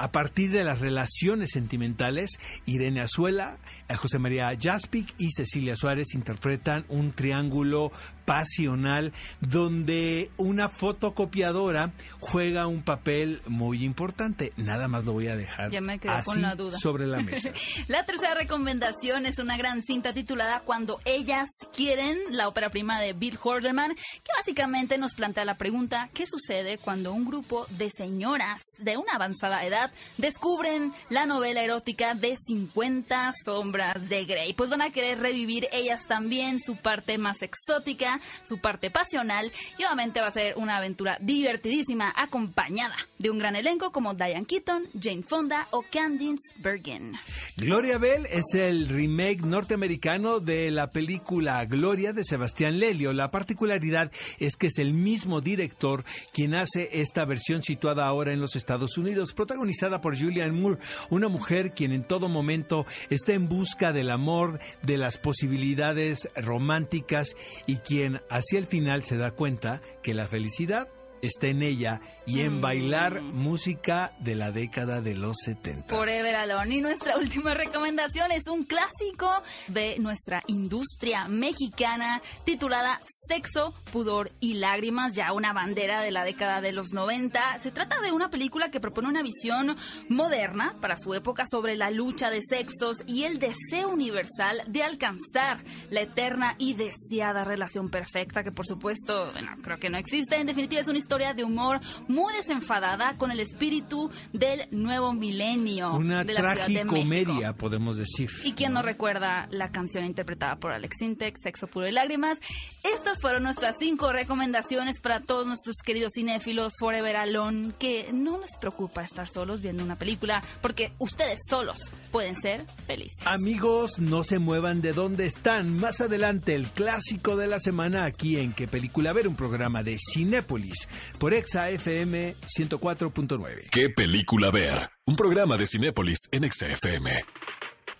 A 0.00 0.12
partir 0.12 0.50
de 0.50 0.64
las 0.64 0.78
relaciones 0.78 1.50
sentimentales, 1.50 2.38
Irene 2.64 3.02
Azuela, 3.02 3.58
eh, 3.86 3.96
José 3.96 4.18
María 4.18 4.50
Jaspic 4.58 5.14
y 5.18 5.30
Cecilia 5.30 5.76
Suárez 5.76 6.14
interpretan 6.14 6.86
un 6.88 7.12
triángulo 7.12 7.92
pasional 8.24 9.12
donde 9.40 10.30
una 10.36 10.68
fotocopiadora 10.68 11.92
juega 12.20 12.66
un 12.66 12.82
papel 12.82 13.42
muy 13.46 13.84
importante. 13.84 14.52
Nada 14.56 14.88
más 14.88 15.04
lo 15.04 15.12
voy 15.12 15.28
a 15.28 15.36
dejar 15.36 15.70
Ya 15.70 15.80
me 15.80 15.98
quedé 15.98 16.12
así 16.12 16.26
con 16.30 16.42
la 16.42 16.54
duda. 16.54 16.78
sobre 16.78 17.06
la 17.06 17.18
mesa. 17.22 17.50
La 17.88 18.04
tercera 18.04 18.34
recomendación 18.34 19.26
es 19.26 19.38
una 19.38 19.56
gran 19.56 19.82
cinta 19.82 20.12
titulada 20.12 20.60
Cuando 20.60 20.98
ellas 21.04 21.48
quieren, 21.74 22.18
la 22.30 22.48
ópera 22.48 22.68
prima 22.70 23.00
de 23.00 23.12
Bill 23.12 23.38
Horderman, 23.42 23.94
que 23.94 24.32
básicamente 24.36 24.98
nos 24.98 25.14
plantea 25.14 25.44
la 25.44 25.56
pregunta, 25.56 26.08
¿qué 26.14 26.24
sucede 26.26 26.78
cuando 26.78 27.12
un 27.12 27.24
grupo 27.24 27.66
de 27.70 27.90
señoras 27.90 28.62
de 28.78 28.96
una 28.96 29.14
avanzada 29.14 29.64
edad 29.64 29.90
descubren 30.18 30.92
la 31.08 31.26
novela 31.26 31.62
erótica 31.62 32.14
de 32.14 32.36
50 32.36 33.30
sombras 33.44 34.08
de 34.08 34.24
Grey? 34.24 34.52
Pues 34.54 34.70
van 34.70 34.82
a 34.82 34.90
querer 34.90 35.18
revivir 35.18 35.66
ellas 35.72 36.02
también 36.06 36.60
su 36.60 36.76
parte 36.76 37.18
más 37.18 37.42
exótica, 37.42 38.19
su 38.42 38.58
parte 38.58 38.90
pasional, 38.90 39.50
y 39.78 39.84
obviamente 39.84 40.20
va 40.20 40.28
a 40.28 40.32
ser 40.32 40.56
una 40.56 40.76
aventura 40.76 41.18
divertidísima 41.20 42.12
acompañada 42.16 42.96
de 43.18 43.30
un 43.30 43.38
gran 43.38 43.56
elenco 43.56 43.92
como 43.92 44.14
Diane 44.14 44.46
Keaton, 44.46 44.88
Jane 45.00 45.22
Fonda 45.22 45.68
o 45.72 45.84
Candice 45.90 46.54
Bergen. 46.56 47.14
Gloria 47.56 47.98
Bell 47.98 48.26
es 48.26 48.54
el 48.54 48.88
remake 48.88 49.42
norteamericano 49.42 50.40
de 50.40 50.70
la 50.70 50.90
película 50.90 51.64
Gloria 51.64 52.12
de 52.12 52.24
Sebastián 52.24 52.78
Lelio. 52.78 53.12
La 53.12 53.30
particularidad 53.30 54.10
es 54.38 54.56
que 54.56 54.68
es 54.68 54.78
el 54.78 54.94
mismo 54.94 55.40
director 55.40 56.04
quien 56.32 56.54
hace 56.54 56.88
esta 57.00 57.24
versión 57.24 57.62
situada 57.62 58.06
ahora 58.06 58.32
en 58.32 58.40
los 58.40 58.56
Estados 58.56 58.96
Unidos, 58.98 59.32
protagonizada 59.32 60.00
por 60.00 60.18
Julianne 60.18 60.58
Moore, 60.58 60.80
una 61.10 61.28
mujer 61.28 61.72
quien 61.74 61.92
en 61.92 62.04
todo 62.04 62.28
momento 62.28 62.86
está 63.10 63.32
en 63.32 63.48
busca 63.48 63.92
del 63.92 64.10
amor, 64.10 64.60
de 64.82 64.96
las 64.96 65.18
posibilidades 65.18 66.28
románticas 66.34 67.34
y 67.66 67.76
quien 67.76 67.99
hacia 68.28 68.58
el 68.58 68.66
final 68.66 69.04
se 69.04 69.16
da 69.16 69.32
cuenta 69.32 69.80
que 70.02 70.14
la 70.14 70.28
felicidad 70.28 70.88
está 71.22 71.48
en 71.48 71.62
ella 71.62 72.00
y 72.26 72.40
en 72.40 72.60
bailar 72.60 73.22
música 73.22 74.12
de 74.18 74.34
la 74.34 74.52
década 74.52 75.00
de 75.00 75.14
los 75.14 75.36
70. 75.44 75.94
Forever 75.94 76.34
Alone. 76.36 76.76
Y 76.76 76.80
nuestra 76.80 77.16
última 77.18 77.54
recomendación 77.54 78.30
es 78.32 78.46
un 78.46 78.64
clásico 78.64 79.30
de 79.68 79.98
nuestra 79.98 80.42
industria 80.46 81.28
mexicana 81.28 82.20
titulada 82.44 83.00
Sexo, 83.28 83.74
Pudor 83.92 84.32
y 84.40 84.54
Lágrimas, 84.54 85.14
ya 85.14 85.32
una 85.32 85.52
bandera 85.52 86.02
de 86.02 86.10
la 86.10 86.24
década 86.24 86.60
de 86.60 86.72
los 86.72 86.92
90. 86.92 87.58
Se 87.60 87.70
trata 87.70 88.00
de 88.00 88.12
una 88.12 88.30
película 88.30 88.70
que 88.70 88.80
propone 88.80 89.08
una 89.08 89.22
visión 89.22 89.76
moderna 90.08 90.76
para 90.80 90.96
su 90.96 91.14
época 91.14 91.44
sobre 91.50 91.76
la 91.76 91.90
lucha 91.90 92.30
de 92.30 92.40
sexos 92.42 92.98
y 93.06 93.24
el 93.24 93.38
deseo 93.38 93.88
universal 93.88 94.62
de 94.66 94.82
alcanzar 94.82 95.62
la 95.90 96.02
eterna 96.02 96.54
y 96.58 96.74
deseada 96.74 97.44
relación 97.44 97.88
perfecta, 97.88 98.42
que 98.42 98.52
por 98.52 98.66
supuesto, 98.66 99.32
bueno, 99.32 99.52
creo 99.62 99.78
que 99.78 99.90
no 99.90 99.98
existe. 99.98 100.36
En 100.36 100.46
definitiva, 100.46 100.80
es 100.80 100.88
una 100.88 100.98
historia 100.98 101.34
de 101.34 101.44
humor 101.44 101.80
muy 102.08 102.19
desenfadada 102.28 103.16
con 103.16 103.30
el 103.30 103.40
espíritu 103.40 104.10
del 104.32 104.68
nuevo 104.70 105.12
milenio. 105.12 105.92
Una 105.94 106.24
de 106.24 106.34
la 106.34 106.54
de 106.54 106.54
tragicomedia, 106.56 107.54
podemos 107.54 107.96
decir. 107.96 108.30
¿Y 108.44 108.52
quién 108.52 108.72
no 108.72 108.82
recuerda 108.82 109.48
la 109.50 109.70
canción 109.70 110.04
interpretada 110.04 110.56
por 110.56 110.72
Alex 110.72 110.96
Sintek, 110.98 111.36
Sexo 111.42 111.66
Puro 111.66 111.88
y 111.88 111.92
Lágrimas? 111.92 112.38
Estas 112.82 113.20
fueron 113.20 113.42
nuestras 113.42 113.76
cinco 113.78 114.12
recomendaciones 114.12 115.00
para 115.00 115.20
todos 115.20 115.46
nuestros 115.46 115.76
queridos 115.84 116.12
cinéfilos 116.14 116.74
Forever 116.78 117.16
Alone, 117.16 117.72
que 117.78 118.12
no 118.12 118.38
les 118.38 118.56
preocupa 118.60 119.02
estar 119.02 119.28
solos 119.28 119.60
viendo 119.60 119.82
una 119.82 119.96
película, 119.96 120.42
porque 120.60 120.92
ustedes 120.98 121.40
solos 121.48 121.90
pueden 122.12 122.34
ser 122.34 122.64
felices. 122.86 123.26
Amigos, 123.26 123.98
no 123.98 124.22
se 124.22 124.38
muevan 124.38 124.80
de 124.80 124.92
donde 124.92 125.26
están. 125.26 125.76
Más 125.76 126.00
adelante, 126.00 126.54
el 126.54 126.68
clásico 126.68 127.36
de 127.36 127.46
la 127.46 127.58
semana 127.58 128.04
aquí 128.04 128.36
en 128.36 128.52
¿Qué 128.60 128.68
película 128.68 129.12
ver? 129.12 129.26
Un 129.26 129.36
programa 129.36 129.82
de 129.82 129.96
Cinépolis 129.98 130.88
por 131.18 131.32
Exa 131.32 131.70
FM 132.00 132.34
104.9. 132.46 133.68
¿Qué 133.70 133.90
película 133.90 134.50
ver? 134.50 134.90
Un 135.06 135.16
programa 135.16 135.56
de 135.56 135.66
Cinépolis 135.66 136.28
en 136.32 136.50
XFM. 136.50 137.10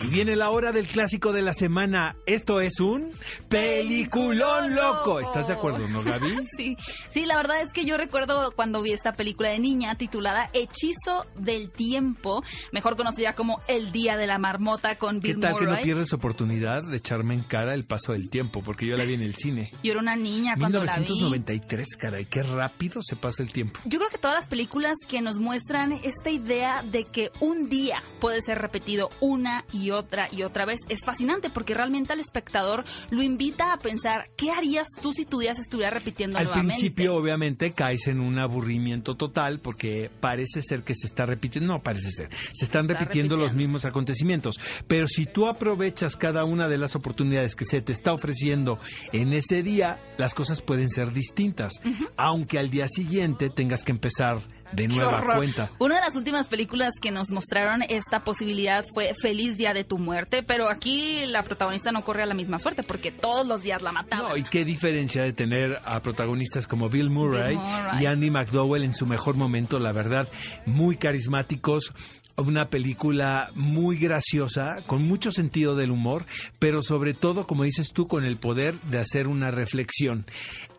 Y 0.03 0.07
viene 0.07 0.35
la 0.35 0.49
hora 0.49 0.73
del 0.73 0.87
clásico 0.87 1.33
de 1.33 1.43
la 1.43 1.53
semana. 1.53 2.17
Esto 2.25 2.63
es 2.63 2.81
un 2.81 3.11
peliculón 3.51 4.75
loco. 4.75 5.21
¿Estás 5.21 5.49
de 5.49 5.55
acuerdo, 5.55 5.87
no, 5.89 6.03
Gaby? 6.03 6.39
Sí, 6.57 6.77
sí, 7.11 7.27
la 7.27 7.37
verdad 7.37 7.61
es 7.61 7.73
que 7.73 7.85
yo 7.85 7.97
recuerdo 7.97 8.53
cuando 8.53 8.81
vi 8.81 8.93
esta 8.93 9.13
película 9.13 9.51
de 9.51 9.59
niña 9.59 9.95
titulada 9.97 10.51
Hechizo 10.55 11.27
del 11.37 11.71
Tiempo, 11.71 12.43
mejor 12.73 12.97
conocida 12.97 13.35
como 13.35 13.61
El 13.69 13.93
Día 13.93 14.17
de 14.17 14.27
la 14.27 14.39
Marmota 14.39 14.97
con 14.97 15.21
¿Qué 15.21 15.35
Bill 15.35 15.41
tal 15.41 15.57
que 15.57 15.67
no 15.67 15.79
pierdes 15.81 16.13
oportunidad 16.15 16.83
de 16.83 16.97
echarme 16.97 17.35
en 17.35 17.43
cara 17.43 17.75
el 17.75 17.85
paso 17.85 18.13
del 18.13 18.31
tiempo? 18.31 18.63
Porque 18.63 18.87
yo 18.87 18.97
la 18.97 19.05
vi 19.05 19.15
en 19.15 19.23
el 19.23 19.35
cine. 19.35 19.71
Yo 19.83 19.93
era 19.93 20.01
una 20.01 20.17
niña 20.17 20.55
cuando 20.59 20.83
la 20.83 20.97
vi. 20.97 21.03
1993, 21.03 21.87
caray, 21.99 22.25
qué 22.25 22.43
rápido 22.43 23.03
se 23.03 23.17
pasa 23.17 23.43
el 23.43 23.53
tiempo. 23.53 23.81
Yo 23.85 23.99
creo 23.99 24.11
que 24.11 24.19
todas 24.19 24.37
las 24.37 24.49
películas 24.49 24.95
que 25.09 25.21
nos 25.21 25.39
muestran 25.39 25.93
esta 25.93 26.31
idea 26.31 26.83
de 26.83 27.05
que 27.05 27.31
un 27.41 27.69
día 27.69 28.03
puede 28.19 28.41
ser 28.41 28.59
repetido 28.59 29.11
una 29.21 29.65
y 29.73 29.90
otra 29.91 30.29
y 30.31 30.43
otra 30.43 30.65
vez 30.65 30.81
es 30.89 31.01
fascinante 31.05 31.51
porque 31.51 31.75
realmente 31.75 32.13
al 32.13 32.21
espectador 32.21 32.85
lo 33.11 33.23
invita 33.23 33.73
a 33.73 33.79
pensar 33.79 34.31
qué 34.37 34.51
harías 34.51 34.89
tú 35.01 35.13
si 35.13 35.25
tu 35.25 35.39
día 35.41 35.55
se 35.55 35.63
estuviera 35.63 35.91
repitiendo 35.91 36.39
Al 36.39 36.45
nuevamente. 36.45 36.75
principio, 36.75 37.15
obviamente, 37.15 37.73
caes 37.73 38.07
en 38.07 38.21
un 38.21 38.39
aburrimiento 38.39 39.17
total 39.17 39.61
porque 39.61 40.11
parece 40.21 40.63
ser 40.63 40.83
que 40.83 40.95
se 40.95 41.07
está 41.07 41.27
repitiendo, 41.27 41.75
no 41.75 41.83
parece 41.83 42.11
ser, 42.11 42.29
se 42.53 42.65
están 42.65 42.83
está 42.83 42.99
repitiendo 42.99 43.37
los 43.37 43.55
mismos 43.55 43.85
acontecimientos. 43.85 44.59
Pero 44.87 45.07
si 45.07 45.27
tú 45.27 45.49
aprovechas 45.49 46.17
cada 46.17 46.45
una 46.45 46.69
de 46.69 46.79
las 46.79 46.97
oportunidades 46.97 47.55
que 47.55 47.65
se 47.65 47.81
te 47.81 47.93
está 47.93 48.13
ofreciendo 48.13 48.79
en 49.13 49.33
ese 49.33 49.63
día, 49.63 49.99
las 50.19 50.35
cosas 50.35 50.63
pueden 50.63 50.91
ser 50.91 51.13
distintas, 51.13 51.73
aunque 52.17 52.59
al 52.59 52.71
día 52.71 52.89
siguiente 52.89 53.51
tengas 53.51 53.85
que 53.85 53.93
empezar 53.93 54.39
de 54.73 54.89
nueva 54.89 55.23
cuenta. 55.37 55.71
Una 55.79 55.97
de 55.97 56.01
las 56.01 56.17
últimas 56.17 56.49
películas 56.49 56.93
que 57.01 57.11
nos 57.11 57.31
mostraron 57.31 57.83
esta 57.89 58.21
posibilidad 58.21 58.85
fue 58.95 59.15
Feliz 59.15 59.57
Día 59.57 59.75
de 59.75 59.85
tu 59.85 59.99
Muerte, 59.99 60.43
pero 60.43 60.71
aquí 60.71 61.27
la 61.27 61.43
protagonista 61.43 61.93
no 61.93 62.03
corre 62.03 62.23
a 62.23 62.27
la 62.27 62.35
misma 62.35 62.59
suerte 62.59 62.83
porque 62.83 63.11
todos 63.11 63.47
los 63.47 63.63
días 63.63 63.83
la 63.83 63.93
mataban. 63.93 64.31
No, 64.31 64.37
y 64.37 64.45
qué 64.45 64.65
diferencia 64.65 65.23
de 65.23 65.33
tener 65.33 65.81
a 65.85 66.01
protagonistas 66.03 66.67
como 66.67 66.89
Bill 66.89 67.11
Murray, 67.11 67.57
Bill 67.57 67.59
Murray. 67.59 68.03
y 68.03 68.07
Andy 68.07 68.31
McDowell 68.31 68.85
en 68.85 68.93
su 68.95 69.07
mejor 69.07 69.37
momento, 69.37 69.79
la 69.79 69.93
verdad, 69.93 70.29
muy 70.67 70.97
carismáticos. 70.97 71.93
Una 72.41 72.71
película 72.71 73.51
muy 73.55 73.99
graciosa, 73.99 74.83
con 74.87 75.03
mucho 75.03 75.31
sentido 75.31 75.77
del 75.77 75.91
humor, 75.91 76.25
pero 76.59 76.81
sobre 76.81 77.13
todo, 77.15 77.47
como 77.47 77.65
dices 77.65 77.93
tú, 77.93 78.09
con 78.09 78.25
el 78.25 78.39
poder 78.39 78.75
de 78.91 78.99
hacer 78.99 79.29
una 79.29 79.51
reflexión. 79.51 80.25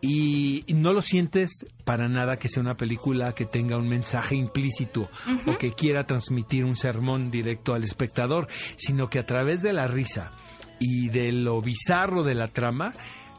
Y 0.00 0.64
no 0.68 0.92
lo 0.92 1.02
sientes 1.02 1.66
para 1.84 2.08
nada 2.08 2.38
que 2.38 2.48
sea 2.48 2.62
una 2.62 2.76
película 2.76 3.34
que 3.34 3.44
tenga 3.44 3.76
un 3.76 3.88
mensaje 3.88 4.34
implícito 4.34 5.08
o 5.46 5.56
que 5.58 5.72
quiera 5.72 6.06
transmitir 6.06 6.64
un 6.64 6.76
sermón 6.76 7.30
directo 7.30 7.74
al 7.74 7.84
espectador, 7.84 8.48
sino 8.76 9.08
que 9.08 9.18
a 9.18 9.26
través 9.26 9.62
de 9.62 9.72
la 9.72 9.86
risa 9.86 10.32
y 10.80 11.08
de 11.10 11.30
lo 11.30 11.62
bizarro 11.62 12.24
de 12.24 12.34
la 12.34 12.48
trama, 12.48 12.92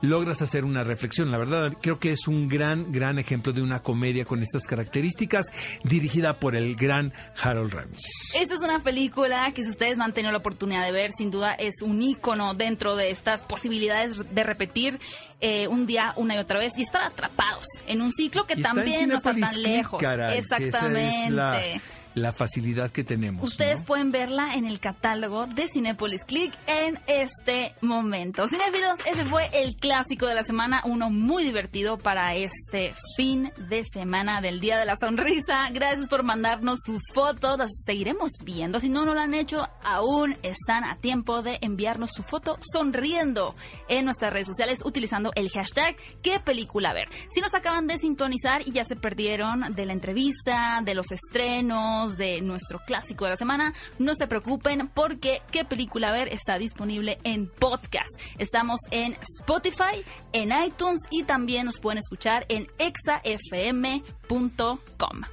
logras 0.03 0.41
hacer 0.41 0.65
una 0.65 0.83
reflexión. 0.83 1.31
La 1.31 1.37
verdad, 1.37 1.73
creo 1.81 1.97
que 1.97 2.11
es 2.11 2.27
un 2.27 2.47
gran, 2.47 2.91
gran 2.91 3.17
ejemplo 3.17 3.53
de 3.53 3.61
una 3.61 3.81
comedia 3.81 4.25
con 4.25 4.41
estas 4.41 4.67
características, 4.67 5.47
dirigida 5.83 6.39
por 6.39 6.55
el 6.55 6.75
gran 6.75 7.13
Harold 7.41 7.73
Ramis. 7.73 8.01
Esta 8.35 8.53
es 8.53 8.59
una 8.61 8.83
película 8.83 9.51
que 9.53 9.63
si 9.63 9.69
ustedes 9.69 9.97
no 9.97 10.03
han 10.03 10.13
tenido 10.13 10.31
la 10.31 10.39
oportunidad 10.39 10.83
de 10.83 10.91
ver, 10.91 11.11
sin 11.13 11.31
duda 11.31 11.53
es 11.53 11.81
un 11.81 12.01
ícono 12.01 12.53
dentro 12.53 12.95
de 12.95 13.11
estas 13.11 13.43
posibilidades 13.43 14.21
de 14.29 14.43
repetir 14.43 14.99
eh, 15.39 15.67
un 15.67 15.85
día 15.85 16.13
una 16.17 16.35
y 16.35 16.37
otra 16.37 16.59
vez 16.59 16.73
y 16.77 16.81
estar 16.81 17.01
atrapados 17.01 17.65
en 17.87 18.01
un 18.01 18.11
ciclo 18.11 18.45
que 18.45 18.55
Y 18.57 18.61
también 18.61 19.09
no 19.09 19.17
está 19.17 19.33
tan 19.33 19.61
lejos. 19.61 20.01
caray, 20.01 20.37
Exactamente. 20.37 21.81
La- 22.15 22.33
facilidad 22.33 22.91
que 22.91 23.03
tenemos. 23.03 23.43
Ustedes 23.43 23.81
¿no? 23.81 23.85
pueden 23.85 24.11
verla 24.11 24.55
en 24.55 24.65
el 24.65 24.79
catálogo 24.79 25.45
de 25.47 25.67
Cinepolis 25.67 26.25
Click 26.25 26.51
en 26.67 26.99
este 27.07 27.75
momento. 27.81 28.47
Cinefilos, 28.47 28.99
ese 29.05 29.25
fue 29.25 29.49
el 29.53 29.75
clásico 29.75 30.25
de 30.27 30.35
la 30.35 30.43
semana, 30.43 30.81
uno 30.85 31.09
muy 31.09 31.43
divertido 31.43 31.97
para 31.97 32.33
este 32.35 32.93
fin 33.15 33.51
de 33.69 33.83
semana 33.85 34.41
del 34.41 34.59
Día 34.59 34.77
de 34.77 34.85
la 34.85 34.95
Sonrisa. 34.95 35.69
Gracias 35.71 36.07
por 36.07 36.23
mandarnos 36.23 36.79
sus 36.85 37.01
fotos, 37.13 37.57
las 37.57 37.69
seguiremos 37.85 38.31
viendo. 38.43 38.79
Si 38.79 38.89
no, 38.89 39.05
no 39.05 39.13
lo 39.13 39.19
han 39.21 39.33
hecho, 39.33 39.67
aún 39.83 40.35
están 40.43 40.83
a 40.83 40.95
tiempo 40.97 41.41
de 41.43 41.59
enviarnos 41.61 42.11
su 42.11 42.23
foto 42.23 42.57
sonriendo 42.61 43.55
en 43.89 44.05
nuestras 44.05 44.33
redes 44.33 44.47
sociales 44.47 44.79
utilizando 44.83 45.31
el 45.35 45.49
hashtag 45.49 45.95
qué 46.21 46.39
película 46.39 46.93
ver. 46.93 47.07
Si 47.29 47.41
nos 47.41 47.53
acaban 47.53 47.87
de 47.87 47.97
sintonizar 47.97 48.67
y 48.67 48.71
ya 48.71 48.83
se 48.83 48.95
perdieron 48.95 49.73
de 49.73 49.85
la 49.85 49.93
entrevista, 49.93 50.79
de 50.83 50.95
los 50.95 51.11
estrenos, 51.11 52.02
de 52.11 52.41
nuestro 52.41 52.79
clásico 52.85 53.25
de 53.25 53.31
la 53.31 53.37
semana, 53.37 53.73
no 53.99 54.13
se 54.13 54.27
preocupen 54.27 54.89
porque 54.93 55.41
qué 55.51 55.65
película 55.65 56.11
ver 56.11 56.27
está 56.27 56.57
disponible 56.57 57.17
en 57.23 57.47
podcast. 57.47 58.09
Estamos 58.37 58.79
en 58.91 59.15
Spotify, 59.39 60.03
en 60.33 60.51
iTunes 60.65 61.01
y 61.09 61.23
también 61.23 61.65
nos 61.65 61.79
pueden 61.79 61.99
escuchar 61.99 62.45
en 62.49 62.67
exafm.com. 62.77 64.11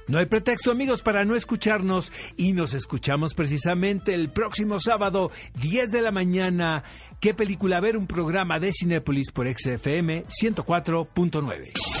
No 0.07 0.17
hay 0.17 0.25
pretexto, 0.25 0.71
amigos, 0.71 1.01
para 1.01 1.25
no 1.25 1.35
escucharnos 1.35 2.11
y 2.37 2.53
nos 2.53 2.73
escuchamos 2.73 3.33
precisamente 3.33 4.13
el 4.13 4.29
próximo 4.29 4.79
sábado, 4.79 5.31
10 5.55 5.91
de 5.91 6.01
la 6.01 6.11
mañana. 6.11 6.83
¿Qué 7.19 7.33
película 7.33 7.79
ver? 7.79 7.97
Un 7.97 8.07
programa 8.07 8.59
de 8.59 8.71
Cinépolis 8.73 9.31
por 9.31 9.47
XFM 9.47 10.25
104.9. 10.25 12.00